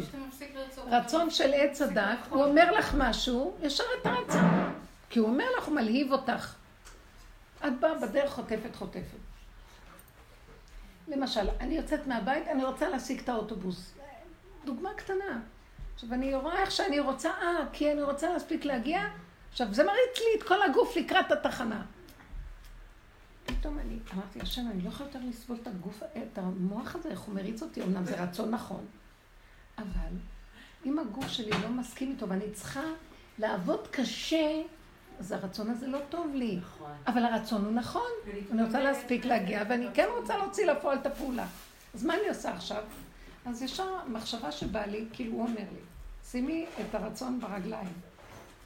[0.87, 4.41] רצון של עץ הדת, הוא אומר לך משהו, ישר את רצה.
[5.11, 6.55] כי הוא אומר לך, הוא מלהיב אותך.
[7.67, 9.19] את באה בדרך חוטפת חוטפת.
[11.09, 13.95] למשל, אני יוצאת מהבית, אני רוצה להשיג את האוטובוס.
[14.65, 15.41] דוגמה קטנה.
[15.95, 19.01] עכשיו, אני רואה איך שאני רוצה, אה, כי אני רוצה להספיק להגיע.
[19.51, 21.83] עכשיו, זה מריץ לי את כל הגוף לקראת התחנה.
[23.49, 27.21] פתאום אני אמרתי, השם, אני לא יכולה יותר לסבול את הגוף, את המוח הזה, איך
[27.21, 28.85] הוא מריץ אותי, אמנם זה רצון נכון.
[29.79, 30.13] אבל
[30.87, 32.83] אם הגוף שלי לא מסכים איתו ואני צריכה
[33.39, 34.63] לעבוד קשה,
[35.19, 36.57] אז הרצון הזה לא טוב לי.
[36.57, 36.93] נכון.
[37.07, 38.11] אבל הרצון הוא נכון.
[38.53, 41.47] אני רוצה להספיק להגיע, ואני כן רוצה להוציא לפועל את הפעולה.
[41.95, 42.83] אז מה אני עושה עכשיו?
[43.47, 45.81] אז ישר מחשבה שבאה לי, כאילו הוא אומר לי,
[46.31, 47.93] שימי את הרצון ברגליים,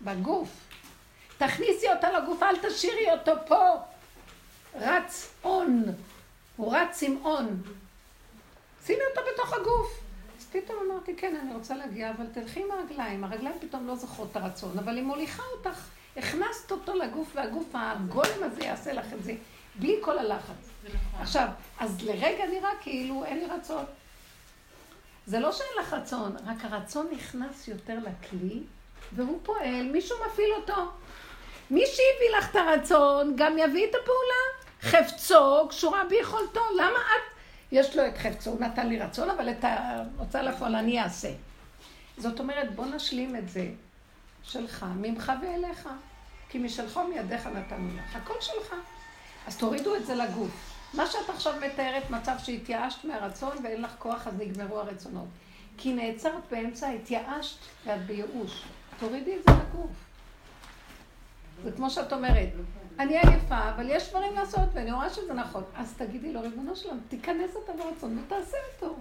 [0.03, 0.69] בגוף.
[1.39, 3.77] תכניסי אותה לגוף, אל תשאירי אותו פה.
[4.75, 5.85] רץ און,
[6.57, 7.63] הוא רץ עם און.
[8.87, 10.01] שימי אותו בתוך הגוף.
[10.39, 13.25] אז פתאום אמרתי, כן, אני רוצה להגיע, אבל תלכי עם הרגליים.
[13.25, 15.89] הרגליים פתאום לא זוכרות את הרצון, אבל היא מוליכה אותך.
[16.17, 19.35] הכנסת אותו לגוף, והגוף הגולם הזה יעשה לך את זה,
[19.75, 20.71] בלי כל הלחץ.
[20.85, 21.21] נכון.
[21.21, 21.49] עכשיו,
[21.79, 23.85] אז לרגע נראה כאילו אין לי רצון.
[25.27, 28.63] זה לא שאין לך רצון, רק הרצון נכנס יותר לכלי,
[29.13, 30.91] והוא פועל, מישהו מפעיל אותו.
[31.71, 34.63] מי שהביא לך את הרצון, גם יביא את הפעולה.
[34.83, 36.61] חפצו קשורה ביכולתו.
[36.77, 37.37] למה את,
[37.73, 41.31] יש לו את חפצו, הוא נתן לי רצון, אבל את ההוצאה לפועל אני אעשה.
[42.19, 43.69] זאת אומרת, בוא נשלים את זה
[44.43, 45.89] שלך, ממך ואליך.
[46.49, 48.75] כי משלך מידיך נתנו לך, הכל שלך.
[49.47, 50.51] אז תורידו את זה לגוף.
[50.95, 55.29] מה שאת עכשיו מתארת, מצב שהתייאשת מהרצון ואין לך כוח, אז נגמרו הרצונות.
[55.79, 58.63] כי נעצרת באמצע, התייאשת ואת בייאוש.
[59.01, 59.91] תורידי את זה לגוף.
[61.65, 62.49] זה כמו שאת אומרת,
[62.99, 65.65] אני עייפה, אבל יש דברים לעשות, ואני רואה שזה נכון.
[65.75, 68.97] אז תגידי לו, ריבונו שלום, תיכנס אתה ברצון ותעשה אותו.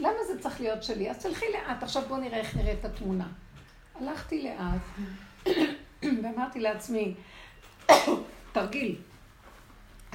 [0.00, 1.10] למה זה צריך להיות שלי?
[1.10, 3.28] אז תלכי לאט, עכשיו בואו נראה איך נראית התמונה.
[4.00, 4.82] הלכתי לאט,
[6.22, 7.14] ואמרתי לעצמי,
[8.52, 8.96] תרגיל,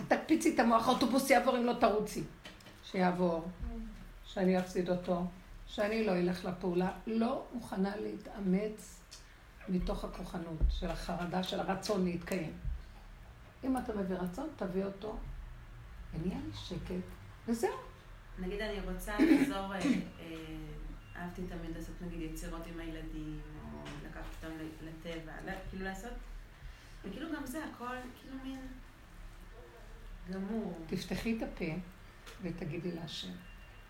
[0.07, 2.23] תקפיצי את המוח, האוטובוס יעבור אם לא תרוצי.
[2.83, 3.45] שיעבור,
[4.25, 5.23] שאני אפסיד אותו,
[5.67, 6.91] שאני לא אלך לפעולה.
[7.07, 8.94] לא מוכנה להתאמץ
[9.69, 12.53] מתוך הכוחנות של החרדה, של הרצון להתקיים.
[13.63, 15.17] אם אתה מביא רצון, תביא אותו,
[16.13, 17.05] ונהיה לי שקט,
[17.47, 17.69] וזהו.
[18.39, 19.79] נגיד אני רוצה לחזור, אה,
[20.19, 20.35] אה,
[21.15, 23.79] אהבתי תמיד לעשות נגיד יצירות עם הילדים, או
[24.09, 25.31] לקחת אותם לטבע,
[25.69, 26.13] כאילו לעשות,
[27.03, 28.59] וכאילו גם זה הכל, כאילו מין
[30.31, 30.79] גמור.
[30.87, 31.73] תפתחי את הפה
[32.41, 33.31] ותגידי להשם,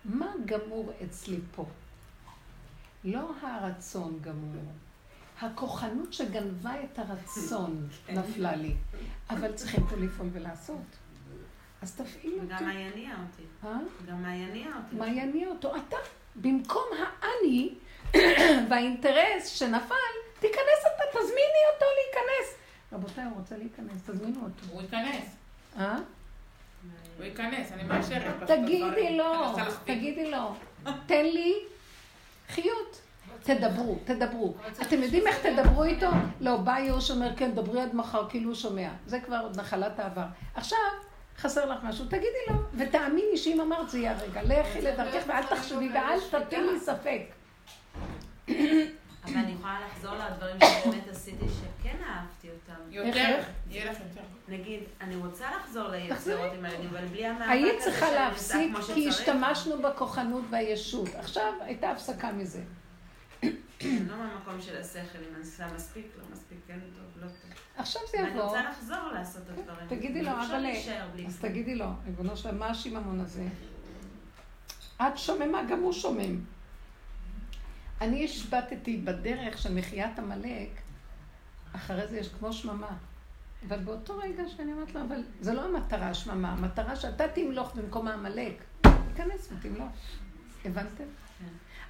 [0.04, 1.66] מה גמור אצלי פה?
[3.04, 4.72] לא הרצון גמור.
[5.40, 8.74] הכוחנות שגנבה את הרצון נפלה לי.
[9.30, 10.96] אבל צריכים פה לפעול ולעשות.
[11.82, 12.46] אז תפעיל אותי.
[12.46, 13.42] וגם מה יניע אותי.
[13.64, 13.78] אה?
[14.06, 14.96] גם מה יניע אותי.
[14.96, 15.76] מה יניע אותו?
[15.76, 15.96] אתה.
[16.36, 17.74] במקום האני
[18.70, 19.94] והאינטרס שנפל,
[20.40, 22.58] תיכנס אתה, תזמיני אותו להיכנס.
[22.92, 24.72] רבותיי, הוא רוצה להיכנס, תזמינו אותו.
[24.72, 25.36] הוא ייכנס.
[25.78, 25.98] אה?
[27.16, 28.34] הוא ייכנס, אני מאשרת.
[28.46, 29.16] תגידי.
[29.16, 29.56] לו.
[29.84, 30.54] תגידי לו.
[31.06, 31.54] תן לי
[32.48, 33.00] חיות.
[33.46, 34.54] תדברו, תדברו.
[34.82, 36.06] אתם יודעים איך תדברו איתו?
[36.40, 38.88] לא, בא יוש אומר, כן, דברי עד מחר, כאילו הוא שומע.
[39.06, 40.24] זה כבר עוד נחלת העבר.
[40.54, 40.78] עכשיו,
[41.38, 44.42] חסר לך משהו, תגידי לו, ותאמיני שאם אמרת זה יהיה הרגע.
[44.42, 47.20] לכי לדרכך ואל תחשבי ואל תטיל לי ספק.
[49.24, 52.80] אבל אני יכולה לחזור לדברים שבאמת עשיתי, שכן אהבתי אותם.
[52.90, 53.38] יותר?
[53.70, 54.26] יהיה לך יותר.
[54.48, 55.88] נגיד, אני רוצה לחזור.
[55.88, 59.08] ליצירות עם הילדים, אבל בלי המאבק הזה היית צריכה שאני להפסיק כי.
[59.08, 61.08] השתמשנו בכוחנות והישות.
[61.14, 62.60] עכשיו הייתה הפסקה מזה.
[63.42, 67.50] לא מהמקום של השכל, אם אני עושה מספיק, לא מספיק, כן טוב, לא טוב.
[67.76, 68.42] עכשיו זה ואני יבוא.
[68.42, 69.88] רוצה לחזור לעשות את הדברים.
[69.88, 70.66] תגידי לו, אבל...
[71.26, 71.38] אז.
[71.40, 73.46] תגידי לו, ריבונו שלם, מה השיממון הזה?
[74.96, 76.40] את שוממה, גם הוא שומם.
[78.00, 80.68] אני השבתתי בדרך של מחיית עמלק,
[81.72, 82.96] אחרי זה יש כמו שממה.
[83.68, 88.08] אבל באותו רגע שאני אומרת לו, אבל זה לא המטרה השממה, המטרה שאתה תמלוך במקום
[88.08, 88.62] העמלק.
[88.80, 89.88] תיכנס ותמלוך.
[90.64, 91.04] הבנתם?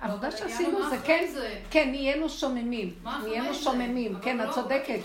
[0.00, 1.62] העבודה שעשינו זה כן, אחרי?
[1.70, 2.94] כן, נהיינו שוממים.
[3.04, 3.54] אחרי נהיינו?
[3.54, 4.98] שוממים, כן, את לא- צודקת.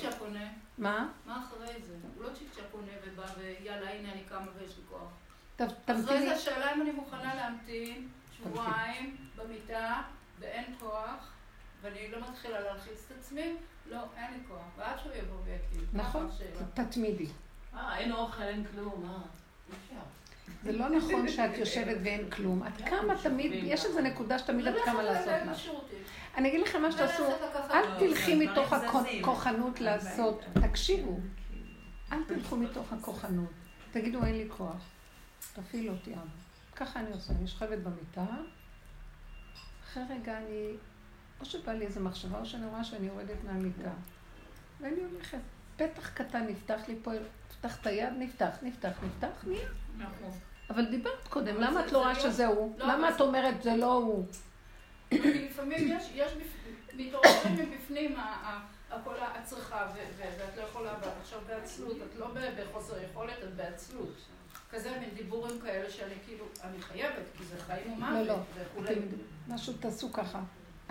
[0.78, 1.08] מה?
[1.26, 1.94] מה אחרי זה?
[2.16, 5.00] הוא לא צ'יק צ'אק עונה ובא ויאללה, הנה אני קמה ויש לי כוח.
[5.56, 6.20] ת- אחרי תמתיני.
[6.28, 8.08] זה השאלה אם אני מוכנה להמתין
[8.38, 10.02] שבועיים במיטה
[10.40, 11.32] ואין כוח,
[11.82, 13.54] ואני לא מתחילה להלחיץ את עצמי,
[13.92, 14.58] לא, אין לי כוח.
[14.78, 15.88] ועד שהוא יבוא ויגיד.
[15.94, 16.30] נכון,
[16.74, 17.28] תתמידי.
[17.76, 19.18] אה, אין אוכל, אין כלום, אה.
[19.70, 20.02] אי אפשר.
[20.64, 22.68] זה לא נכון שאת יושבת ואין כלום.
[22.68, 25.82] את קמה תמיד, יש איזו נקודה שתמיד את קמה לעשות משהו.
[26.38, 27.24] אני אגיד לכם מה שתעשו,
[27.72, 28.00] אל.
[28.00, 28.74] תלכי מתוך.
[28.74, 31.20] הכוחנות לעשות, תקשיבו,
[32.12, 33.50] אל תלכו מתוך הכוחנות.
[33.92, 34.90] תגידו, אין לי כוח.
[35.54, 36.22] תפעיל אותי, אבא.
[36.76, 38.26] ככה אני עושה, אני שוכבת במיטה,
[39.84, 40.74] אחרי רגע אני,
[41.40, 43.92] או שבא לי איזו מחשבה, או שאני רואה שאני יורדת מהמיטה.
[44.82, 45.38] ואני הולכת.
[45.78, 47.12] פתח קטן נפתח לי פה,
[47.66, 49.68] נפתח את היד, נפתח, נפתח, נפתח, נהיה.
[49.98, 50.32] נכון.
[50.70, 52.80] אבל דיברת קודם, למה את לא זה רואה לא- שזה הוא?
[52.80, 54.26] לא, למה את אומרת זה לא הוא?
[55.12, 56.34] לפעמים יש,
[56.98, 58.16] מתעוררים מבפנים
[58.90, 62.28] הכל הצריכה, ואת לא יכולה, ואת עכשיו בעצלות, את לא
[62.60, 64.16] בחוסר יכולת, את בעצלות.
[64.72, 68.38] כזה מין דיבורים כאלה שאני כאילו, אני חייבת, כי זה חיים לא, ומוות לא.
[68.56, 68.96] וכולי.
[69.48, 70.42] משהו תעשו ככה.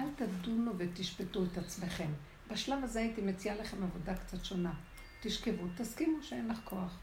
[0.01, 2.09] אל תדונו ותשפטו את עצמכם.
[2.51, 4.73] בשלב הזה הייתי מציעה לכם עבודה קצת שונה.
[5.21, 6.99] תשכבו, תסכימו שאין לך כוח.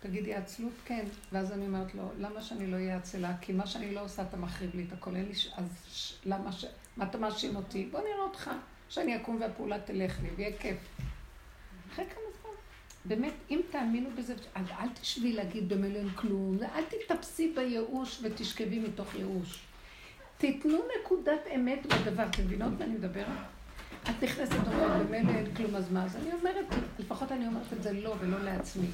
[0.00, 1.04] תגידי עצלות, כן.
[1.32, 3.36] ואז אני אומרת לו, למה שאני לא אהיה עצלה?
[3.40, 5.16] כי מה שאני לא עושה, אתה מחריב לי את הכל.
[5.16, 5.50] אין לי ש...
[5.56, 6.14] אז ש...
[6.24, 6.64] למה ש...
[6.96, 7.88] מה אתה מאשים אותי?
[7.90, 8.50] בוא נראה אותך.
[8.88, 10.76] שאני אקום והפעולה תלך לי, ויהיה כיף.
[11.92, 12.50] אחרי כמה זמן.
[13.04, 19.14] באמת, אם תאמינו בזה, אל, אל תשבי להגיד במילא כלום, אל תתאפסי בייאוש ותשכבי מתוך
[19.14, 19.60] ייאוש.
[20.38, 23.26] תיתנו נקודת אמת בדבר, אתם מבינות מה אני מדברת?
[24.10, 26.04] את נכנסת ואומרת, במילא אין כלום, אז מה?
[26.04, 26.64] אז אני אומרת,
[26.98, 28.86] לפחות אני אומרת את זה לא ולא לעצמי.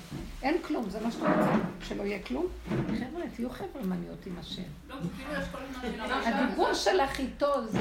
[0.42, 2.46] אין כלום, זה מה שאתה רוצה, שלא יהיה כלום?
[2.68, 4.62] חבר'ה, תהיו חברמניות עם השם.
[4.88, 6.00] לא, כאילו יש כל מיני...
[6.28, 7.78] הדיבור שלך איתו זה...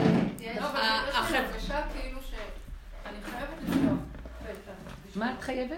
[0.59, 0.79] לא, אבל
[1.17, 3.99] יש לי הרגשה כאילו שאני חייבת לפתוח
[4.43, 5.15] פתח.
[5.15, 5.77] מה את חייבת?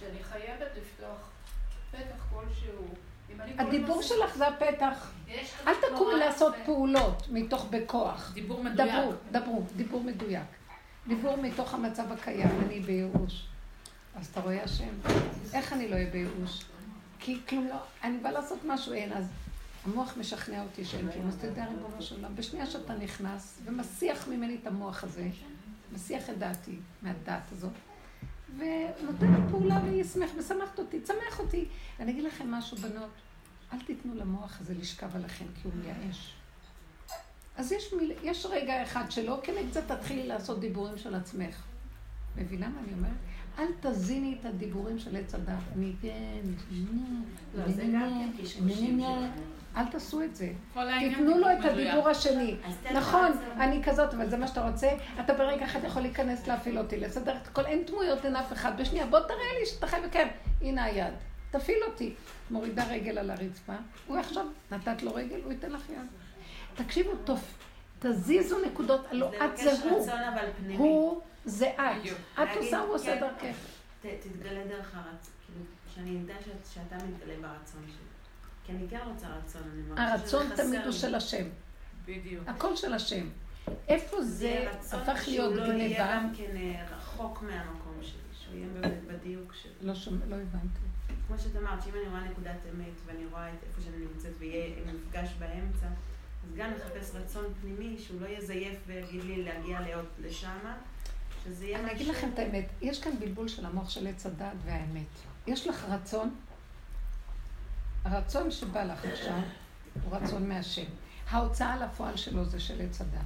[0.00, 1.18] שאני חייבת לפתוח
[1.90, 2.84] פתח כלשהו.
[3.58, 5.10] הדיבור שלך זה הפתח.
[5.66, 6.54] אל תקומי לעשות.
[6.64, 8.30] פעולות מתוך בכוח.
[8.34, 8.90] דיבור מדויק.
[8.94, 10.42] דברו, דברו, דיבור מדויק.
[11.08, 13.46] דיבור מתוך המצב הקיים, אני בייאוש.
[14.14, 14.94] אז אתה רואה השם,
[15.52, 16.64] איך אני לא אהיה בייאוש?
[17.18, 19.24] כי כלום לא, אני באה לעשות משהו, אין, אז
[19.84, 24.28] המוח משכנע אותי שאין כלום, אז אתה יודע, ריבונו של עולם, בשנייה שאתה נכנס ומסיח
[24.28, 25.28] ממני את המוח הזה,
[25.92, 27.72] מסיח את דעתי מהדעת הזאת,
[28.58, 31.68] ונותן לי פעולה וישמח, ושמחת אותי, תשמח אותי.
[31.98, 33.10] ואני אגיד לכם משהו, בנות,
[33.72, 36.34] אל תיתנו למוח הזה לשכב עליכם, כי הוא מייאש.
[37.56, 38.12] אז יש, מיל...
[38.22, 41.62] יש רגע אחד שלא, כנגד זה תתחילי לעשות דיבורים של עצמך.
[42.36, 43.12] מבינה מה אני אומרת?
[43.58, 45.54] אל תזיני את הדיבורים של עץ הדת.
[45.76, 46.40] אני כן,
[47.54, 49.40] לא, גם כן קשקושים שלכם.
[49.76, 50.52] אל תעשו את זה.
[50.98, 51.64] תיתנו לו את.
[51.64, 52.56] הדיבור השני.
[52.94, 53.32] נכון.
[53.56, 54.90] אני כזאת, אבל זה מה שאתה רוצה.
[55.20, 58.80] אתה ברגע אחד יכול להיכנס להפעיל אותי, לסדר את הכל, אין דמויות, אין אף אחד.
[58.80, 60.28] בשנייה, בוא תראה לי שאתה חי וכן.
[60.60, 61.14] הנה היד.
[61.50, 62.14] תפעיל אותי.
[62.50, 63.72] מורידה רגל על הרצפה,
[64.06, 66.06] הוא יחשוב, נתת לו רגל, הוא ייתן לך יד.
[66.74, 67.40] תקשיבו טוב,
[67.98, 70.08] תזיזו נקודות, הלא את זה הוא.
[70.76, 72.12] הוא זה את.
[72.42, 73.20] את עושה, הוא עושה כן.
[73.20, 73.56] דרכך.
[74.02, 75.60] ת- תתגלה דרך הרצון, כאילו,
[75.94, 78.04] שאני אדע שאת- שאתה מתגלה ברצון שלי.
[78.64, 81.44] כי אני כן רוצה רצון, אני מרגישה הרצון תמיד הוא של השם.
[82.04, 82.48] בדיוק.
[82.48, 83.26] הכל של השם.
[83.88, 86.12] איפה זה הפך להיות שהוא לא יהיה גניבה?
[86.14, 89.72] גם כן אה, רחוק מהמקום שלי, שהוא יהיה באמת בדיוק שלי.
[89.80, 90.78] לא שומע- לא הבנתי.
[91.26, 94.70] כמו שאת אמרת, שאם אני רואה נקודת אמת ואני רואה את איפה שאני נמצאת ויהיה
[94.94, 95.86] מפגש באמצע,
[96.44, 100.76] אז גם לחפש רצון פנימי שהוא לא יזייף ויגיד לי להגיע לעוד לשמה,
[101.44, 104.56] שזה יהיה אני אגיד לכם את האמת, יש כאן בלבול של המוח של עץ הדת
[104.64, 105.06] והאמת.
[105.46, 106.34] יש לך רצון,
[108.04, 109.40] הרצון שבא לך עכשיו
[110.04, 110.84] הוא רצון מהשם.
[111.30, 113.20] ההוצאה לפועל שלו זה של עץ הדת.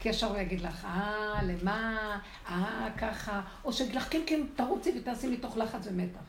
[0.00, 2.18] כי ישר הוא יגיד לך, אה, למה,
[2.48, 6.20] אה, ככה, או שיגיד לך, כן, כן, תרוצי ותעשי מתוך לחץ ומתח.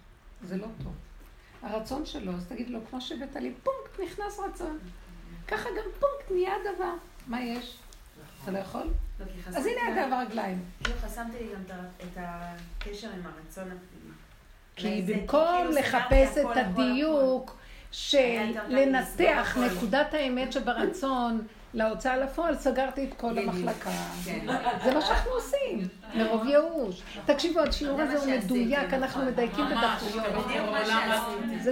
[0.44, 0.94] זה לא טוב.
[1.62, 4.80] הרצון שלו, אז תגיד לו, כמו שהבאת לי, פונקט, נכנס רצון.
[5.50, 6.94] ככה גם פונקט נהיה דבר.
[7.28, 7.78] מה יש?
[8.44, 8.88] אתה לא יכול?
[9.20, 10.64] לא, אז הנה הגב הרגליים.
[10.84, 14.14] כאילו חסמתי לי גם את הקשר עם הרצון הפנימי.
[14.76, 17.58] כי במקום כאילו לחפש את הדיוק
[17.92, 19.58] של לנתח.
[19.58, 23.38] נקודת האמת שברצון להוצאה לפועל, סגרתי את כל.
[23.38, 23.90] המחלקה.
[24.26, 24.40] כן.
[24.84, 27.02] זה מה שאנחנו עושים, מרוב ייאוש.
[27.26, 29.26] תקשיבו, השיעור זה הזה הוא מדויק, אנחנו.
[29.26, 30.26] מדייקים בדקויות.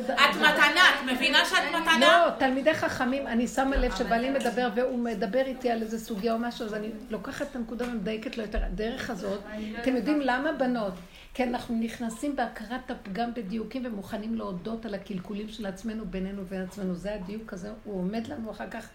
[0.06, 2.00] את מתנה, את מבינה שאת מתנה?
[2.00, 6.40] לא, תלמידי חכמים, אני שמה לב שבעלי מדבר והוא מדבר איתי על איזה סוגיה או
[6.40, 8.60] משהו, אז אני לוקחת את הנקודה ומדייקת לו יותר.
[8.64, 9.40] הדרך הזאת,
[9.82, 10.94] אתם יודעים למה בנות?
[11.38, 16.96] כי אנחנו נכנסים בהכרת הפגם בדיוקים ומוכנים להודות על הקלקולים של עצמנו בינינו ובין עצמנו.
[16.96, 18.88] זה הדיוק הזה, הוא עומד לנו אחר כך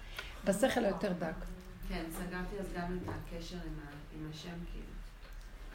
[0.45, 1.35] בשכל היותר דק.
[1.89, 4.87] כן, סגרתי אז גם את הקשר עם ה- עם השם, כאילו.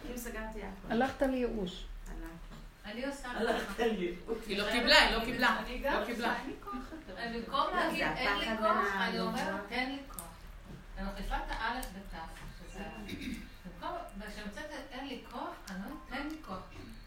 [0.02, 0.92] כאילו סגרתי הכל.
[0.92, 1.86] הלכת לייאוש.
[2.86, 4.14] אני עושה הלכת לי.
[4.48, 5.60] היא לא קיבלה, היא לא קיבלה.
[5.60, 6.30] אני לא גם קיבלה.
[6.30, 7.22] עושה, אין לי כוח יותר.
[7.40, 10.28] במקום להגיד אין לי כוח, וה- אני אומרת תן לי כוח.
[10.98, 12.78] אני מחליפה את האלף בתף.
[13.66, 13.90] במקום,
[14.30, 15.22] כשאני יוצאת אין לי
[16.10, 16.58] תן לי כוח.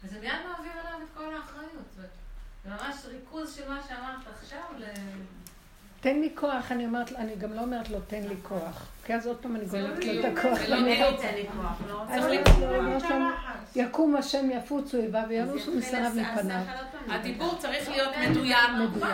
[0.03, 1.95] וזה מיד מעביר אליו את כל האחריות.
[1.95, 4.83] זה ממש ריכוז של מה שאמרת עכשיו ל...
[6.01, 8.87] תן לי כוח, אני אומרת, אני גם לא אומרת לו תן לי כוח.
[9.05, 10.59] כי אז עוד פעם אני גונבת לו את בדיוק, הכוח.
[10.59, 13.25] זה לא תן לי כוח, לא צריך אני אומרת לו,
[13.75, 16.61] יקום השם יפוצו איבה וינוסו משנאיו מפניו.
[17.09, 18.57] הדיבור צריך להיות מדויק.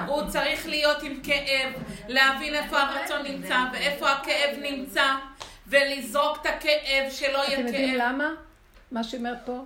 [0.07, 1.74] הוא צריך להיות עם כאב,
[2.07, 5.15] להבין איפה הרצון נמצא ואיפה הכאב נמצא,
[5.68, 8.10] ולזרוק את הכאב, שלא אתם יהיה יודעים כאב.
[8.10, 8.30] למה?
[8.91, 9.65] מה שהיא פה?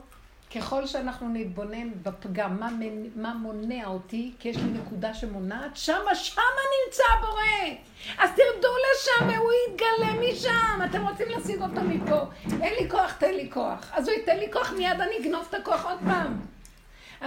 [0.55, 2.69] ככל שאנחנו נתבונן בפגם, מה,
[3.15, 6.43] מה מונע אותי, כי יש לי נקודה שמונעת, שמה, שמה
[6.85, 7.75] נמצא הבורא.
[8.17, 10.81] אז תרדו לשם, הוא יתגלה משם.
[10.89, 12.19] אתם רוצים להשיג אותו מפה.
[12.61, 13.91] אין לי כוח, תן לי כוח.
[13.93, 16.39] אז הוא ייתן לי כוח, מיד אני אגנוב את הכוח עוד פעם.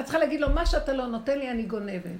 [0.01, 2.11] את צריכה להגיד לו, מה שאתה לא נותן לי, אני גונבת.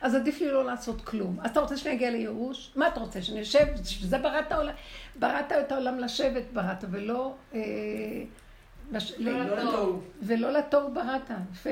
[0.00, 1.38] אז עדיף לי לא לעשות כלום.
[1.42, 2.72] אז אתה רוצה שאני אגיע לייאוש?
[2.76, 3.66] מה אתה רוצה, שאני אשב?
[4.02, 4.74] זה בראת העולם.
[5.16, 7.34] בראת את העולם לשבת, בראת, ולא...
[7.54, 7.60] אה,
[8.92, 9.12] לש...
[9.18, 10.00] לא לתוהו.
[10.22, 11.70] ולא לתוהו בראת, יפה.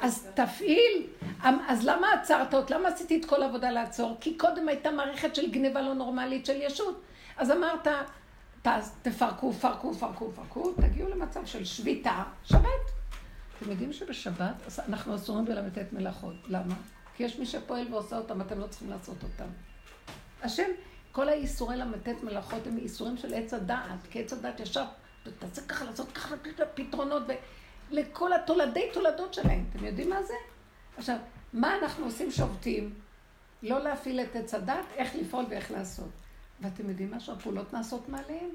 [0.00, 1.06] אז תפעיל.
[1.44, 2.74] אמ, אז למה עצרת אותי?
[2.74, 4.16] למה עשיתי את כל העבודה לעצור?
[4.20, 7.02] כי קודם הייתה מערכת של גניבה לא נורמלית של ישות.
[7.36, 7.88] אז אמרת,
[9.02, 12.62] תפרקו, פרקו, פרקו, פרקו, תגיעו למצב של שביתה, שבת.
[13.58, 14.54] אתם יודעים שבשבת
[14.88, 16.34] אנחנו אסורים בל"ט מלאכות.
[16.48, 16.74] למה?
[17.16, 19.48] כי יש מי שפועל ועושה אותם, אתם לא צריכים לעשות אותם.
[20.42, 20.70] השם,
[21.12, 24.84] כל האיסורי ל"ט מלאכות הם איסורים של עץ הדעת, כי עץ הדעת ישר,
[25.38, 27.22] תעשה ככה, לעשות ככה, ככה, פתרונות,
[27.90, 29.64] ולכל התולדי תולדות שלהם.
[29.70, 30.34] אתם יודעים מה זה?
[30.96, 31.16] עכשיו,
[31.52, 32.94] מה אנחנו עושים שובתים?
[33.62, 36.10] לא להפעיל את עץ הדת, איך לפעול ואיך לעשות.
[36.60, 38.50] ואתם יודעים מה שהפעולות נעשות מעליהם?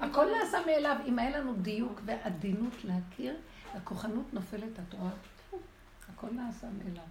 [0.00, 0.96] הכל נעשה מאליו.
[1.06, 3.36] אם היה לנו דיוק ועדינות להכיר,
[3.74, 5.10] הכוחנות נופלת, את רואה?
[6.14, 7.04] הכל נעשה מאליו.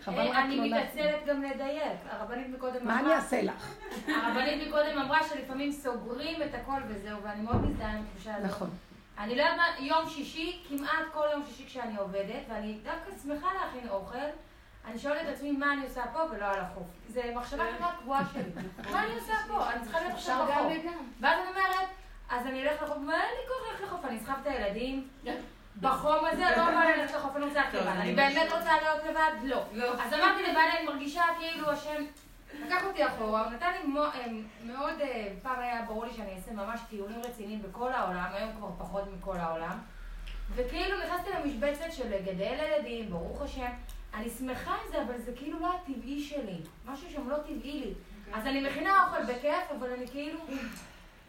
[0.00, 0.78] חבל רק אני לא.
[0.78, 1.98] מתעצלת גם לדייק.
[2.10, 3.74] הרבנית מקודם מה אני אעשה לך?
[4.08, 8.50] הרבנית מקודם אמרה שלפעמים סוגרים את הכל וזהו, ואני מאוד מזדהה עם התחושה הזאת.
[8.50, 8.70] נכון.
[9.18, 13.88] אני לא יודעת יום שישי, כמעט כל יום שישי כשאני עובדת, ואני דווקא שמחה להכין
[13.88, 14.18] אוכל,
[14.86, 16.86] אני שואלת את עצמי מה אני עושה פה ולא על החוף.
[17.08, 18.42] זו מחשבה כמעט קבועה שלי.
[18.92, 19.72] מה אני עושה פה?
[19.72, 20.72] אני צריכה להיות עכשיו בחוף.
[21.20, 21.88] ואז אני אומרת,
[22.30, 25.08] אז אני אלך לחוף, מה אין לי כוח ללכת לחוף, אני אסחב את הילדים.
[25.80, 27.90] בחום הזה לא בא לי ללכת לחוף, אני רוצה טוב, לבד.
[28.00, 29.30] אני באמת רוצה להיות לבד?
[29.44, 29.62] לא.
[29.72, 29.92] לא.
[29.92, 32.04] אז אמרתי לבעלי, אני מרגישה כאילו השם
[32.66, 34.26] לקח אותי אחורה, נתן לי אה,
[34.64, 38.68] מאוד, אה, פעם היה ברור לי שאני אעשה ממש טיולים רציניים בכל העולם, היום כבר
[38.78, 39.78] פחות מכל העולם.
[40.54, 43.70] וכאילו נכנסתי למשבצת של לגדל ילדים, ברוך השם.
[44.14, 46.58] אני שמחה עם זה, אבל זה כאילו לא הטבעי שלי.
[46.86, 47.94] משהו שם לא טבעי לי.
[48.32, 50.38] אז אני מכינה אוכל בכיף, אבל אני כאילו...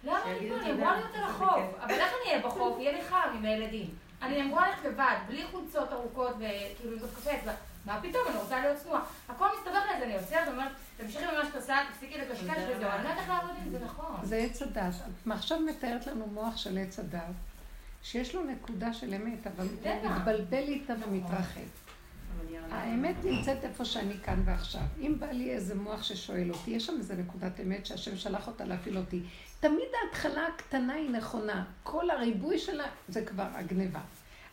[0.04, 0.56] למה אני פה?
[0.56, 0.72] אני.
[0.72, 1.64] אמורה להיות על החוף.
[1.80, 2.80] אבל איך אני אהיה בחוף?
[2.80, 4.05] יהיה לי חם עם הילדים.
[4.26, 7.52] אני אמורה ללכת לבד, בלי חולצות ארוכות וכאילו עם דף קפה.
[7.86, 9.02] מה פתאום, אני רוצה להיות צנועה.
[9.30, 12.90] הכל מסתבך אז אני עוצרת ואומרת, תמשיכי במה שאת עושה, תפסיקי לקשקש וזהו.
[12.90, 14.16] אני לא יודעת איך לעבוד עם זה נכון.
[14.24, 14.94] זה עץ הדת.
[15.32, 17.22] עכשיו מתארת לנו מוח של עץ הדת,
[18.04, 20.12] שיש לו נקודה של אמת, אבל הוא.
[20.12, 21.62] מתבלבל איתה ומתרחב.
[22.72, 24.82] האמת נמצאת איפה שאני כאן ועכשיו.
[25.02, 28.66] אם בא לי איזה מוח ששואל אותי, יש שם איזה נקודת אמת שהשם שלח אותה
[28.66, 29.22] להפעיל אותי.
[29.60, 31.64] תמיד ההתחלה הקטנה היא נכונה.
[31.84, 34.00] כל הריבוי שלה זה כבר הגניבה.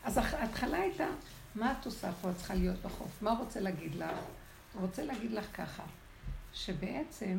[0.03, 1.07] אז ההתחלה הייתה,
[1.55, 2.29] מה את עושה פה?
[2.29, 3.21] את צריכה להיות בחוף.
[3.21, 4.19] מה הוא רוצה להגיד לך?
[4.73, 5.83] הוא רוצה להגיד לך ככה,
[6.53, 7.37] שבעצם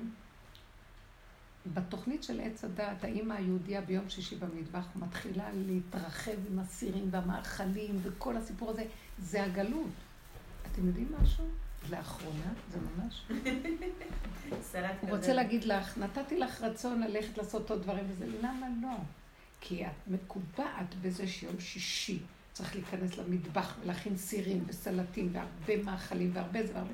[1.73, 8.37] בתוכנית של עץ הדת, האימא היהודייה ביום שישי במטבח מתחילה להתרחב עם הסירים והמאכלים וכל
[8.37, 8.85] הסיפור הזה,
[9.19, 9.91] זה הגלות.
[10.73, 11.45] אתם יודעים משהו?
[11.91, 13.23] לאחרונה, זה ממש...
[15.01, 18.97] הוא רוצה להגיד לך, נתתי לך רצון ללכת לעשות עוד דברים וזה, למה לא?
[19.61, 22.21] כי את מקובעת בזה שיום שישי
[22.55, 26.93] צריך להיכנס למטבח ולהכין סירים וסלטים והרבה מאכלים והרבה זה והרבה...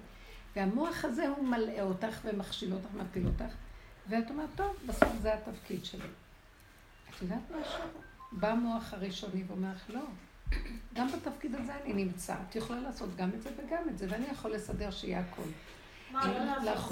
[0.57, 3.55] והמוח הזה הוא מלאה אותך ומכשיל אותך, מפיל אותך,
[4.09, 6.07] ואת אומרת, טוב, בסוף זה התפקיד שלי.
[7.11, 7.83] את יודעת משהו?
[8.33, 10.01] בא המוח הראשוני ואומר לך, לא,
[10.95, 12.35] גם בתפקיד הזה אני נמצא.
[12.49, 15.45] את יכולה לעשות גם את זה וגם את זה, ואני יכול לסדר שיהיה הכול.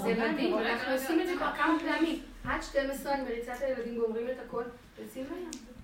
[0.03, 2.23] זה מדהים, אנחנו עושים את זה כבר כמה פעמים.
[2.43, 4.63] עד 12 אני מריצה את הילדים גומרים את הכל,
[4.99, 5.78] יוצאים לים.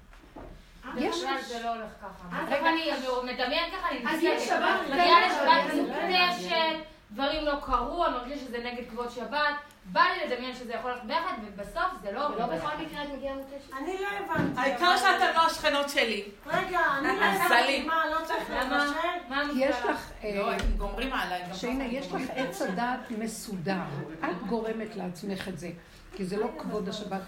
[0.98, 1.24] יש...
[1.48, 2.46] זה לא הולך ככה.
[2.48, 2.92] רגע, אני
[3.24, 9.10] מדמיין ככה, אני שבת, מגיעה לשבת מוקדשת, דברים לא קרו, אני מרגישה שזה נגד כבוד
[9.10, 9.56] שבת.
[9.86, 12.20] בא לי לדמיין שזה יכול ללכת ביחד, ובסוף זה לא...
[12.20, 13.74] ולא בכל מקרה את מגיעה מותשת.
[13.78, 14.60] אני לא הבנתי.
[14.60, 16.24] העיקר שאתן לא השכנות שלי.
[16.46, 17.84] רגע, אני לא הבנתי.
[17.84, 19.60] מה, לא צריך לבשל?
[19.60, 20.12] יש לך...
[20.36, 21.44] לא, הם גומרים עליי.
[21.54, 23.84] שהנה, יש לך עץ הדעת מסודר.
[24.20, 25.70] את גורמת לעצמך את זה.
[26.16, 27.22] כי זה לא כבוד השבת.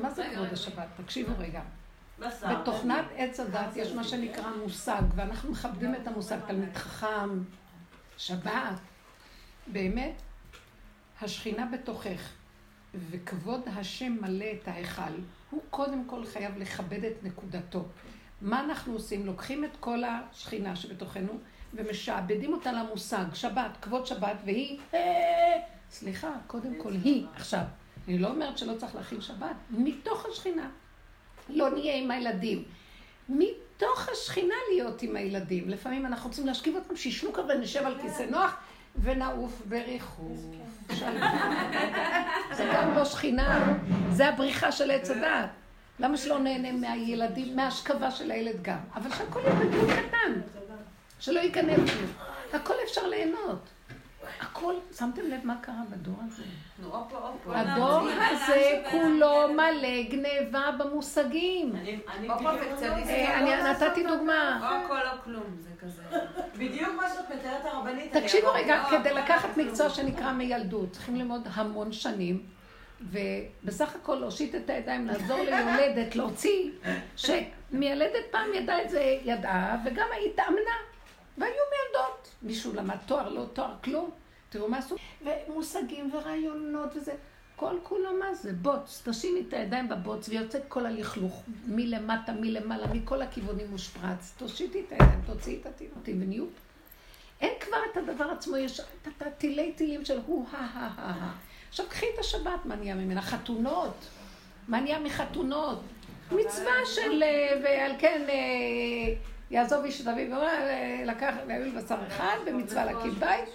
[0.00, 0.86] מה זה כבוד השבת?
[1.04, 1.60] תקשיבו רגע.
[2.50, 7.42] בתוכנת עץ הדת יש מה שנקרא מושג, ואנחנו מכבדים את המושג, תלמיד חכם,
[8.16, 8.80] שבת.
[9.66, 10.22] באמת,
[11.20, 12.30] השכינה בתוכך,
[13.10, 15.12] וכבוד השם מלא את ההיכל,
[15.50, 17.84] הוא קודם כל חייב לכבד את נקודתו.
[18.40, 19.26] מה אנחנו עושים?
[19.26, 21.32] לוקחים את כל השכינה שבתוכנו
[21.74, 24.98] ומשעבדים אותה למושג, שבת, כבוד שבת, והיא, אה,
[25.90, 27.64] סליחה, קודם כל היא, עכשיו.
[28.08, 30.70] אני לא אומרת שלא צריך להכין שבת, מתוך השכינה.
[31.52, 32.64] לא נהיה עם הילדים.
[33.28, 35.68] מתוך השכינה להיות עם הילדים.
[35.68, 38.56] לפעמים אנחנו רוצים להשכיב אותם, שישנו ככה ונשב על כיסא נוח,
[39.02, 40.38] ונעוף בריחוף.
[42.52, 43.78] זה גם לא שכינה,
[44.10, 45.50] זה הבריחה של עץ הדעת.
[45.98, 48.78] למה שלא נהנה מהילדים, מההשכבה של הילד גם?
[48.94, 50.40] אבל שהכל יהיה בדיוק קטן,
[51.20, 52.06] שלא ייכנס לו.
[52.52, 53.68] הכל אפשר ליהנות.
[54.50, 56.42] הכל, שמתם לב מה קרה בדור הזה?
[57.46, 61.76] הדור הזה כולו מלא גניבה במושגים.
[61.76, 64.58] אני נתתי דוגמה.
[64.62, 66.02] או הכל או כלום, זה כזה.
[66.58, 68.16] בדיוק מה שאת מתארת הרבנית.
[68.16, 72.46] תקשיבו רגע, כדי לקחת מקצוע שנקרא מיילדות, צריכים ללמוד המון שנים.
[73.02, 76.70] ובסך הכל להושיט את הידיים, לעזור ליולדת, להוציא,
[77.16, 80.76] שמיילדת פעם ידעה את זה, ידעה, וגם היא התאמנה.
[81.38, 82.28] והיו מיילדות.
[82.42, 84.10] מישהו למד תואר, לא תואר, כלום.
[84.50, 84.96] תראו מה עשו.
[85.24, 87.12] ומושגים ורעיונות וזה.
[87.56, 88.52] כל כולו מה זה?
[88.52, 89.02] בוץ.
[89.08, 91.42] תשימי את הידיים בבוץ ויוצא כל הלכלוך.
[91.66, 94.34] מלמטה, מלמעלה, מכל הכיוונים מושפרץ.
[94.36, 96.44] תושיטי את הידיים, תוציאי את התינותים ונהיו.
[97.40, 101.32] אין כבר את הדבר עצמו, יש את התילי תילים של הו-ה-ה-ה.
[101.68, 103.22] עכשיו קחי את השבת, מה נהיה ממנה?
[103.22, 104.06] חתונות.
[104.68, 105.80] מה נהיה מחתונות?
[106.32, 107.22] מצווה של,
[107.64, 108.26] ועל כן
[109.50, 110.40] יעזוב איש את אביו,
[111.06, 113.48] לקח, והיו לי בשר אחד, במצווה להקים בית.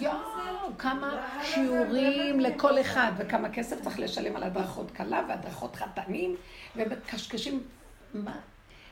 [0.00, 6.36] יואו, כמה שיעורים לכל אחד, וכמה כסף צריך לשלם על הדרכות כלה והדרכות חתנים,
[6.76, 7.62] ומקשקשים,
[8.14, 8.38] מה?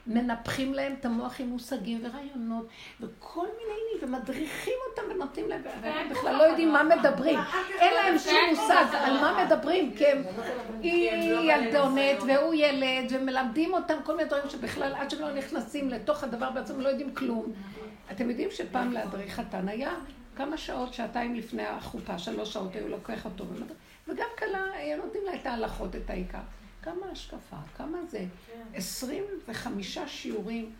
[0.06, 2.68] מנפחים להם את המוח עם מושגים ורעיונות,
[3.01, 7.39] וכל מיני עניינים, ומדריכים אותם ונותנים להם, והם בכלל לא יודעים מה מדברים.
[7.78, 10.22] אין להם שום מושג על מה מדברים, כי הם...
[10.82, 11.10] היא
[11.52, 16.51] ילדונת והוא ילד, ומלמדים אותם כל מיני דברים שבכלל, עד שהם לא נכנסים לתוך הדבר
[16.51, 17.52] בעצם, לא יודעים כלום.
[18.12, 19.93] אתם יודעים שפעם להדריך חתן היה
[20.36, 23.44] כמה שעות, שעתיים לפני החופה, שלוש שעות היו לוקח אותו,
[24.09, 24.64] וגם כלה,
[24.97, 26.39] נותנים לה את ההלכות, את העיקר.
[26.85, 28.24] כמה השקפה, כמה זה?
[28.74, 30.73] 25 שיעורים.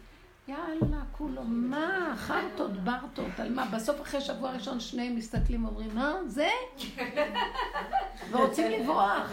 [0.49, 2.15] יאללה, כולו, מה?
[2.17, 3.65] חרטות, ברטות, על מה?
[3.65, 6.15] בסוף אחרי שבוע ראשון שניהם מסתכלים ואומרים, מה?
[6.27, 6.49] זה?
[8.31, 9.33] ורוצים לברוח.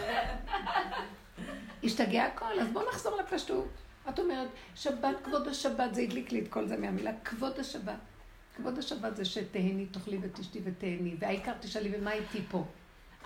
[1.83, 3.67] השתגע הכל, אז בואו נחזור לפשטות.
[4.09, 7.99] את אומרת, שבת, כבוד השבת, זה הדליק לי את כל זה מהמילה, כבוד השבת.
[8.55, 12.63] כבוד השבת זה שתהני, תאכלי ותשתי ותהני, והעיקר תשאלי, ומה איתי פה?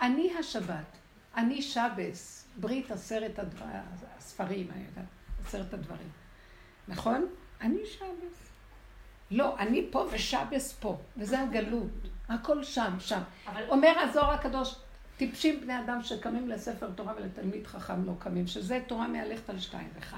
[0.02, 0.98] אני השבת,
[1.36, 2.45] אני שבס.
[2.58, 3.66] ברית עשרת הדבר,
[4.18, 5.06] הספרים, אני יודעת,
[5.46, 6.10] עשרת הדברים.
[6.88, 7.26] נכון?
[7.62, 8.50] אני שבס.
[9.32, 11.92] לא, אני פה ושבס פה, וזה הגלות.
[12.30, 13.22] הכל שם, שם.
[13.48, 13.64] אבל...
[13.70, 14.76] אומר הזוהר הקדוש,
[15.18, 19.90] טיפשים בני אדם שקמים לספר תורה ולתלמיד חכם לא קמים, שזה תורה מהלכת על שתיים
[19.98, 20.18] וחי.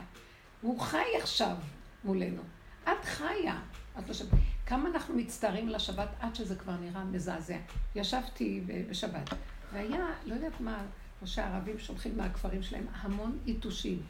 [0.61, 1.55] הוא חי עכשיו
[2.03, 2.41] מולנו.
[2.83, 3.59] את חיה.
[3.99, 4.39] את לא שבת.
[4.65, 7.57] כמה אנחנו מצטערים על השבת עד שזה כבר נראה מזעזע.
[7.95, 9.29] ישבתי בשבת,
[9.73, 10.85] והיה, לא יודעת מה,
[11.19, 14.01] כמו שהערבים שולחים מהכפרים שלהם, המון יתושים.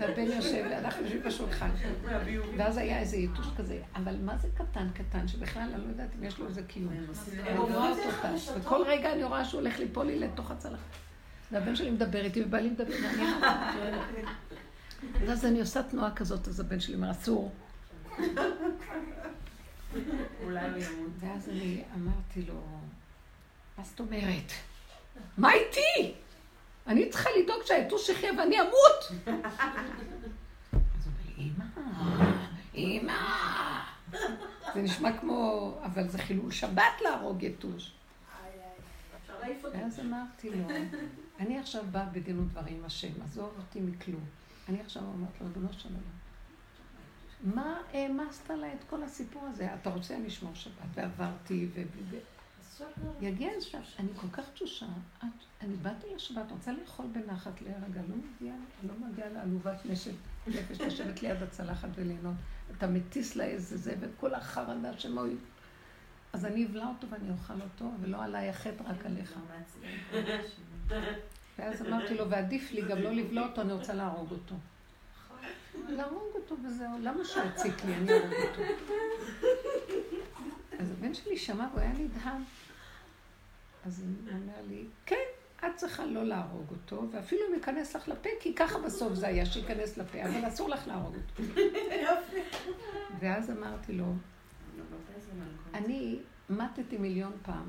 [0.00, 1.70] והבן יושב, ואנחנו יושבים בשולחן.
[2.56, 6.24] ואז היה איזה יתוש כזה, אבל מה זה קטן קטן, שבכלל אני לא יודעת אם
[6.24, 6.92] יש לו איזה קיום.
[7.46, 10.78] אני רואה אותו טס, וכל רגע אני רואה שהוא הולך ליפול לי לתוך הצלחת.
[11.52, 14.22] והבן שלי מדבר איתי, ובא לי מדבר, אמרתי,
[15.20, 17.52] ואז אני עושה תנועה כזאת, אז הבן שלי אומר, אסור.
[21.20, 22.62] ואז אני אמרתי לו,
[23.80, 24.52] מה זאת אומרת?
[25.38, 26.14] מה איתי?
[26.86, 29.26] אני צריכה לדאוג שהיתוש יחיה ואני אמות!
[29.26, 29.56] אז
[31.06, 31.64] הוא אומר לי, אמא,
[32.74, 33.14] אמא.
[34.74, 37.92] זה נשמע כמו, אבל זה חילול שבת להרוג יתוש.
[39.72, 40.68] ואז אמרתי לו,
[41.38, 44.24] אני עכשיו באה בדין ודברים עם השם, עזוב אותי מכלום.
[44.68, 49.74] אני עכשיו אומרת לו, ריבונו של עולם, מה העמסת עליי את כל הסיפור הזה?
[49.74, 51.68] אתה רוצה אני אשמור שבת, ועברתי,
[53.20, 54.86] יגיע איזה שעה, אני כל כך תשושה,
[55.60, 60.12] אני באתי לשבת, רוצה לאכול בנחת, להירגע, לא מגיעה, לא מגיעה לעלובת נשק,
[60.46, 62.34] נפש, לשבת ליד הצלחת וליהנות.
[62.76, 65.34] אתה מטיס לה איזה זה, וכל החרדה שמה הוא...
[66.32, 69.34] אז אני אבלע אותו ואני אוכל אותו, ולא עליי החטא, רק עליך.
[71.58, 74.54] ואז אמרתי לו, ועדיף לי גם לא לבלוע אותו, אני רוצה להרוג אותו.
[75.88, 78.62] להרוג אותו וזהו, למה שהוא יציק לי, אני ארוג אותו.
[80.78, 82.42] אז הבן שלי שמע והוא היה נדהם.
[83.86, 85.16] אז הוא אומר לי, כן,
[85.66, 89.46] את צריכה לא להרוג אותו, ואפילו אם ייכנס לך לפה, כי ככה בסוף זה היה,
[89.46, 91.42] שייכנס לפה, אבל אסור לך להרוג אותו.
[93.20, 94.04] ואז אמרתי לו,
[95.74, 96.18] אני
[96.50, 97.68] מתתי מיליון פעם,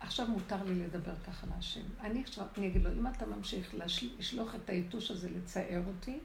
[0.00, 1.80] עכשיו מותר לי לדבר ככה להשם.
[2.00, 6.18] אני עכשיו, אני אגיד לו, אם אתה ממשיך לשל- לשלוח את היתוש הזה לצער אותי,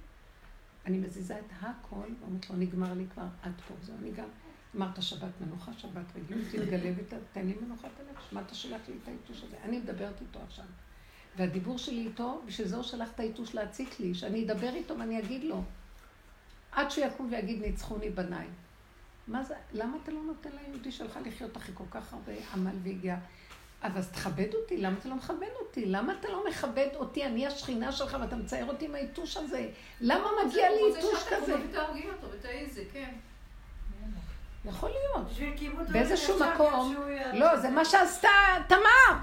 [0.86, 3.74] אני מזיזה את הכל, ואומרת לו, נגמר לי כבר עד פה.
[3.82, 4.28] זהו, אני גם,
[4.76, 8.24] אמרת שבת מנוחה, שבת רגילות, תתגלה ותן לי מנוחת הנפש.
[8.34, 9.58] מה אתה שולח לי את היתוש הזה?
[9.64, 10.66] אני מדברת איתו עכשיו.
[11.38, 15.20] והדיבור שלי איתו, בשביל זה הוא שלח את היתוש להציק לי, שאני אדבר איתו ואני
[15.20, 15.64] אגיד לו.
[16.72, 18.48] עד שהוא יקום ויגיד, ניצחוני בניי.
[19.28, 23.18] מה זה, למה אתה לא נותן ליהודי שלך לחיות אחרי כל כך הרבה עמל והגיעה?
[23.84, 25.86] אבל אז תכבד אותי, למה אתה לא מכבד אותי?
[25.86, 27.26] למה אתה לא מכבד אותי?
[27.26, 29.70] אני השכינה שלך ואתה מצייר אותי עם היתוש הזה.
[30.02, 31.54] למה מגיע לי יתוש כזה?
[31.54, 33.14] הוא תהרגי אותו ותעי זה, כן.
[34.66, 35.32] יכול להיות.
[35.32, 36.96] בשביל כיבוד באיזשהו מקום.
[37.34, 38.30] לא, זה מה שעשתה
[38.68, 39.18] תמר.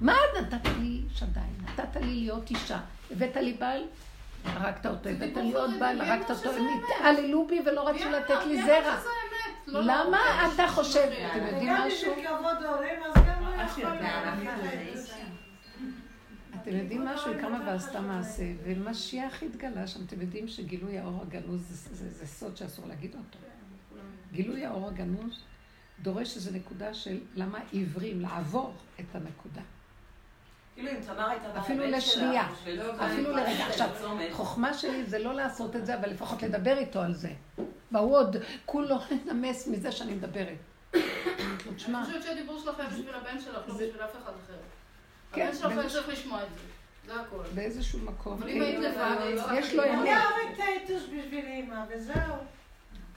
[0.00, 1.40] מה נתת לי שדי?
[1.64, 2.78] נתת לי להיות אישה.
[3.10, 3.84] הבאת לי בעל,
[4.44, 5.08] הרגת אותו.
[5.08, 6.50] הבאת לי עוד בעל, הרגת אותו.
[6.50, 6.66] הם?
[6.98, 8.96] התעללו בי ולא רצו לתת לי זרע.
[9.66, 11.08] לא, למה לא, אתה חושב?
[11.30, 11.46] אתם.
[11.46, 12.14] יודעים משהו?
[12.22, 13.90] לא.
[16.62, 17.32] אתם יודעים משהו?
[17.32, 20.00] היא קמה ועשתה מעשה, ומשיח התגלה שם.
[20.06, 23.49] אתם יודעים שגילוי האור הגנוז זה זה סוד שאסור להגיד אותו.
[24.32, 25.42] גילוי האור הגנוז
[26.02, 29.60] דורש איזו נקודה של למה עיוורים, לעבור את הנקודה.
[30.74, 32.48] כאילו אם תמר הייתה אפילו לשנייה,
[33.04, 33.66] אפילו לרגע.
[33.66, 33.88] עכשיו,
[34.32, 37.30] חוכמה שלי זה לא לעשות את זה, אבל לפחות לדבר איתו על זה.
[37.92, 38.36] והוא עוד
[38.66, 38.96] כולו
[39.26, 40.58] נמס מזה שאני מדברת.
[40.94, 41.02] אני
[42.04, 44.54] חושבת שהדיבור שלך היה בשביל הבן שלך, לא בשביל אף אחד אחר.
[45.32, 46.60] כן, הבן שלך היה צריך לשמוע את זה.
[47.06, 47.42] זה הכל.
[47.54, 48.80] באיזשהו מקום, לבד, היית
[49.38, 49.92] צריכה יש לו אמת.
[49.92, 52.34] אני אוהבת את היתוש בשביל אימא, וזהו.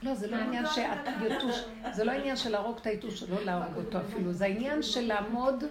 [0.04, 3.98] לא, זה לא עניין שהיתוש, זה לא עניין של להרוג את היתוש, לא להרוג אותו
[4.00, 5.64] אפילו, זה העניין של לעמוד,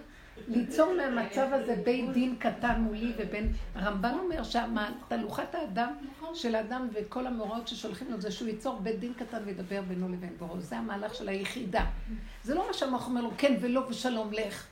[0.48, 5.94] ליצור מהמצב הזה בית דין קטן מולי ובין, הרמב"ן אומר שתהלוכת האדם
[6.34, 10.36] של האדם וכל המאורעות ששולחים לו זה שהוא ייצור בית דין קטן וידבר בינו לבין
[10.38, 11.86] בוראו, זה המהלך של היחידה.
[12.44, 14.66] זה לא מה שהמוח אומר לו, כן ולא ושלום לך.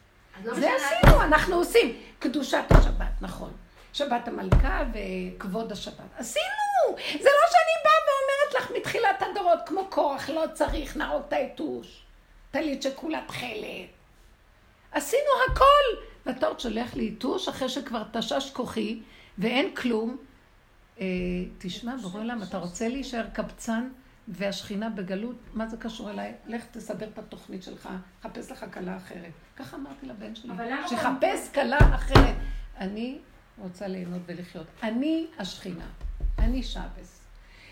[0.46, 1.96] לא זה עשינו, אנחנו עושים.
[2.20, 3.52] קדושת השבת, נכון.
[3.94, 6.10] שבת המלכה וכבוד השבת.
[6.18, 6.98] עשינו!
[6.98, 8.02] זה לא שאני באה
[8.92, 12.04] מתחילת הדורות, כמו קורח, לא צריך, נהרוג את היתוש.
[12.52, 13.90] טלית שכולה תכלת.
[14.92, 16.02] עשינו הכל!
[16.26, 19.02] ואתה עוד שולח לי יתוש אחרי שכבר תשש כוחי
[19.38, 20.18] ואין כלום.
[21.00, 21.06] אה,
[21.58, 23.90] תשמע, בורא עולם, אתה רוצה להישאר קבצן
[24.28, 25.36] והשכינה בגלות?
[25.54, 26.34] מה זה קשור אליי?
[26.48, 27.90] לך תסדר את התוכנית שלך,
[28.24, 29.32] חפש לך כלה אחרת.
[29.56, 30.54] ככה אמרתי לבן שלי,
[30.88, 32.36] שחפש כלה אחרת.
[32.78, 33.18] אני
[33.58, 34.68] רוצה ליהנות ולחיות.
[34.84, 35.88] אני השכינה,
[36.40, 37.21] אני שבס.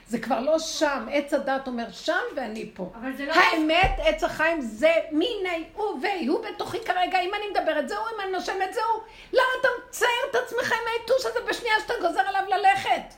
[0.09, 2.91] זה כבר לא שם, עץ הדת אומר שם ואני פה.
[3.17, 3.33] זה לא...
[3.33, 8.21] האמת, עץ החיים זה מיני הוא והיא, הוא בתוכי כרגע, אם אני מדברת זהו, אם
[8.23, 9.03] אני נושמת זהו.
[9.33, 13.13] למה אתה מצייר את עצמך עם היתוש הזה בשנייה שאתה גוזר עליו ללכת?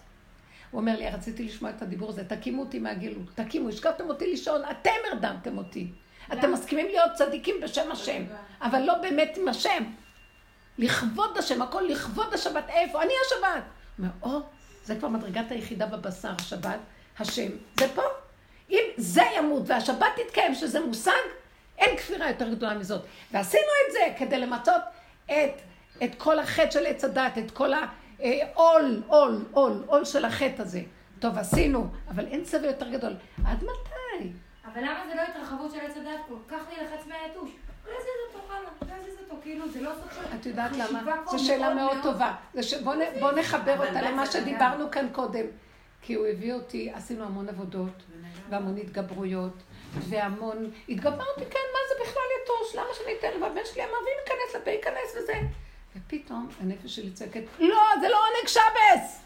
[0.72, 4.62] הוא אומר לי, רציתי לשמוע את הדיבור הזה, תקימו אותי מהגלות, תקימו, השקעתם אותי לישון,
[4.72, 5.88] אתם הרדמתם אותי.
[6.34, 8.24] אתם מסכימים להיות צדיקים בשם השם,
[8.62, 9.84] אבל לא באמת עם השם.
[10.78, 13.02] לכבוד השם, הכל לכבוד השבת, איפה?
[13.02, 13.64] אני השבת.
[13.98, 14.42] הוא אומר, או,
[14.84, 16.80] זה כבר מדרגת היחידה בבשר, השבת,
[17.20, 17.50] השם,
[17.80, 18.02] זה פה.
[18.70, 21.12] אם זה ימות והשבת תתקיים, שזה מושג,
[21.78, 23.02] אין כפירה יותר גדולה מזאת.
[23.32, 24.82] ועשינו את זה כדי למצות
[25.26, 25.62] את,
[26.04, 30.82] את כל החטא של עץ הדת, את כל העול, עול, עול, עול של החטא הזה.
[31.20, 33.14] טוב, עשינו, אבל אין סבל יותר גדול.
[33.46, 34.30] עד מתי?
[34.66, 37.50] אבל למה זה לא התרחבות של עץ הדת כל כך להילחץ מהיתוש?
[39.42, 39.92] כאילו, לא.
[40.40, 41.02] את יודעת למה?
[41.32, 42.36] זו שאלה מאוד טובה.
[42.54, 45.46] זה ש- בוא נ- בוא נחבר אותה למה שדיברנו כאן קודם.
[46.02, 48.04] כי הוא הביא אותי, עשינו המון עבודות,
[48.50, 49.54] והמון התגברויות,
[49.94, 50.72] והמון...
[50.90, 52.76] התגברתי, כן, מה זה בכלל יתוש?
[52.76, 53.42] למה שאני אתן?
[53.44, 55.34] והבן שלי אמר, ואם ייכנס לפה, ייכנס וזה.
[55.96, 59.22] ופתאום הנפש שלי צועקת, לא, זה לא עונג שבס!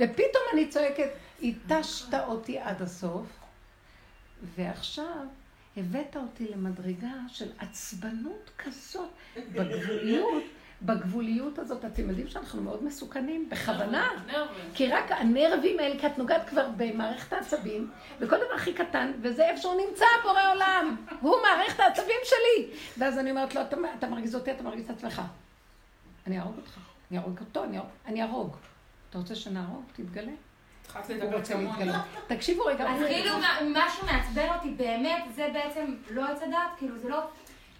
[0.00, 1.08] ופתאום אני צועקת,
[1.42, 3.26] התשת אותי עד הסוף,
[4.56, 5.24] ועכשיו
[5.76, 9.08] הבאת אותי למדרגה של עצבנות כזאת,
[9.52, 10.42] בגבוליות,
[10.82, 11.84] בגבוליות הזאת.
[11.84, 14.08] אתם יודעים שאנחנו מאוד מסוכנים, בכוונה.
[14.74, 17.90] כי רק הנרבים האלה, כי את נוגעת כבר במערכת העצבים,
[18.20, 20.96] וכל דבר הכי קטן, וזה איפה שהוא נמצא, בורא עולם.
[21.20, 22.68] הוא מערכת העצבים שלי.
[22.98, 25.22] ואז אני אומרת לו, אתה, אתה מרגיז אותי, אתה מרגיז את עצמך.
[26.26, 26.78] אני אהרוג אותך.
[27.10, 27.64] אני אהרוג אותו.
[28.06, 28.56] אני אהרוג.
[29.10, 29.84] אתה רוצה שנהרוג?
[29.92, 30.32] תתגלה.
[32.26, 32.90] תקשיבו רגע.
[32.90, 37.18] אז כאילו מה- משהו מעצבן אותי באמת, זה בעצם לא עץ הדת, כאילו זה לא...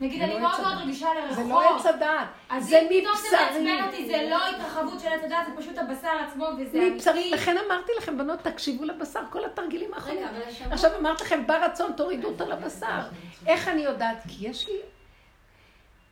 [0.01, 0.79] נגיד, זה אני לא מאוד מאוד.
[0.79, 1.49] רגישה זה לרחוב.
[1.51, 2.29] לא עץ הדעת.
[2.51, 3.65] אז זה אם פתאום זה מבשרי.
[3.65, 7.31] מעצבן אותי, זה לא התרחבות של עץ הדת, זה פשוט הבשר עצמו, וזה מבשרי.
[7.31, 10.27] לכן אמרתי לכם, בנות, תקשיבו לבשר, כל התרגילים האחרונים.
[10.71, 13.01] עכשיו אמרת לכם, ברצון תורידו אותו לבשר.
[13.47, 14.17] איך אני יודעת?
[14.29, 14.75] כי יש לי...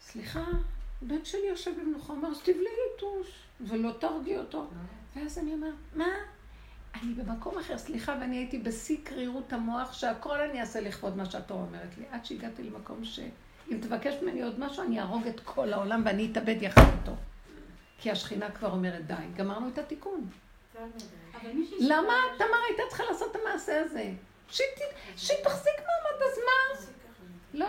[0.00, 0.40] סליחה,
[1.02, 3.28] בן שלי יושב במנוחה, אמר, אז תבלעי יתוש,
[3.60, 4.66] ולא תהרגי אותו.
[5.16, 6.04] ואז אני אומרת, מה?
[7.02, 11.62] אני במקום אחר, סליחה, ואני הייתי בשיא קרירות המוח, שהכל אני אעשה לכבוד מה שהתורה
[11.62, 12.04] אומרת לי.
[12.10, 13.20] עד שהגעתי למקום ש...
[13.70, 17.12] אם תבקש ממני עוד משהו, אני אהרוג את כל העולם ואני אתאבד יחד איתו.
[17.98, 20.26] כי השכינה כבר אומרת, די, גמרנו את התיקון.
[21.80, 24.10] למה תמר הייתה צריכה לעשות את המעשה הזה?
[24.48, 26.86] שהיא תחזיק מעמד, אז מה?
[27.54, 27.66] לא.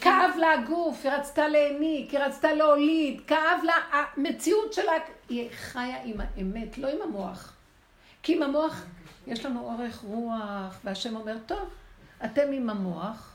[0.00, 4.92] כאב לה הגוף, היא רצתה להעניק, היא רצתה להוליד, כאב לה המציאות שלה,
[5.28, 7.53] היא חיה עם האמת, לא עם המוח.
[8.24, 8.82] כי עם המוח
[9.26, 11.58] יש לנו אורך רוח, והשם אומר, טוב,
[12.24, 13.30] אתם עם המוח,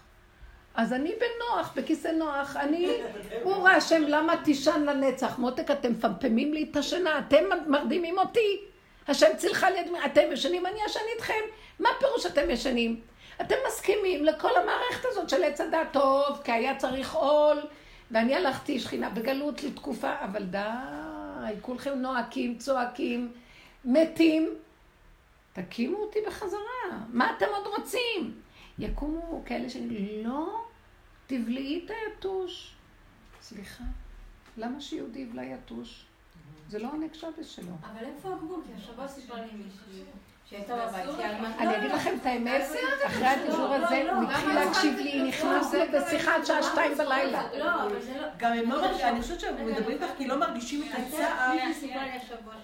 [0.75, 2.89] אז אני בנוח, בכיסא נוח, אני,
[3.43, 5.37] אורה השם, למה תישן לנצח?
[5.39, 8.59] מותק, אתם מפמפמים לי את השינה, אתם מרדימים אותי.
[9.07, 11.33] השם צילך לי, את- אתם ישנים, אני ישן איתכם.
[11.79, 12.99] מה פירוש אתם ישנים?
[13.41, 17.57] אתם מסכימים לכל המערכת הזאת של עץ הדת טוב, כי היה צריך עול,
[18.11, 20.59] ואני הלכתי שכינה בגלות לתקופה, אבל די,
[21.61, 23.31] כולכם נועקים, צועקים,
[23.85, 24.49] מתים.
[25.53, 28.41] תקימו אותי בחזרה, מה אתם עוד רוצים?
[28.79, 30.65] יקומו כאלה שאני לא
[31.27, 32.75] תבלעי את היתוש.
[33.41, 33.83] סליחה,
[34.57, 36.05] למה שיהודי יבלע יתוש?
[36.69, 37.71] זה לא עונג שבס שלו.
[37.81, 38.61] אבל איפה הגבול?
[38.67, 40.03] כי השבוע סיפרה לי מישהי.
[41.59, 42.61] אני אגיד לכם את האמת,
[43.05, 47.43] אחרי הדיבור הזה הוא התחיל להקשיב לי, נכנס בשיחה עד שעה שתיים בלילה.
[47.59, 47.97] לא, לא...
[48.37, 51.55] גם הם לא מרגישים, אני חושבת שהם מדברים כך כי לא מרגישים את הצער.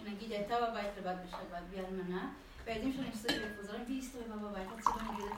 [0.04, 2.30] שנגיד הייתה בבית לבד בשבת, והיא אלמנה,
[2.66, 5.36] והילדים שלה נשואים מפוזרים, והיא הסתובבה בבית, רציתי להגיד לה,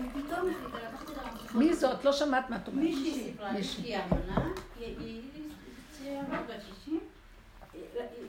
[0.00, 1.54] ופתאום החליטה לקחת את המפתחות.
[1.54, 2.04] מי זאת?
[2.04, 2.84] לא שמעת מה את אומרת.
[2.84, 3.64] מישהי סיפרה לי.
[3.64, 5.22] שהיא אלמנה, היא-
[6.28, 7.00] מאוד בת 60,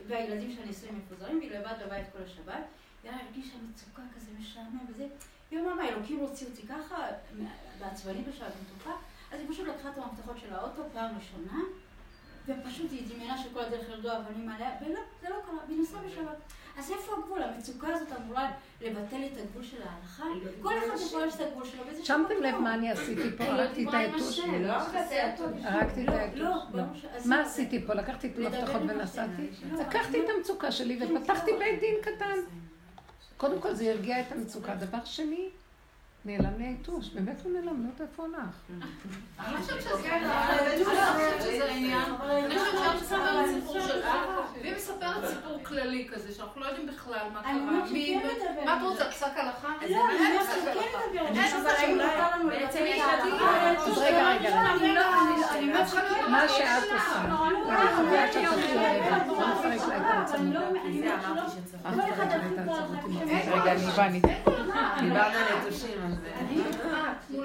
[0.07, 2.63] והילדים שלה נשואים מפוזרים, והיא לבד בבית כל השבת,
[3.03, 5.07] והיא הרגישה מצוקה כזה משעמם וזה,
[5.51, 7.07] היא אמרה, מה, אלוקים הוציא אותי ככה,
[7.79, 8.91] בעצבני בשעה מתוקה?
[9.31, 11.59] אז היא פשוט לקחה את המפתחות של האוטו פעם ראשונה,
[12.47, 16.37] ופשוט היא דמיינה שכל הדרך ירדו אבנים עליה, ולא, זה לא קרה, והיא נסעה בשבת.
[16.79, 17.43] אז איפה הגבול?
[17.43, 18.51] המצוקה הזאת אמורה
[18.81, 20.23] לבטל את הגבול של ההלכה?
[20.61, 23.43] כל אחד יכול לעשות את הגבול שלו, וזה שמתם לב מה אני עשיתי פה?
[23.43, 24.39] הרגתי את היתוש?
[24.39, 26.39] הרגתי את היתוש.
[26.39, 26.55] לא, לא.
[26.71, 27.93] ברור ש- אז מה עשיתי פה?
[27.93, 29.47] לקחתי את המפתחות ונסעתי?
[29.79, 32.35] לקחתי את המצוקה שלי ופתחתי בית דין קטן.
[33.37, 34.75] קודם כל זה הרגיע את המצוקה.
[34.75, 35.49] דבר שני,
[36.25, 37.09] נעלם לי היתוש.
[37.09, 38.55] באמת הוא נעלם, לא יודעת איפה הוא הלך.
[39.39, 42.01] אני חושבת שזה אני חושבת שזה העניין.
[42.21, 44.07] אני חושבת שאת מספרת סיפור שלך,
[44.61, 47.51] והיא מספרת סיפור כללי כזה, שאנחנו לא יודעים בכלל מה קרה.
[48.17, 48.65] מדברת.
[48.65, 49.67] מה את רוצה, פסק הלכה?
[49.89, 51.19] לא, אני.
[51.19, 51.49] אני
[53.77, 54.61] חושבת רגע, רגע.
[54.71, 55.79] אני לא, אני- אני לא
[56.11, 56.29] להיות...
[56.29, 57.21] מה שאת עושה.
[57.21, 58.73] אני חוויה שאת הכי
[61.85, 64.21] ההלכה רגע, אני באה, אני...
[65.01, 66.13] דיברנו על יתושים, אז...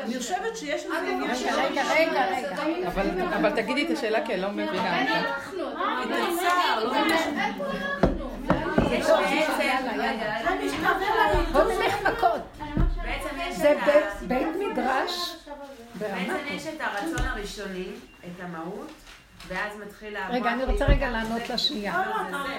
[0.04, 1.46] אני חושבת שיש איזה עניין של...
[1.48, 3.36] רגע, רגע, רגע.
[3.36, 5.00] אבל- תגידי את השאלה כי אני לא מבינה.
[5.02, 7.32] אנחנו, את הצער, לא משהו.
[8.92, 10.50] יש טוב, בעצם, יאללה, רגע, יאללה.
[11.30, 11.50] רגע.
[11.52, 12.40] בוא נלך מכות.
[13.50, 13.74] זה.
[14.22, 15.36] בית- מדרש
[15.94, 17.86] בעצם יש את הרצון הראשוני,
[18.24, 18.88] את המהות,
[19.48, 20.36] ואז מתחיל לעבוד.
[20.36, 22.02] רגע, אני רוצה רגע לענות לשנייה.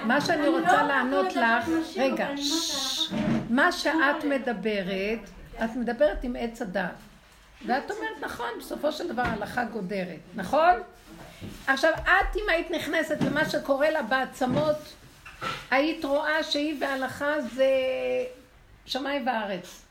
[0.04, 3.12] מה שאני רוצה לענות לך, רגע, ששש.
[3.50, 5.18] מה שאת מדברת,
[5.64, 6.90] את מדברת עם עץ הדת.
[7.66, 10.74] ואת אומרת, נכון, בסופו של דבר ההלכה גודרת, נכון?
[11.66, 14.76] עכשיו, את אם היית נכנסת למה שקורה לה בעצמות,
[15.70, 17.68] היית רואה שהיא וההלכה זה
[18.86, 19.82] שמיים וארץ.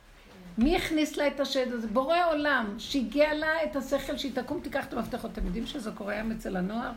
[0.57, 1.88] מי הכניס לה את השד הזה?
[1.88, 5.31] בורא עולם, שהגיע לה את השכל שהיא תקום, תיקח את המפתחות.
[5.31, 6.91] אתם יודעים שזה קורה היום אצל הנוער?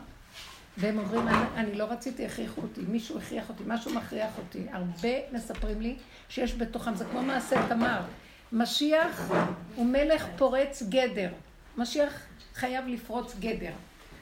[0.77, 4.65] והם אומרים, אני, אני לא רציתי, הכריחו אותי, מישהו הכריח אותי, משהו מכריח אותי.
[4.71, 5.95] הרבה מספרים לי
[6.29, 8.01] שיש בתוכם, זה כמו מעשה תמר.
[8.51, 9.31] משיח
[9.75, 11.29] הוא מלך פורץ גדר.
[11.77, 13.71] משיח חייב לפרוץ גדר.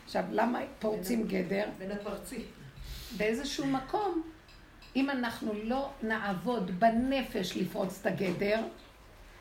[0.06, 1.66] עכשיו, למה פורצים גדר?
[1.78, 2.44] בין הפרצי.
[3.18, 4.22] באיזשהו מקום,
[4.96, 8.64] אם אנחנו לא נעבוד בנפש לפרוץ את הגדר,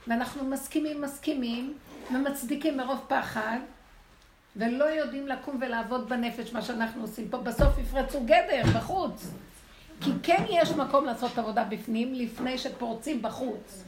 [0.09, 1.75] ואנחנו מסכימים, מסכימים,
[2.15, 3.59] ומצדיקים מרוב פחד,
[4.57, 9.31] ולא יודעים לקום ולעבוד בנפש, מה שאנחנו עושים פה, בסוף יפרצו גדר בחוץ.
[10.01, 13.85] כי כן יש מקום לעשות עבודה בפנים, לפני שפורצים בחוץ.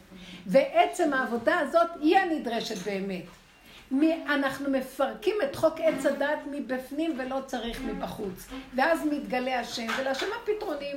[0.47, 3.25] ועצם העבודה הזאת היא הנדרשת באמת.
[4.27, 8.49] אנחנו מפרקים את חוק עץ הדת מבפנים ולא צריך מבחוץ.
[8.75, 10.97] ואז מתגלה השם, ולהשם הפתרונים.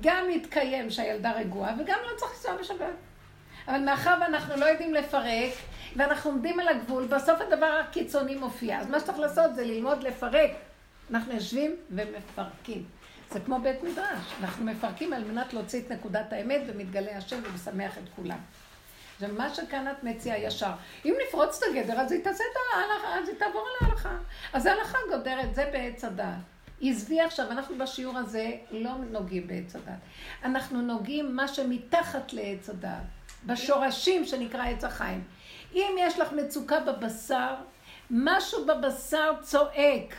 [0.00, 2.94] גם יתקיים שהילדה רגועה, וגם לא צריך לנסוע בשבת.
[3.68, 5.52] אבל מאחר ואנחנו לא יודעים לפרק,
[5.96, 8.78] ואנחנו עומדים על הגבול, בסוף הדבר הקיצוני מופיע.
[8.80, 10.50] אז מה שצריך לעשות זה ללמוד לפרק.
[11.10, 12.84] אנחנו יושבים ומפרקים.
[13.30, 17.98] זה כמו בית מדרש, אנחנו מפרקים על מנת להוציא את נקודת האמת ומתגלה השם ומשמח
[17.98, 18.38] את כולם.
[19.20, 20.72] ומה שכאן את מציעה ישר,
[21.04, 24.16] אם נפרוץ את הגדר, אז היא תעשה את ההלכה, אז היא תעבור על ההלכה.
[24.52, 26.38] אז זה הלכה גודרת, זה בעץ הדעת.
[26.82, 29.98] עזבי עכשיו, אנחנו בשיעור הזה לא נוגעים בעץ הדת.
[30.44, 32.90] אנחנו נוגעים מה שמתחת לעץ הדת,
[33.46, 35.24] בשורשים שנקרא עץ החיים.
[35.74, 37.54] אם יש לך מצוקה בבשר,
[38.10, 40.14] משהו בבשר צועק.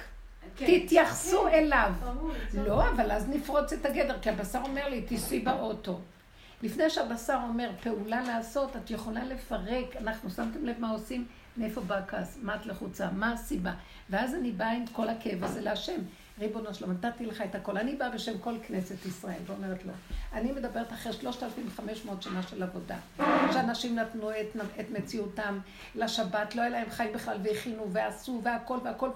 [0.55, 0.65] כן.
[0.65, 1.53] תתייחסו כן.
[1.53, 1.93] אליו.
[2.03, 5.99] ברור, לא, אבל אז נפרוץ את הגדר, כי הבשר אומר לי, תיסעי באוטו.
[6.63, 11.25] לפני שהבשר אומר פעולה לעשות, את יכולה לפרק, אנחנו שמתם לב מה עושים,
[11.57, 13.71] מאיפה בא הכעס, מה את לחוצה, מה הסיבה.
[14.09, 16.01] ואז אני באה עם כל הכאב הזה להשם.
[16.39, 17.77] ריבונו שלום, נתתי לך את הכל.
[17.77, 19.93] אני באה בשם כל כנסת ישראל ואומרת לו,
[20.33, 22.97] אני מדברת אחרי 3,500 שנה של עבודה.
[23.53, 25.59] שאנשים נתנו את, את מציאותם
[25.95, 29.09] לשבת, לא היה להם חיים בכלל, והכינו ועשו והכל והכל,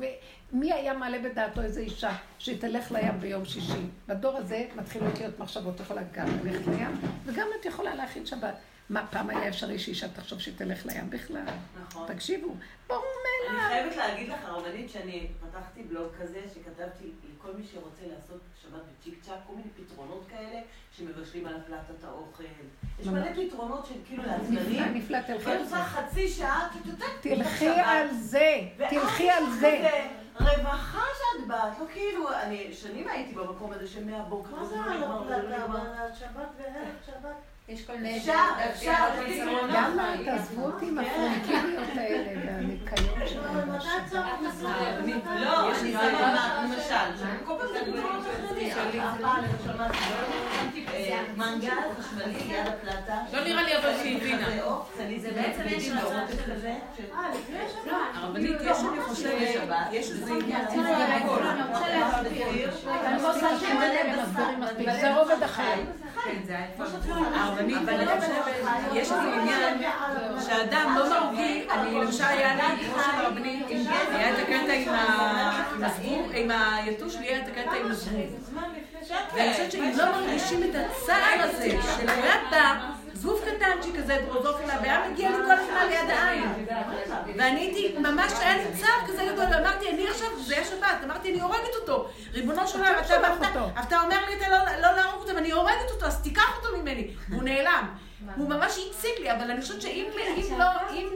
[0.54, 3.86] ומי היה מעלה בדעתו איזה אישה שתלך לים ביום שישי?
[4.08, 8.56] בדור הזה מתחילות להיות מחשבות, את יכולה גם ללכת לים, וגם את יכולה להכין שבת.
[8.90, 11.46] מה, פעם היה אפשרי שאישה תחשוב שהיא תלך לים בכלל?
[11.82, 12.14] נכון.
[12.14, 12.56] תקשיבו,
[12.88, 13.70] ברור אני מאליו.
[13.70, 19.20] חייבת להגיד לך, הרבנית, שאני פתחתי בלוג כזה, שכתבתי לכל מי שרוצה לעשות שבת בצ'יק
[19.22, 20.60] צ'אק, כל מיני פתרונות כאלה,
[20.98, 22.44] שמבשלים על הפלטת האוכל.
[23.00, 23.08] יש.
[23.08, 24.94] מלא פתרונות של כאילו נפלא, לעצמנים.
[24.94, 25.76] נפלא, תלכי ואת על זה.
[25.78, 26.70] עושה חצי שעה,
[27.22, 28.60] תלכי על זה,
[28.90, 30.08] תלכי על זה.
[30.40, 35.06] רווחה שאת באת, לא כאילו, אני שנים הייתי במקום הזה שמהבוקר מה זה על לא.
[35.06, 36.16] הפלטה?
[36.20, 37.49] שבת וערב שבת?
[37.70, 38.18] יש כל מיני...
[38.18, 38.34] אפשר,
[38.70, 39.06] אפשר.
[39.70, 43.70] למה תעזבו אותי עם הפרנקיליות האלה והניקיון שלהם?
[45.42, 48.80] לא, אני שמה, למשל, שאני כל פעם זה פתרונות למשל?
[50.94, 53.18] אה, מנגל חשמלי ליד הפלטה.
[53.34, 54.48] לא נראה לי אבל שהיא הבינה.
[55.18, 56.76] זה בעצם יש מצב כזה.
[57.14, 57.94] אה, לפני שבת.
[58.14, 60.66] הרבנית, יש, אני חושבת, יש בזה עניין.
[63.06, 65.74] אני רוצה שיהיה מסבירים מספיק, זה רובד אחר.
[67.60, 68.56] הרבנית, אבל אני חושבת,
[68.94, 69.82] יש איזה עניין
[70.46, 73.66] שאדם לא מרגיש, אני למשל היה לי, כמו של הרבנית,
[74.12, 75.84] היה את הקטע עם
[76.34, 78.50] עם היתוש, לי היה את הקטע עם הזבוב.
[79.36, 85.10] ואני חושבת שאם לא מרגישים את הצער הזה של היה זבוב קטנצ'יק כזה, דרוזופילה, והיה
[85.10, 86.66] מגיע לי כל הזמן ליד העין.
[87.38, 91.32] ואני הייתי, ממש היה לי צער כזה גדול, ואמרתי, אני עכשיו, זה היה שבת, אמרתי,
[91.32, 92.10] אני הורגת אותו.
[92.34, 92.94] ריבונו של עולם,
[93.80, 97.08] אתה אומר לי, אתה לא לא להרוג אותו, ואני הורגת אותו, אז תיקח אותו ממני.
[97.30, 97.88] והוא נעלם.
[98.36, 100.06] הוא ממש הציג לי, אבל אני חושבת שאם
[100.38, 101.08] אם לא, אם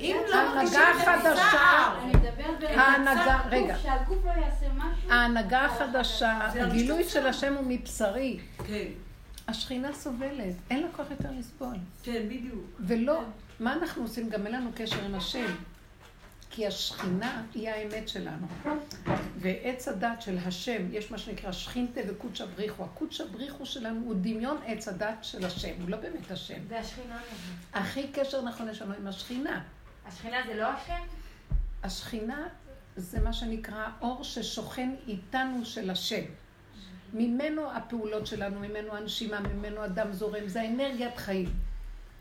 [0.00, 1.46] אם לא מרגישים ההנהגה את החדשה.
[1.48, 3.74] הצער, אני מדברת ההנהגה, רגע.
[3.74, 5.10] גוף, שהגוף לא יעשה משהו.
[5.10, 8.38] ההנהגה החדשה, זה הגילוי של השם הוא מבשרי.
[8.68, 8.84] כן,
[9.48, 11.76] השכינה סובלת, אין לה כוח יותר לסבול.
[12.02, 12.64] כן, בדיוק.
[12.80, 13.22] ולא,
[13.60, 14.28] מה אנחנו עושים?
[14.28, 15.46] גם אין לנו קשר עם השם.
[16.50, 18.46] כי השכינה היא האמת שלנו.
[19.36, 22.84] ועץ הדת של השם, יש מה שנקרא שכינתה וקודשא בריחו.
[22.84, 26.58] הקודשא בריחו שלנו הוא דמיון עץ הדת של השם, הוא לא באמת השם.
[26.68, 27.20] זה השכינה.
[27.72, 29.62] הכי קשר נכון יש לנו עם השכינה.
[30.06, 31.02] השכינה זה לא השם?
[31.82, 32.48] השכינה
[32.96, 36.22] זה מה שנקרא אור ששוכן איתנו של השם.
[37.12, 41.48] ממנו הפעולות שלנו, ממנו הנשימה, ממנו הדם זורם, זה האנרגיית חיים.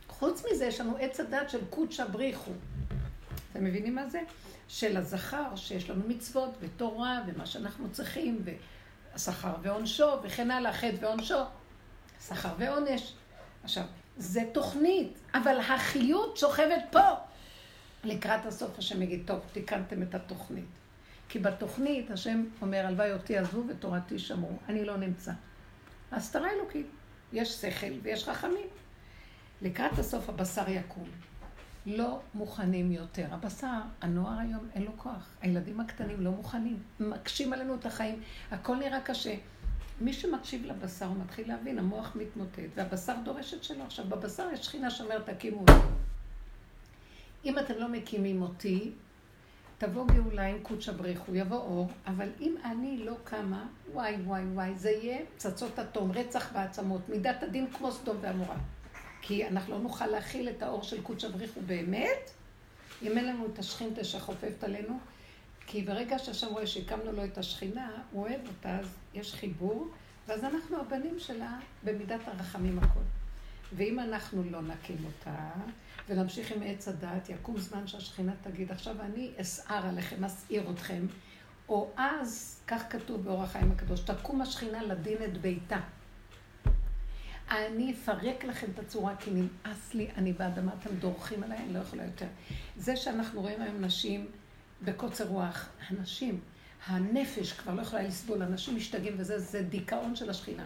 [0.07, 2.51] חוץ מזה, יש לנו עץ הדת של קודשא בריחו.
[3.51, 4.21] אתם מבינים מה זה?
[4.67, 8.43] של הזכר, שיש לנו מצוות ותורה ומה שאנחנו צריכים,
[9.13, 11.39] והשכר ועונשו וכן הלאה, חטא ועונשו,
[12.27, 13.13] שכר ועונש.
[13.63, 13.83] עכשיו,
[14.17, 17.09] זה תוכנית, אבל החיות שוכבת פה.
[18.03, 20.78] לקראת הסוף השם יגיד, טוב, תיקנתם את התוכנית.
[21.29, 24.57] כי בתוכנית השם אומר, הלוואי אותי עזבו ותורתי שמרו.
[24.69, 25.31] אני לא נמצא.
[26.11, 26.87] הסתרה אלוקית.
[27.33, 28.67] יש שכל ויש חכמים.
[29.61, 31.09] לקראת הסוף הבשר יקום.
[31.85, 33.25] לא מוכנים יותר.
[33.31, 35.29] הבשר, הנוער היום אין לו כוח.
[35.41, 36.77] הילדים הקטנים לא מוכנים.
[36.99, 38.21] מקשים עלינו את החיים.
[38.51, 39.35] הכל נראה קשה.
[40.01, 43.83] מי שמקשיב לבשר הוא מתחיל להבין, המוח מתמוטט, והבשר דורש את שלו.
[43.83, 45.73] עכשיו, בבשר יש שכינה שאומרת, תקימו אותי.
[47.45, 48.91] אם אתם לא מקימים אותי,
[49.79, 54.75] תבוא גאולה עם קודשא בריחו, יבוא אור, אבל אם אני לא קמה, וואי וואי וואי,
[54.75, 58.57] זה יהיה פצצות אטום, רצח בעצמות, מידת הדין כמו סדום ועמורה.
[59.21, 62.31] כי אנחנו לא נוכל להכיל את האור של קודשא בריחו באמת,
[63.01, 64.99] אם אין לנו את השכינתה שחופפת עלינו,
[65.67, 69.87] כי ברגע שהשם רואה שהקמנו לו את השכינה, הוא אוהב אותה, אז יש חיבור,
[70.27, 72.99] ואז אנחנו הבנים שלה במידת הרחמים הכל.
[73.73, 75.49] ואם אנחנו לא נקים אותה,
[76.09, 81.05] ונמשיך עם עץ הדעת, יקום זמן שהשכינה תגיד, עכשיו אני אסער עליכם, אסעיר אתכם,
[81.69, 85.79] או אז, כך כתוב באור החיים הקדוש, תקום השכינה לדין את ביתה.
[87.51, 91.79] אני אפרק לכם את הצורה, כי נמאס לי, אני באדמה, אתם דורכים עליי, אני לא
[91.79, 92.27] יכולה יותר.
[92.77, 94.27] זה שאנחנו רואים היום נשים
[94.81, 96.39] בקוצר רוח, הנשים,
[96.85, 100.63] הנפש כבר לא יכולה לסבול, אנשים משתגעים וזה, זה דיכאון של השכינה.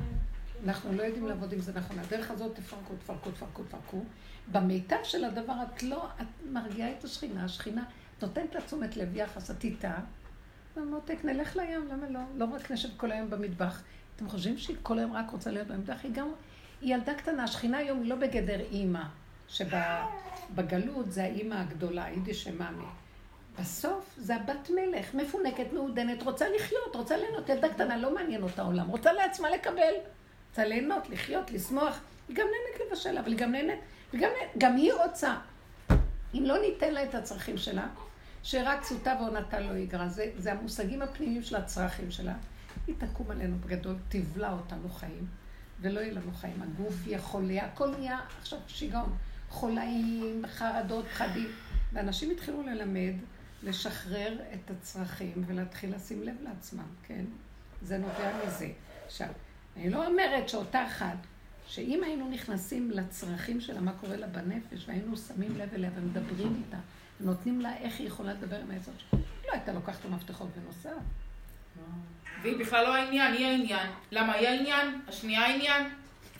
[0.65, 1.99] אנחנו לא יודעים לעבוד עם זה נכון.
[1.99, 4.03] הדרך הזאת תפרקו, תפרקו, תפרקו, תפרקו.
[4.51, 7.83] במיטב של הדבר, את לא, את מרגיעה את השכינה, השכינה
[8.21, 9.95] נותנת לה תשומת לב יחס, את איתה.
[10.77, 12.19] ומותק, נלך לים, למה לא?
[12.35, 13.81] לא רק נשב כל היום במטבח.
[14.15, 15.97] אתם חושבים שהיא כל היום רק רוצה להיות במטבח?
[16.03, 16.27] היא גם,
[16.81, 19.03] היא ילדה קטנה, השכינה היום היא לא בגדר אימא,
[19.47, 22.85] שבגלות זה האימא הגדולה, יידיש אמאמי.
[23.59, 28.61] בסוף זה הבת מלך, מפונקת, מעודנת, רוצה לחיות, רוצה ליהנות, ילדה קטנה, לא מעניין אותה
[28.61, 29.93] העולם, רוצה לעצמה לקבל.
[30.53, 31.99] רוצה ליהנות, לחיות, לשמוח.
[32.27, 33.79] היא גם נהנית לבשל, אבל היא גם נהנית,
[34.13, 35.35] וגם גם היא רוצה.
[36.33, 37.87] אם לא ניתן לה את הצרכים שלה,
[38.43, 42.33] שרק צוטה ועונתה לא יגרע, זה, זה המושגים הפנימיים של הצרכים שלה.
[42.87, 45.27] היא תקום עלינו בגדול, תבלע אותנו חיים,
[45.81, 46.61] ולא יהיה לנו חיים.
[46.61, 49.17] הגוף יהיה חולה, הכל נהיה עכשיו שיגעון.
[49.49, 51.51] חולאים, חרדות, פחדים.
[51.93, 53.13] ואנשים התחילו ללמד,
[53.63, 57.25] לשחרר את הצרכים ולהתחיל לשים לב לעצמם, כן?
[57.81, 58.67] זה נובע מזה.
[59.05, 59.27] עכשיו,
[59.77, 61.17] אני לא אומרת שאותה אחת,
[61.67, 66.77] שאם היינו נכנסים לצרכים שלה, מה קורה לה בנפש, והיינו שמים לב אליה ומדברים איתה,
[67.21, 70.93] ונותנים לה איך היא יכולה לדבר עם העזר שלה, לא הייתה לוקחת את המפתחות ונוסעת.
[72.41, 73.89] והיא בכלל לא העניין, היא העניין.
[74.11, 75.01] למה היא העניין?
[75.07, 75.89] השנייה העניין?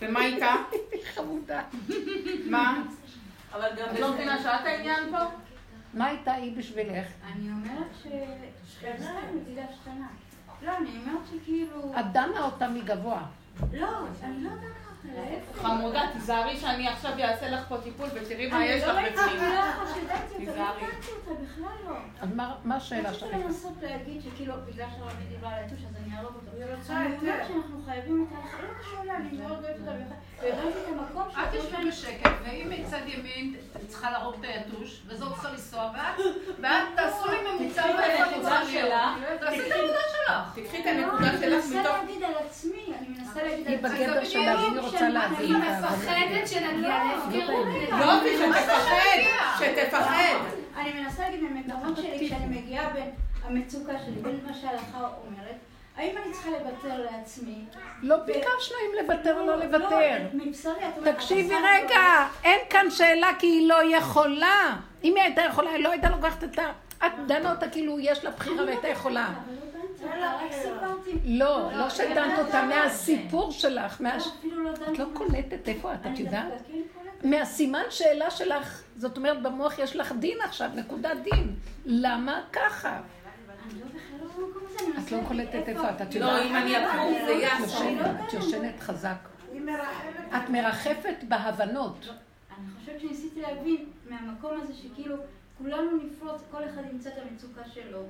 [0.01, 0.55] ומה איתה?
[0.71, 1.63] היא חמודה.
[2.49, 2.83] מה?
[3.53, 3.95] אבל גם...
[3.95, 5.17] את לא מבינה שאת העניין פה?
[5.93, 7.07] מה הייתה היא בשבילך?
[7.33, 8.07] אני אומרת ש...
[8.67, 10.07] שכנה, מצידה שכנה.
[10.65, 11.91] לא, אני אומרת שכאילו...
[11.99, 13.21] את דנה אותה מגבוה.
[13.73, 13.87] לא,
[14.23, 15.61] אני לא דנה אותה, להפך.
[15.61, 19.41] חמודה, תיזהרי שאני עכשיו אעשה לך פה טיפול ותראי מה יש לך אני בפנים.
[19.41, 20.65] לא חשדתי אותה, לא.
[20.81, 21.95] דנתי אותה, בכלל לא.
[22.21, 23.23] אז מה- מה השאלה שלך?
[23.29, 26.57] רציתי לנסות להגיד שכאילו, בגלל שהרבי דיברה על היתוש, אז אני אהרוג אותו.
[26.57, 27.47] היא רוצה אני אומרת.
[27.47, 28.63] שאנחנו חייבים את ה...
[28.63, 29.91] לא קשור לה, אני מאוד אוהבת אותה,
[30.43, 31.55] והבנתי את המקום את שלה.
[31.55, 33.55] יושבי בשקט, והיא מצד ימין
[33.87, 35.91] צריכה להרוג את היתוש, וזאת צריכה לנסוע,
[36.61, 38.89] ואת, תעשו לי ממוצע את הנקודה אני צריכה להיות.
[38.89, 39.99] שלך, תעשי את העבודה
[40.77, 41.91] תקחי את לא, הנקודה אני שלך מנסה מתוך...
[41.97, 44.05] להגיד על עצמי, אני מנסה להגיד היא על עצמי.
[44.05, 45.79] בגדר שלה, והיא רוצה להבין אני.
[45.79, 47.67] מפחדת שנגיע להפקרות.
[47.89, 49.17] יופי, שתפחד,
[49.59, 50.35] שתפחד.
[50.77, 53.09] אני מנסה להגיד מהמקומות שלי, כשאני מגיעה בין
[53.43, 55.55] המצוקה שלי, בין מה שההלכה אומרת,
[55.97, 57.65] האם אני צריכה לוותר לעצמי?
[58.01, 60.17] לא ביקשנו אם לוותר או לא לוותר.
[61.05, 61.11] לא.
[61.11, 64.75] תקשיבי רגע, אין כאן שאלה כי היא לא יכולה.
[65.03, 66.71] אם היא הייתה יכולה, היא לא הייתה לוקחת את ה...
[67.05, 69.29] את דנה אותה כאילו יש לה בחירה והייתה יכולה.
[70.05, 71.19] לא רק סיפרתי.
[71.25, 74.01] לא, לא שדנת אותה מהסיפור שלך.
[74.01, 74.09] לא,
[74.63, 74.71] לא.
[74.93, 76.61] את לא קולטת איפה את, את יודעת?
[76.67, 77.29] כן.
[77.29, 81.55] מהסימן שאלה שלך, זאת אומרת במוח יש לך דין עכשיו, נקודת דין.
[81.85, 83.01] למה ככה?
[83.79, 83.85] לא
[84.21, 86.45] לא את לא קולטת איפה את, את לא, יודעת?
[86.45, 87.83] אם אני אקום זה את יעשו.
[87.83, 89.27] יושנת, את יושנת חזק.
[90.37, 92.07] את מרחפת בהבנות.
[92.57, 95.15] אני חושבת שניסיתי להבין מהמקום הזה שכאילו
[95.57, 98.03] כולנו נפרוץ, כל אחד ימצא את המצוקה שלו.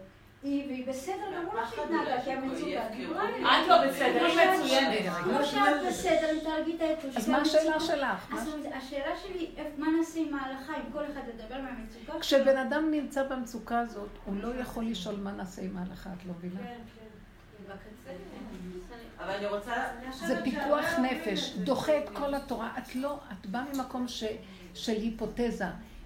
[0.44, 3.30] היא, והיא בסדר גמור שהתנהגה, כי המצוקה דיברה.
[3.30, 5.14] את לא בסדר, היא כמו מצוינת.
[5.24, 7.18] כמו שאת בסדר, אם תהרגי את היתוש.
[7.18, 7.80] אז גם מה השאלה.
[7.80, 8.36] שלך?
[8.74, 12.20] השאלה שלי, מה נעשה עם ההלכה, אם כל אחד ידבר מהמצוקה?
[12.20, 16.34] כשבן אדם נמצא במצוקה הזאת, הוא לא יכול לשאול מה נעשה עם ההלכה, את לא
[16.38, 16.60] מבינה?
[16.60, 16.64] כן,
[18.06, 18.14] כן.
[19.20, 19.74] אבל אני רוצה...
[20.28, 22.70] זה פיקוח נפש, דוחה את כל התורה.
[22.78, 24.24] את לא, את באה ממקום ש,
[24.74, 25.66] של היפותזה.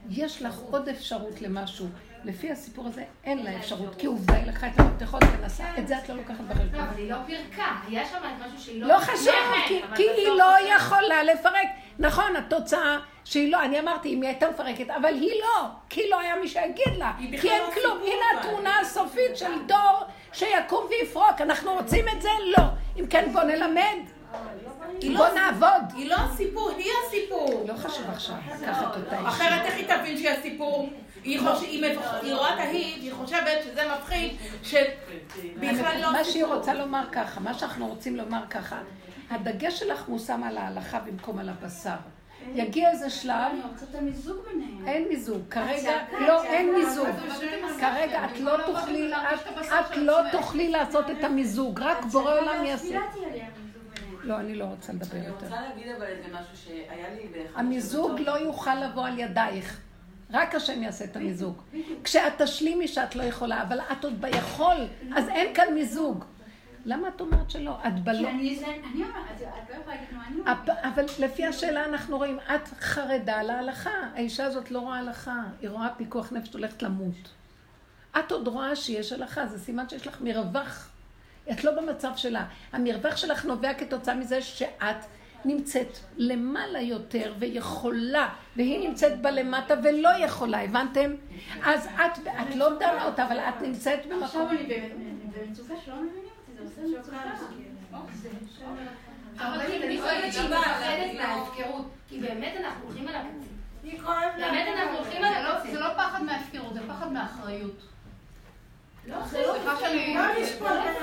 [0.10, 1.88] יש לך עוד אפשרות למשהו.
[2.24, 5.98] לפי הסיפור הזה אין לה אפשרות, כי עובדה היא לקחה את המפתחות ונסעה, את זה
[5.98, 6.80] את לא לוקחת בחשבון.
[6.80, 8.88] אבל היא לא פירקה, היה שם משהו שהיא לא...
[8.88, 9.34] לא חשוב,
[9.66, 11.68] כי- היא לא יכולה לפרק.
[12.00, 16.20] נכון, התוצאה שהיא לא, אני אמרתי, אם היא הייתה מפרקת, אבל היא לא, כי לא
[16.20, 17.12] היה מי שיגיד לה.
[17.42, 17.98] כי אין לא כלום.
[18.02, 18.40] הנה.
[18.42, 20.04] התמונה הסופית של דור
[20.34, 21.42] שיקום ויפרוק.
[21.42, 22.30] אנחנו רוצים את זה?
[22.58, 22.64] לא.
[23.00, 23.98] אם כן, בוא נלמד.
[25.02, 25.94] היא בוא לא- נעבוד.
[25.96, 27.64] היא לא הסיפור, היא הסיפור.
[27.68, 29.28] לא חשוב עכשיו, לקחת אותה אישית.
[29.28, 30.90] אחרת איך היא תבין שהיא הסיפור?
[31.28, 31.86] היא היא
[32.22, 34.32] היא רואה את ההיא, והיא חושבת שזה מפחיד,
[34.64, 36.46] שבכלל לא מה שהיא.
[36.46, 38.80] רוצה לומר ככה, מה שאנחנו רוצים לומר ככה,
[39.30, 41.96] הדגש שלך מושם על ההלכה במקום על הבשר.
[42.56, 44.88] יגיע איזה שלב, אני רוצה את המיזוג ביניהם.
[44.88, 47.08] אין מיזוג, כרגע, לא, אין מיזוג.
[47.80, 50.18] כרגע את לא לא תוכלי, את- לא.
[50.32, 52.86] תוכלי לעשות את המיזוג, רק בורא עולם יעשה.
[52.98, 53.52] המיזוג ביניהם.
[54.24, 55.46] לא, אני לא רוצה לדבר אני יותר.
[55.46, 58.20] רוצה להגיד אבל איזה משהו שהיה לי המיזוג.
[58.20, 59.82] לא יוכל לבוא על ידייך.
[60.32, 61.62] רק השם יעשה את המיזוג.
[62.04, 64.78] כשאת תשלימי שאת לא יכולה, אבל את עוד ביכול,
[65.16, 66.24] אז אין כאן מיזוג.
[66.86, 67.78] למה את אומרת שלא?
[67.88, 68.30] את כי בלא...
[68.30, 70.70] אני זה, אני אומרת, את לא יכולה להגיד מה אני אומרת.
[70.84, 73.90] אבל לפי השאלה אנחנו רואים, את חרדה להלכה.
[74.16, 77.30] האישה הזאת לא רואה הלכה, היא רואה פיקוח נפש הולכת למות.
[78.20, 80.90] את עוד רואה שיש הלכה, זה סימן שיש לך מרווח.
[81.52, 82.46] את לא במצב שלה.
[82.74, 85.06] המרווח שלך נובע כתוצאה מזה שאת
[85.46, 91.12] נמצאת למעלה יותר ויכולה, והיא נמצאת בלמטה ולא יכולה, הבנתם?
[91.64, 94.24] אז את, את לא דנה אותה, אבל את נמצאת במקום...
[94.24, 94.92] עכשיו אני באמת
[95.48, 97.18] במצוקה שלא מבינים אותי, זה עושה מצוקה.
[99.38, 103.24] אבל אני חושבת שהיא מפחדת מההפקרות, כי באמת אנחנו הולכים על לה.
[104.38, 105.72] באמת אנחנו הולכים על זה לא- הקצה.
[105.72, 107.72] זה לא פחד מההפקרות, זה פחד מאחריות.
[107.72, 107.86] לא, סליחה שאני...
[107.86, 108.97] לא לשפוט בן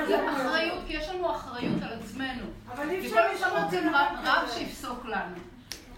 [0.07, 0.29] זה אדם.
[0.29, 2.45] אחריות, כי יש לנו אחריות על עצמנו.
[2.73, 4.59] אבל אי כי אפשר כל הזמן לשפוט רוצים בן רב אדם רב כזה.
[4.59, 5.37] שיפסוק לנו.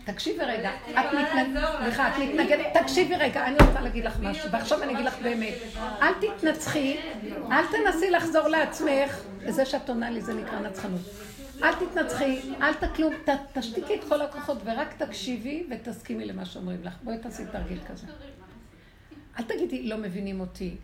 [0.04, 1.68] תקשיבי רגע, את מתנגדת.
[1.82, 5.54] סליחה, את מתנגדת, תקשיבי רגע, אני רוצה להגיד לך משהו, ועכשיו אני אגיד לך באמת,
[6.02, 6.96] אל תתנצחי,
[7.50, 11.00] אל תנסי לחזור לעצמך, זה שאת עונה לי זה נקרא נצחנות.
[11.62, 13.14] אל תתנצחי, אל תכלום,
[13.52, 16.94] תשתיקי את כל הכוחות ורק תקשיבי ותסכימי למה שאומרים לך.
[17.02, 18.06] בואי תעשי תרגיל כזה.
[19.38, 20.76] אל תגידי, לא מבינים אותי.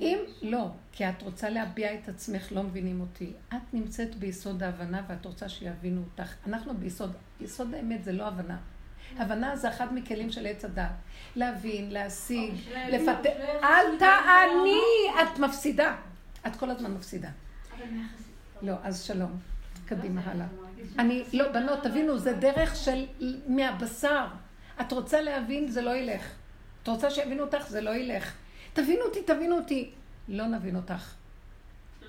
[0.00, 3.32] אם לא, כי את רוצה להביע את עצמך, לא מבינים אותי.
[3.48, 6.34] את נמצאת ביסוד ההבנה ואת רוצה שיבינו אותך.
[6.46, 8.58] אנחנו ביסוד, יסוד האמת זה לא הבנה.
[9.16, 10.90] הבנה זה אחד מכלים של עץ הדת.
[11.36, 12.54] להבין, להשיג,
[12.88, 13.30] לפתח.
[13.62, 14.82] אל תעני,
[15.22, 15.96] את מפסידה.
[16.46, 17.28] את כל הזמן מפסידה.
[18.62, 19.32] לא, אז שלום.
[19.86, 20.46] קדימה, הלאה.
[20.98, 23.06] אני, לא, בנות, תבינו, זה דרך של
[23.46, 24.26] מהבשר.
[24.80, 26.32] את רוצה להבין, זה לא ילך.
[26.82, 28.32] את רוצה שיבינו אותך, זה לא ילך.
[28.72, 29.90] תבינו אותי, תבינו אותי.
[30.28, 31.14] לא נבין אותך.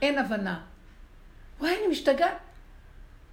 [0.01, 0.65] אין הבנה.
[1.59, 2.37] וואי, אני משתגעת.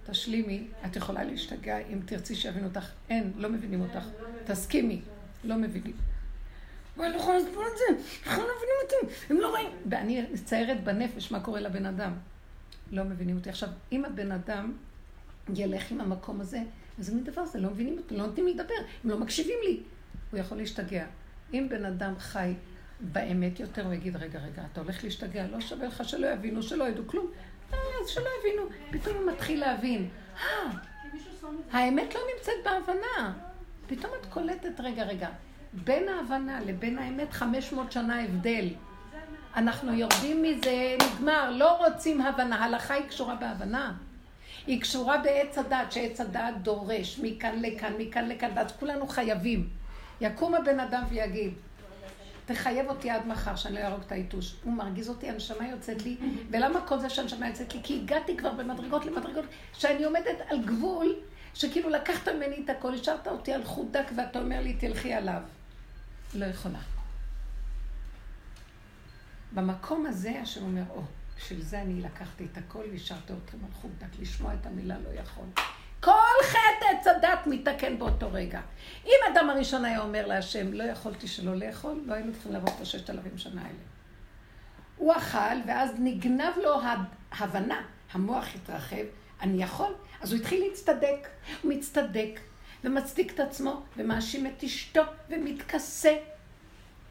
[0.05, 2.91] תשלימי, את יכולה להשתגע אם תרצי שיבינו אותך.
[3.09, 4.05] אין, לא מבינים אותך.
[4.45, 5.01] תסכימי,
[5.43, 5.93] לא מבינים.
[6.97, 9.69] וואי, אני לא יכולה לסבול את זה, איך לא מבינים אותי, הם לא רואים.
[9.89, 12.13] ואני מציירת בנפש מה קורה לבן אדם.
[12.91, 13.49] לא מבינים אותי.
[13.49, 14.73] עכשיו, אם הבן אדם
[15.55, 16.59] ילך עם המקום הזה,
[16.99, 17.59] איזה מין דבר זה?
[17.59, 19.79] לא מבינים אותי, לא נותנים לי לדבר, הם לא מקשיבים לי.
[20.31, 21.05] הוא יכול להשתגע.
[21.53, 22.53] אם בן אדם חי
[23.01, 26.83] באמת יותר, הוא יגיד, רגע, רגע, אתה הולך להשתגע, לא שווה לך שלא יבינו, שלא
[26.83, 27.27] ידעו כלום.
[27.73, 28.63] אה, אז שלא יבינו.
[28.91, 30.09] פתאום הוא מתחיל להבין.
[30.37, 30.71] אה,
[31.71, 33.33] האמת לא נמצאת בהבנה.
[33.87, 35.29] פתאום את קולטת, רגע, רגע,
[35.73, 38.67] בין ההבנה לבין האמת 500 שנה הבדל.
[39.55, 42.65] אנחנו יורדים מזה, נגמר, לא רוצים הבנה.
[42.65, 43.93] הלכה היא קשורה בהבנה.
[44.67, 49.69] היא קשורה בעץ הדת, שעץ הדת דורש מכאן לכאן, מכאן לכאן, ואז כולנו חייבים.
[50.21, 51.53] יקום הבן אדם ויגיד,
[52.53, 54.55] תחייב אותי עד מחר שאני לא אהרוג את היתוש.
[54.63, 56.17] הוא מרגיז אותי, הנשמה יוצאת לי,
[56.51, 57.79] ולמה כל זה שהנשמה יוצאת לי?
[57.83, 61.15] כי הגעתי כבר במדרגות למדרגות, שאני עומדת על גבול,
[61.53, 65.41] שכאילו לקחת ממני את הכל, השארת אותי על חוט דק ואתה אומר לי, תלכי עליו.
[66.33, 66.79] לא יכולה.
[69.53, 71.01] במקום הזה השם אומר, או,
[71.37, 75.19] בשביל זה אני לקחתי את הכל והשארתי אתכם על חוט דק, לשמוע את המילה לא
[75.19, 75.45] יכול.
[76.01, 78.61] כל חטא עץ הדת מתקן באותו רגע.
[79.05, 82.81] אם אדם הראשון היה אומר להשם, לא יכולתי שלא לאכול, לא היינו צריכים לעבור את
[82.81, 83.79] הששת אלפים שנה האלה.
[84.97, 86.79] הוא אכל, ואז נגנב לו
[87.31, 89.05] ההבנה, המוח התרחב,
[89.41, 89.93] אני יכול?
[90.21, 91.27] אז הוא התחיל להצטדק.
[91.61, 92.39] הוא מצטדק,
[92.83, 96.15] ומצדיק את עצמו, ומאשים את אשתו, ומתכסה.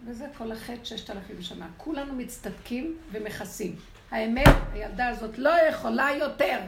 [0.05, 1.67] וזה כל החטא ששת אלפים שנה.
[1.77, 3.77] כולנו מצטדקים ומכסים.
[4.11, 6.59] האמת, הילדה הזאת לא יכולה יותר.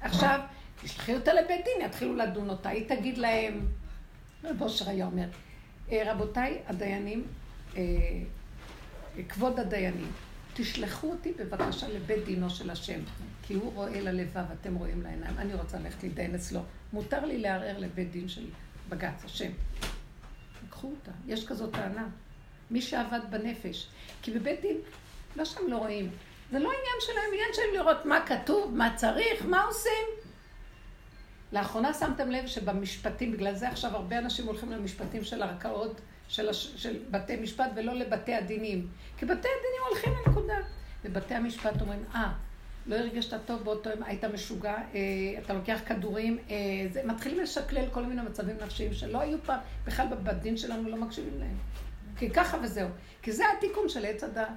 [0.00, 0.40] עכשיו,
[0.82, 2.68] תשלחי אותה לבית דין, יתחילו לדון אותה.
[2.68, 3.66] היא תגיד להם,
[4.44, 5.28] רב אושר היה אומר,
[5.92, 7.24] "אה, רבותיי הדיינים,
[7.76, 7.82] אה,
[9.28, 10.12] כבוד הדיינים,
[10.54, 13.00] תשלחו אותי בבקשה לבית דינו של השם,
[13.42, 15.38] כי הוא רואה ללבב, אתם רואים לעיניים.
[15.38, 16.60] אני רוצה ללכת להתדיין אצלו.
[16.92, 18.46] מותר לי לערער לבית דין של
[18.88, 19.50] בג"ץ, השם.
[20.70, 21.10] קחו אותה.
[21.26, 22.08] יש כזאת טענה.
[22.70, 23.86] מי שעבד בנפש.
[24.22, 24.76] כי בבית דין,
[25.36, 26.10] לא שהם לא רואים.
[26.50, 30.19] זה לא עניין שלהם, עניין שלהם לראות מה כתוב, מה צריך, מה עושים.
[31.52, 36.72] לאחרונה שמתם לב שבמשפטים, בגלל זה עכשיו הרבה אנשים הולכים למשפטים של ערכאות, של, הש...
[36.76, 38.88] של בתי משפט ולא לבתי הדינים.
[39.18, 40.56] כי בתי הדינים הולכים לנקודה.
[41.04, 42.32] ובתי המשפט אומרים, אה,
[42.86, 45.00] לא הרגשת טוב באותו יום, היית משוגע, אה,
[45.44, 46.56] אתה לוקח כדורים, אה,
[46.92, 51.40] זה, מתחילים לשקלל כל מיני מצבים נפשיים שלא היו פעם, בכלל בדין שלנו לא מקשיבים
[51.40, 51.56] להם.
[52.18, 52.88] כי ככה וזהו.
[53.22, 54.48] כי זה התיקון של עץ הדת.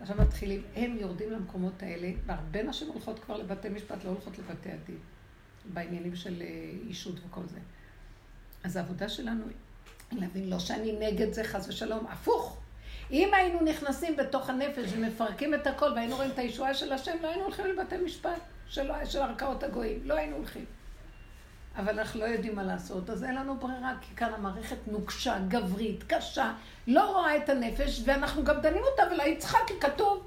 [0.00, 4.68] עכשיו מתחילים, הם יורדים למקומות האלה, והרבה נשים הולכות כבר לבתי משפט, לא הולכות לבתי
[4.70, 4.98] הדין,
[5.64, 7.58] בעניינים של אה, אישות וכל זה.
[8.64, 9.44] אז העבודה שלנו
[10.10, 12.60] היא להבין, לא שאני נגד זה, חס ושלום, הפוך.
[13.10, 17.28] אם היינו נכנסים בתוך הנפש ומפרקים את הכל והיינו רואים את הישועה של השם, לא
[17.28, 20.64] היינו הולכים לבתי משפט של, של ערכאות הגויים, לא היינו הולכים.
[21.76, 26.04] אבל אנחנו לא יודעים מה לעשות, אז אין לנו ברירה, כי כאן המערכת נוקשה, גברית,
[26.06, 26.52] קשה,
[26.86, 30.26] לא רואה את הנפש, ואנחנו גם דנים אותה, ולא צריכה, כי כתוב.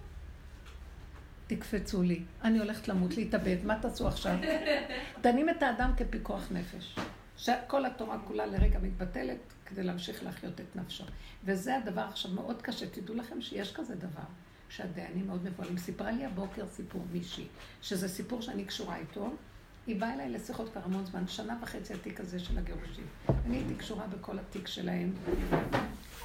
[1.48, 4.38] תקפצו לי, אני הולכת למות, להתאבד, מה תעשו עכשיו?
[5.22, 6.96] דנים את האדם כפיקוח נפש.
[7.38, 11.04] שכל התורה כולה לרגע מתבטלת כדי להמשיך להחיות את נפשו.
[11.44, 12.90] וזה הדבר עכשיו מאוד קשה.
[12.90, 14.28] תדעו לכם שיש כזה דבר,
[14.70, 15.78] שהדיינים מאוד מבוהלים.
[15.78, 17.48] סיפרה לי הבוקר סיפור מישהי,
[17.82, 19.34] שזה סיפור שאני קשורה איתו.
[19.88, 23.06] היא באה אליי לשיחות כבר המון זמן, שנה וחצי התיק הזה של הגירושים.
[23.46, 25.14] אני הייתי קשורה בכל התיק שלהם,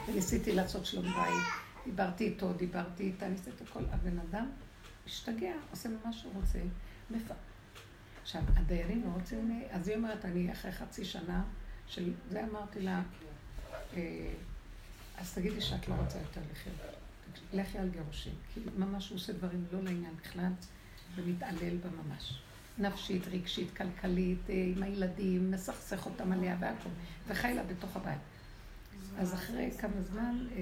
[0.09, 1.45] וניסיתי לעשות שלום בית.
[1.85, 3.81] דיברתי איתו, דיברתי איתה, ניסיתי הכל.
[3.91, 4.47] הבן אדם
[5.07, 6.59] משתגע, עושה מה שהוא רוצה.
[7.11, 7.33] מפ...
[8.23, 9.63] עכשיו, הדיירים לא רוצים...
[9.71, 11.45] אז היא אומרת, אני אחרי חצי שנה
[11.87, 12.13] של...
[12.31, 13.03] זה אמרתי לה,
[13.95, 14.33] אה,
[15.19, 16.77] אז תגידי שאת לא רוצה יותר לחיות.
[17.53, 18.35] לכי על גירושים.
[18.55, 20.53] כי ממש הוא עושה דברים לא לעניין בכלל,
[21.15, 22.43] ומתעלל בה ממש.
[22.79, 26.89] נפשית, רגשית, כלכלית, אה, עם הילדים, מסכסך אותם עליה והכל,
[27.29, 28.21] וחי לה בתוך הבית.
[29.19, 30.61] אז אחרי כמה זמן אה,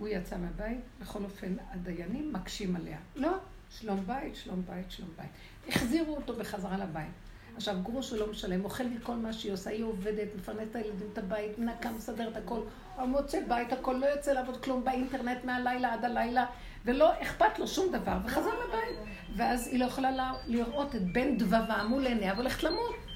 [0.00, 2.98] הוא יצא מהבית, בכל אופן הדיינים מקשים עליה.
[3.16, 3.32] לא,
[3.70, 5.30] שלום בית, שלום בית, שלום בית.
[5.68, 7.10] החזירו אותו בחזרה לבית.
[7.56, 11.08] עכשיו, גרוש הוא לא משלם, אוכל מכל מה שהיא עושה, היא עובדת, מפרנסת את הילדים,
[11.12, 12.60] את הבית, מנקה, מסדר את הכל,
[12.96, 16.46] הוא מוצא בית, הכל, לא יוצא לעבוד כלום באינטרנט מהלילה עד הלילה,
[16.84, 18.98] ולא אכפת לו שום דבר, וחזר לבית.
[19.36, 23.09] ואז היא לא יכולה לראות את בן דבבה מול עיניה והולכת למות.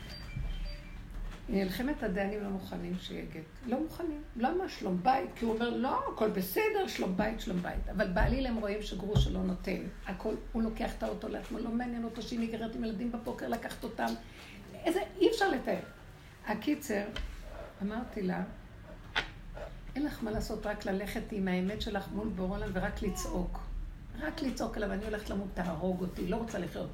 [1.49, 3.43] נלחמת הדיינים לא מוכנים שיהיה גט.
[3.67, 4.23] לא מוכנים.
[4.37, 4.69] למה?
[4.69, 5.31] שלום בית.
[5.37, 7.89] כי הוא אומר, לא, הכל בסדר, שלום בית, שלום בית.
[7.97, 9.81] אבל בעליל הם רואים שגרוש שלא נותן.
[10.07, 13.85] הכל, הוא לוקח את האוטו לעצמו, לא מעניין אותו שהיא נגררת עם ילדים בבוקר, לקחת
[13.85, 14.07] אותם.
[14.85, 15.81] איזה, אי אפשר לתאר.
[16.47, 17.05] הקיצר,
[17.83, 18.43] אמרתי לה,
[19.97, 23.59] אין לך מה לעשות, רק ללכת עם האמת שלך מול בור עולם ורק לצעוק.
[24.21, 26.91] רק לצעוק עליו, אני הולכת למות, תהרוג אותי, לא רוצה לחיות.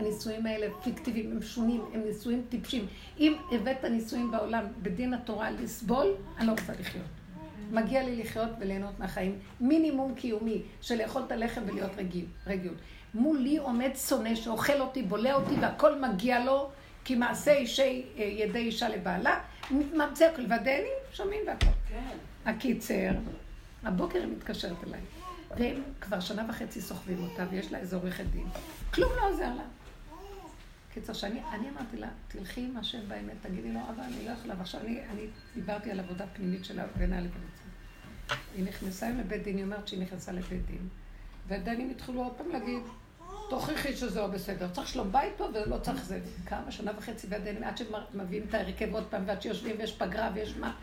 [0.00, 2.86] הנישואים האלה פיקטיביים, הם שונים, הם נישואים טיפשים.
[3.18, 6.06] אם הבאת נישואים בעולם בדין התורה לסבול,
[6.38, 7.06] אני לא רוצה לחיות.
[7.70, 9.38] מגיע לי לחיות וליהנות מהחיים.
[9.60, 12.72] מינימום קיומי של לאכול את הלחם ולהיות רגיל, רגיל.
[13.14, 16.70] מולי עומד שונא שאוכל אותי, בולע אותי והכל מגיע לו,
[17.04, 19.40] כי מעשה אישי אה, ידי אישה לבעלה,
[19.70, 21.66] ממציא הכל, והדיינים שומעים והכל.
[21.88, 22.16] כן.
[22.46, 23.10] הקיצר,
[23.84, 25.00] הבוקר היא מתקשרת אליי,
[25.56, 28.46] והם כבר שנה וחצי סוחבים אותה, ויש לה איזה עורכת דין.
[28.94, 29.62] כלום לא עוזר לה.
[30.94, 34.54] קיצר, שאני אני אמרתי לה, תלכי עם השם באמת, תגידי לו, אבל אני לא יכולה,
[34.58, 38.36] ועכשיו אני, אני דיברתי על עבודה פנימית שלה בינה לבין עצמה.
[38.54, 40.88] היא נכנסה עם לבית דין, היא אומרת שהיא נכנסה לבית דין,
[41.48, 42.82] והדיינים התחילו עוד פעם להגיד,
[43.50, 46.20] תוכיחי שזה לא בסדר, צריך שלום בית פה ולא צריך זה.
[46.46, 50.56] כמה, שנה וחצי והדיינים, עד שמביאים את ההרכב עוד פעם, ועד שיושבים ויש פגרה ויש
[50.56, 50.74] מה.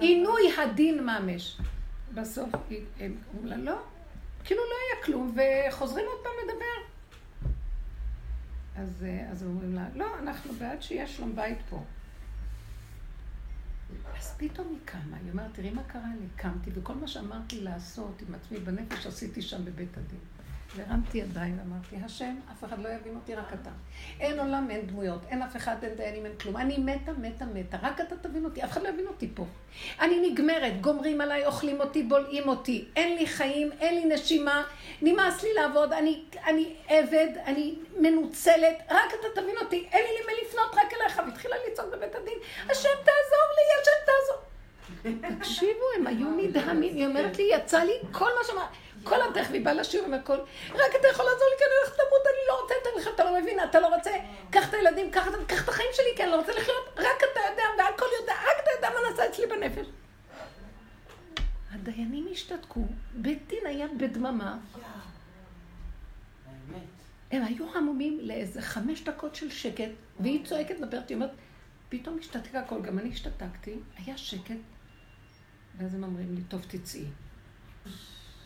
[0.00, 1.58] עינוי הדין ממש.
[2.14, 2.48] בסוף
[3.00, 3.78] הם אומרים לה, לא,
[4.44, 6.93] כאילו לא היה כלום, וחוזרים עוד פעם לדבר.
[8.76, 11.82] אז, אה, אז אומרים לה, לא, אנחנו בעד שיהיה שלום בית פה.
[14.18, 18.22] אז פתאום היא קמה, היא אומרת, תראי מה קרה לי, קמתי, וכל מה שאמרתי לעשות
[18.28, 20.33] עם עצמי בנפש, עשיתי שם בבית הדין.
[20.76, 23.70] והרמתי ידיים ואמרתי, השם, אף אחד לא יבין אותי, רק אתה.
[24.20, 26.56] אין עולם, אין דמויות, אין אף אחד, אין דיינים, אין כלום.
[26.56, 29.46] אני מתה, מתה, מתה, רק אתה תבין אותי, אף אחד לא יבין אותי פה.
[30.00, 32.84] אני נגמרת, גומרים עליי, אוכלים אותי, בולעים אותי.
[32.96, 34.64] אין לי חיים, אין לי נשימה,
[35.02, 40.32] נמאס לי לעבוד, אני, אני עבד, אני מנוצלת, רק אתה תבין אותי, אין לי למי
[40.46, 41.22] לפנות, רק אליך.
[41.26, 42.38] והתחילה לצעוק בבית הדין,
[42.70, 44.44] השם תעזור לי, השם תעזור.
[45.38, 48.66] תקשיבו, הם היו נדהמים, היא אומרת לי, יצא לי כל מה שאמרה.
[49.04, 50.38] כל הדרך, והיא באה לשיעור עם הכל,
[50.70, 53.24] רק אתה יכול לעזור לי, כי אני הולכת למות, אני לא רוצה יותר לחיות, אתה
[53.24, 54.10] לא מבין, אתה לא רוצה,
[54.50, 55.28] קח את הילדים, קח
[55.64, 58.70] את החיים שלי, כי אני לא רוצה לחיות, רק אתה יודע, והכל יודע, רק אתה
[58.76, 59.86] יודע מה נעשה אצלי בנפש.
[61.72, 64.58] הדיינים השתתקו, בית דין היה בדממה.
[67.30, 69.90] הם היו המומים לאיזה חמש דקות של שקט,
[70.20, 71.30] והיא צועקת, מדברת, היא אומרת,
[71.88, 74.56] פתאום השתתק הכל, גם אני השתתקתי, היה שקט,
[75.78, 77.04] ואז הם אומרים לי, טוב, תצאי.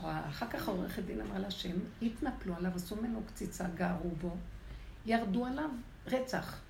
[0.00, 4.36] אחר כך העורכת דין אמרה לה שהם התנפלו עליו, עשו ממנו קציצה, גערו בו,
[5.06, 5.70] ירדו עליו
[6.06, 6.60] רצח.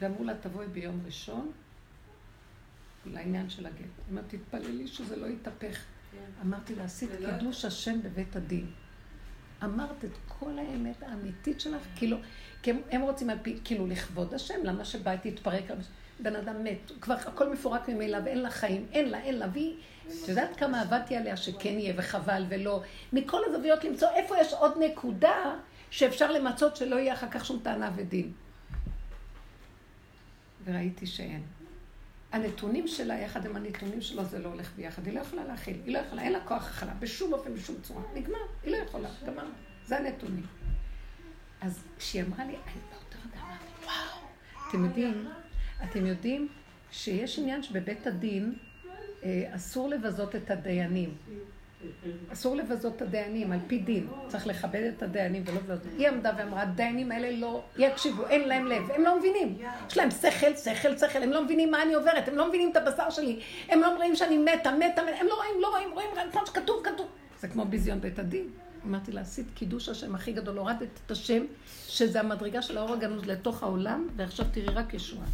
[0.00, 1.52] ואמרו לה, תבואי ביום ראשון
[3.06, 3.76] לעניין של הגט.
[3.78, 5.78] היא אומרת, תתפללי שזה לא יתהפך.
[6.42, 8.70] אמרתי לה, עשית לא קידוש השם בבית הדין.
[9.64, 12.16] אמרת את כל האמת האמיתית שלך, כאילו,
[12.62, 15.64] כי הם, הם רוצים על פי, כאילו, לכבוד השם, למה שבית תתפרק?
[16.22, 19.74] בן אדם מת, כבר הכל מפורק ממילא ואין לה חיים, אין לה, אין לה, והיא,
[20.06, 22.82] את יודעת כמה עבדתי עליה שכן יהיה וחבל ולא,
[23.12, 25.54] מכל הזוויות למצוא איפה יש עוד נקודה
[25.90, 28.32] שאפשר למצות שלא יהיה אחר כך שום טענה ודין.
[30.64, 31.42] וראיתי שאין.
[32.32, 35.94] הנתונים שלה יחד עם הנתונים שלו זה לא הולך ביחד, היא לא יכולה להכיל, היא
[35.94, 39.44] לא יכולה, אין לה כוח הכלה, בשום אופן, בשום צורה, נגמר, היא לא יכולה, גמר,
[39.86, 40.46] זה הנתונים.
[41.60, 44.28] אז כשהיא אמרה לי, אני באותו אמרתי, וואו,
[44.68, 45.28] אתם יודעים,
[45.84, 46.48] אתם יודעים
[46.90, 48.54] שיש עניין שבבית הדין
[49.24, 51.14] אה, אסור לבזות את הדיינים.
[52.32, 54.06] אסור לבזות את הדיינים, על פי דין.
[54.28, 55.92] צריך לכבד את הדיינים ולא לבזות.
[55.98, 59.58] היא עמדה ואמרה, הדיינים האלה לא יקשיבו, אין להם לב, הם לא מבינים.
[59.88, 62.76] יש להם שכל, שכל, שכל, הם לא מבינים מה אני עוברת, הם לא מבינים את
[62.76, 66.32] הבשר שלי, הם לא רואים שאני מתה, מתה, הם לא רואים, לא רואים, רואים רק
[66.32, 67.06] כמו שכתוב, כתוב.
[67.40, 68.48] זה כמו ביזיון בית הדין.
[68.86, 71.42] אמרתי לה, עשית קידוש השם הכי גדול, הורדת את השם,
[71.86, 75.26] שזה המדרגה של האור הגנוז לתוך העולם, ועכשיו תראי רק ישועה.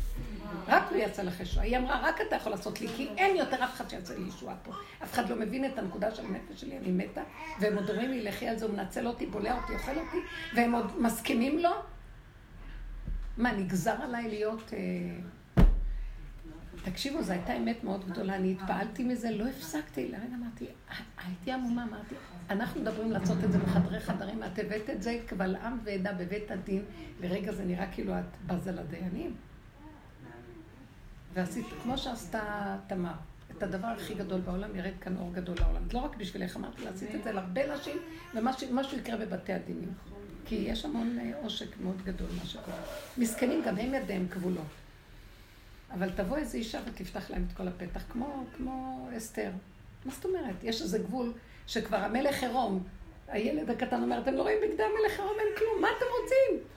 [0.68, 1.66] רק הוא יצא לך ישועה.
[1.66, 4.54] היא אמרה, רק אתה יכול לעשות לי, כי אין יותר אף אחד שיצא לי ישועה
[4.62, 4.72] פה.
[5.04, 7.22] אף אחד לא מבין את הנקודה של הנפש שלי, אני מתה,
[7.60, 10.18] והם עוד אומרים לי, לכי על זה, הוא מנצל אותי, בולע אותי, אוכל אותי,
[10.54, 11.70] והם עוד מסכימים לו?
[13.36, 14.72] מה, נגזר עליי להיות...
[14.72, 14.78] אה,
[16.90, 20.66] תקשיבו, זו הייתה אמת מאוד גדולה, אני התפעלתי מזה, לא הפסקתי, לרגע אמרתי,
[21.26, 22.14] הייתי עמומה, אמרתי,
[22.50, 26.50] אנחנו מדברים לעשות את זה בחדרי חדרים, את הבאת את זה קבל עם ועדה בבית
[26.50, 26.84] הדין,
[27.20, 29.34] לרגע זה נראה כאילו את בזה לדיינים.
[31.34, 33.12] ועשית, כמו שעשתה תמר,
[33.56, 35.82] את הדבר הכי גדול בעולם, ירד כאן אור גדול לעולם.
[35.92, 37.96] לא רק בשבילך, אמרתי לה, עשית את זה להרבה נשים,
[38.34, 39.92] ומשהו יקרה בבתי הדינים.
[40.46, 42.76] כי יש המון אה, עושק מאוד גדול, מה שקורה.
[43.18, 44.87] מסכנים, גם הם ידיהם כבולות.
[45.90, 49.50] אבל תבוא איזו אישה ותפתח להם את כל הפתח, כמו, כמו אסתר.
[50.04, 50.64] מה זאת אומרת?
[50.64, 51.32] יש איזה גבול
[51.66, 52.84] שכבר המלך עירום,
[53.28, 56.68] הילד הקטן אומר, אתם לא רואים בגדי המלך עירום, אין כלום, מה אתם רוצים?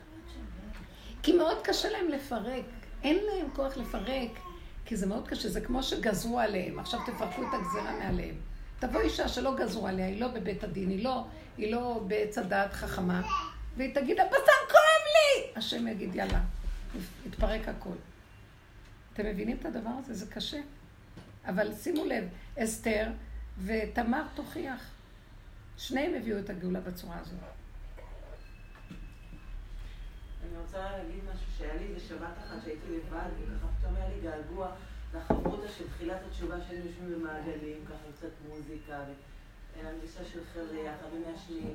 [1.23, 2.65] כי מאוד קשה להם לפרק.
[3.03, 4.39] אין להם כוח לפרק,
[4.85, 8.35] כי זה מאוד קשה, זה כמו שגזרו עליהם, עכשיו תפרקו את הגזירה מעליהם.
[8.79, 11.23] תבוא אישה שלא גזרו עליה, היא לא בבית הדין, היא לא,
[11.57, 13.21] היא לא בעץ הדעת חכמה,
[13.77, 15.51] והיא תגיד, הבשר כואב לי!
[15.55, 16.39] השם יגיד, יאללה,
[17.25, 17.95] יתפרק הכל.
[19.13, 20.13] אתם מבינים את הדבר הזה?
[20.13, 20.61] זה קשה.
[21.45, 22.23] אבל שימו לב,
[22.57, 23.07] אסתר
[23.65, 24.91] ותמר תוכיח.
[25.77, 27.39] שניהם הביאו את הגאולה בצורה הזאת.
[30.43, 34.71] אני רוצה להגיד משהו שהיה לי בשבת אחת שהייתי לבד, וככה פתאום היה לי געגוע
[35.15, 38.99] לחברותא של תחילת התשובה שהיינו יושבים במעגלים, ככה קצת מוזיקה,
[39.77, 41.73] והנגישה של חבר'ה יחד ומעשנים.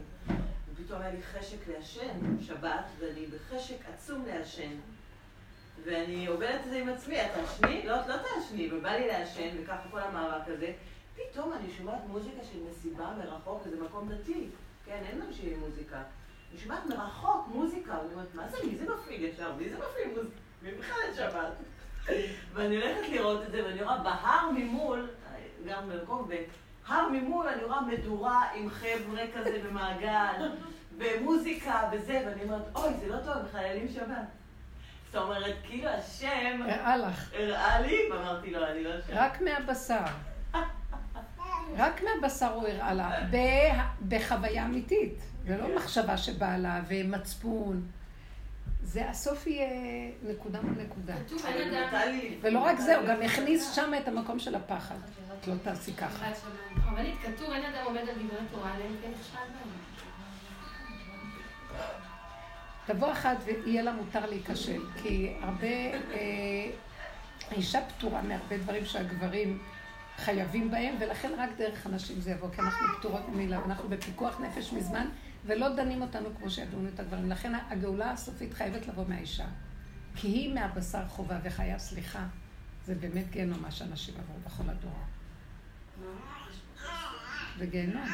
[0.72, 4.72] ופתאום היה לי חשק לעשן שבת, ואני בחשק עצום לעשן.
[5.86, 7.82] ואני עובדת את זה עם עצמי, את תעשני?
[7.86, 10.72] לא, את לא תעשני, ובא לי לעשן, וככה כל המאבק הזה.
[11.14, 14.48] פתאום אני שומעת מוזיקה של מסיבה מרחוק, וזה מקום דתי.
[14.86, 15.96] כן, אין שיהיה מוזיקה.
[16.50, 19.52] אני שומעת מרחוק מוזיקה, ואני אומרת, מה זה, מי זה מפעיל ישר?
[19.54, 20.36] מי זה מפעיל מוזיקה?
[20.62, 21.52] מי בכלל את שבת?
[22.54, 25.08] ואני הולכת לראות את זה, ואני רואה בהר ממול,
[25.66, 30.48] גם במקום, בהר ממול אני רואה מדורה עם חבר'ה כזה במעגל,
[30.98, 34.35] ומוזיקה וזה, ואני אומרת, אוי, זה לא טוב, מחללים שבת.
[35.16, 36.62] זאת אומרת, כאילו השם...
[36.62, 37.30] הראה לך.
[37.34, 39.12] הראה לי, ואמרתי לו, אני לא אשם.
[39.12, 40.04] רק מהבשר.
[41.76, 43.10] רק מהבשר הוא הראה לה,
[44.08, 45.18] בחוויה אמיתית.
[45.46, 47.86] זה לא מחשבה שבאה לה ומצפון.
[48.82, 49.68] זה הסוף יהיה
[50.22, 51.14] נקודה מול נקודה.
[52.40, 54.96] ולא רק זה, הוא גם הכניס שם את המקום של הפחד.
[55.40, 56.26] את לא תעשי ככה.
[56.88, 59.70] אבל כתוב, אין אדם עומד על דברי תורה, אלא אם כן נכשל בהם.
[62.86, 66.70] תבוא אחת ויהיה לה מותר להיכשל, כי הרבה, אה,
[67.50, 69.62] האישה פטורה מהרבה דברים שהגברים
[70.16, 74.72] חייבים בהם, ולכן רק דרך הנשים זה יבוא, כי אנחנו פטורות ממילא, אנחנו בפיקוח נפש
[74.72, 75.06] מזמן,
[75.44, 77.30] ולא דנים אותנו כמו שידונו את הגברים.
[77.30, 79.46] לכן הגאולה הסופית חייבת לבוא מהאישה.
[80.16, 82.26] כי היא מהבשר חובה וחיה סליחה.
[82.84, 84.98] זה באמת גיהנום מה שאנשים עברו בכל הדור.
[87.58, 88.04] זה גיהנום.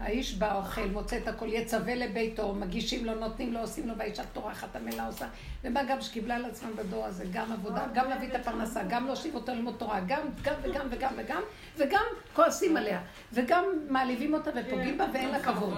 [0.00, 4.22] האיש בא, אוכל, מוצא את הכל, יצווה לביתו, מגישים לו, נותנים לו, עושים לו, והאישה
[4.32, 5.26] טורחת, המילה עושה.
[5.64, 9.34] ומה גם שקיבלה על עצמה בדור הזה, גם עבודה, גם להביא את הפרנסה, גם להושיב
[9.34, 11.42] אותו ללמוד תורה, גם, גם וגם וגם וגם,
[11.76, 12.04] וגם
[12.34, 13.00] כועסים עליה,
[13.32, 15.74] וגם מעליבים אותה ופוגעים בה ואין לה כבוד.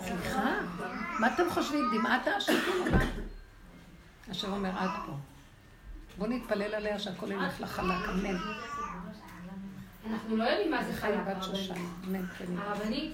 [0.00, 0.54] סליחה,
[1.20, 1.84] מה אתם חושבים?
[1.94, 2.52] דמעת השם
[4.30, 5.12] השם אומר, עד פה.
[6.18, 8.36] בואו נתפלל עליה שהכל ילך לחלק, אמן.
[10.10, 10.92] אנחנו לא יודעים מה זה
[11.42, 12.44] שושנה, אמן, כן.
[12.58, 13.12] הרבנית,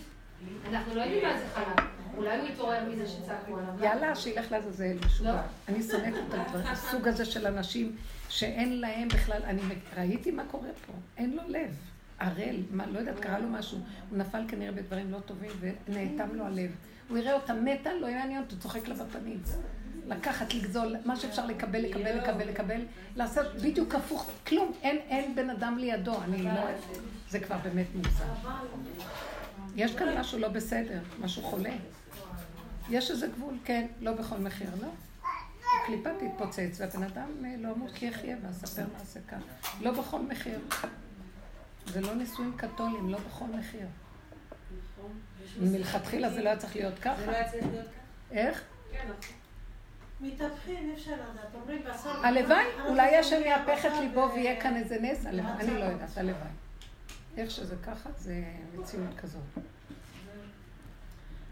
[0.71, 1.87] אנחנו לא יודעים מה זה חלב.
[2.17, 3.85] אולי הוא יתעורר מזה שצעקו עליו.
[3.85, 5.33] יאללה, שילך לעזאזל, משוגע.
[5.33, 5.39] לא.
[5.69, 7.97] אני שונאת את הסוג הזה של אנשים
[8.29, 9.61] שאין להם בכלל, אני
[9.97, 11.75] ראיתי מה קורה פה, אין לו לב.
[12.19, 12.57] ערל,
[12.93, 13.79] לא יודעת, קרה לו משהו.
[14.11, 16.71] הוא נפל כנראה בדברים לא טובים ונאטם לו הלב.
[17.09, 19.41] הוא יראה אותה מתה, לא יעניין אותו, צוחק לה בפנים.
[20.07, 22.81] לקחת, לגזול, מה שאפשר לקבל, לקבל, לקבל, לקבל,
[23.17, 26.51] לעשות בדיוק הפוך, כלום, אין בן אדם לידו, אני לא...
[27.31, 28.49] זה כבר באמת מוזר.
[29.79, 31.71] יש כאן משהו לא בסדר, משהו חולה.
[32.91, 34.89] יש איזה גבול, כן, לא בכל מחיר, לא.
[35.83, 39.41] הקליפה תתפוצץ, והבן אדם אה, לא אמור כי יחיה, ואספר מעשה כאן.
[39.81, 40.59] לא בכל מחיר.
[41.87, 43.87] זה לא נישואים קתולים, לא בכל מחיר.
[45.61, 47.21] מלכתחילה זה לא היה צריך להיות ככה.
[47.21, 48.39] זה לא היה צריך להיות ככה.
[48.39, 48.63] איך?
[50.21, 51.55] מתהפכים, אי אפשר לדעת.
[51.55, 52.27] אומרים בשר...
[52.27, 55.85] הלוואי, אולי השם יהפך את ליבו ויהיה כאן איזה נס, הלוואי, אני לא.
[55.85, 56.49] יודעת, הלוואי.
[57.37, 58.45] איך שזה ככה, זה
[58.75, 59.43] מציאות כזאת.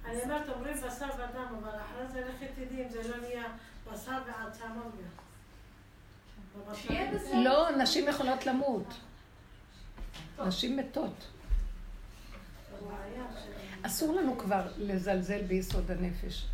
[0.04, 3.44] אני אומרת, אומרים בשר ודם, אבל אחרי זה לכי תדעי אם זה לא נהיה
[3.92, 4.18] בשר.
[6.74, 7.40] שיהיה בסדר.
[7.40, 8.94] לא, נשים יכולות למות.
[10.46, 11.26] נשים מתות.
[13.82, 16.46] אסור לנו כבר לזלזל ביסוד הנפש.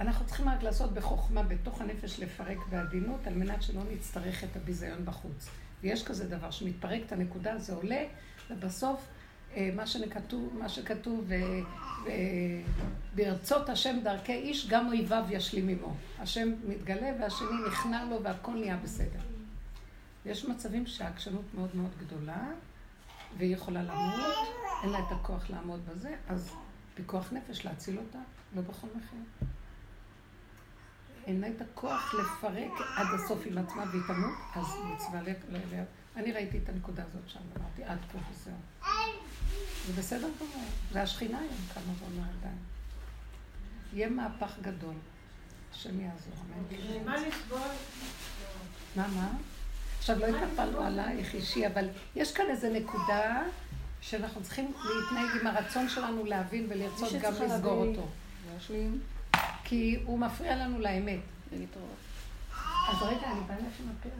[0.00, 5.04] אנחנו צריכים רק לעשות בחוכמה בתוך הנפש לפרק בעדינות, על מנת שלא נצטרך את הביזיון
[5.04, 5.48] בחוץ.
[5.82, 8.04] ויש כזה דבר, שמתפרק את הנקודה, זה עולה,
[8.50, 9.06] ובסוף
[9.56, 11.60] אה, מה שכתוב, מה שכתוב, אה,
[12.06, 12.62] אה,
[13.14, 15.94] ברצות השם דרכי איש, גם אויביו ישלים עמו.
[16.18, 19.20] השם מתגלה והשני נכנע לו והכל נהיה בסדר.
[20.26, 22.46] יש מצבים שהעקשנות מאוד מאוד גדולה,
[23.38, 24.48] והיא יכולה למות,
[24.82, 26.52] אין לה את הכוח לעמוד בזה, אז
[26.94, 28.18] פיקוח נפש להציל אותה,
[28.56, 29.48] לא בכל מחיר.
[31.26, 34.64] אין לה את הכוח לפרק עד הסוף עם עצמה והיא תמות, אז
[34.94, 35.28] מצווה ל...
[36.18, 38.54] אני ראיתי את הנקודה הזאת שם, אמרתי, עד פה וזהו.
[39.86, 42.58] זה בסדר גמור, זה השכינה היום כמה ואומר עדיין.
[43.92, 44.94] יהיה מהפך גדול,
[45.72, 46.34] השם יעזור.
[47.04, 47.58] מה לסבול?
[48.96, 49.28] מה, מה?
[49.98, 53.42] עכשיו, לא התנפלנו עלייך אישי, אבל יש כאן איזו נקודה
[54.00, 58.08] שאנחנו צריכים להתנהג עם הרצון שלנו להבין ולרצות גם לסגור אותו.
[59.64, 61.20] כי הוא מפריע לנו לאמת.
[62.88, 64.12] אז רגע, אני באה עם הפרק.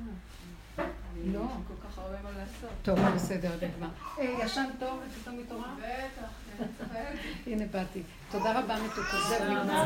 [1.25, 1.41] לא.
[1.41, 2.71] כל כך הרבה מה לעשות.
[2.83, 3.89] טוב, בסדר, נגמר.
[4.19, 5.65] אה, ישן טוב ופתאום התעורר?
[5.79, 6.29] בטח,
[6.93, 7.17] כן.
[7.47, 8.03] הנה באתי.
[8.31, 9.21] תודה רבה מתוקות.
[9.29, 9.85] זהו, נגמר.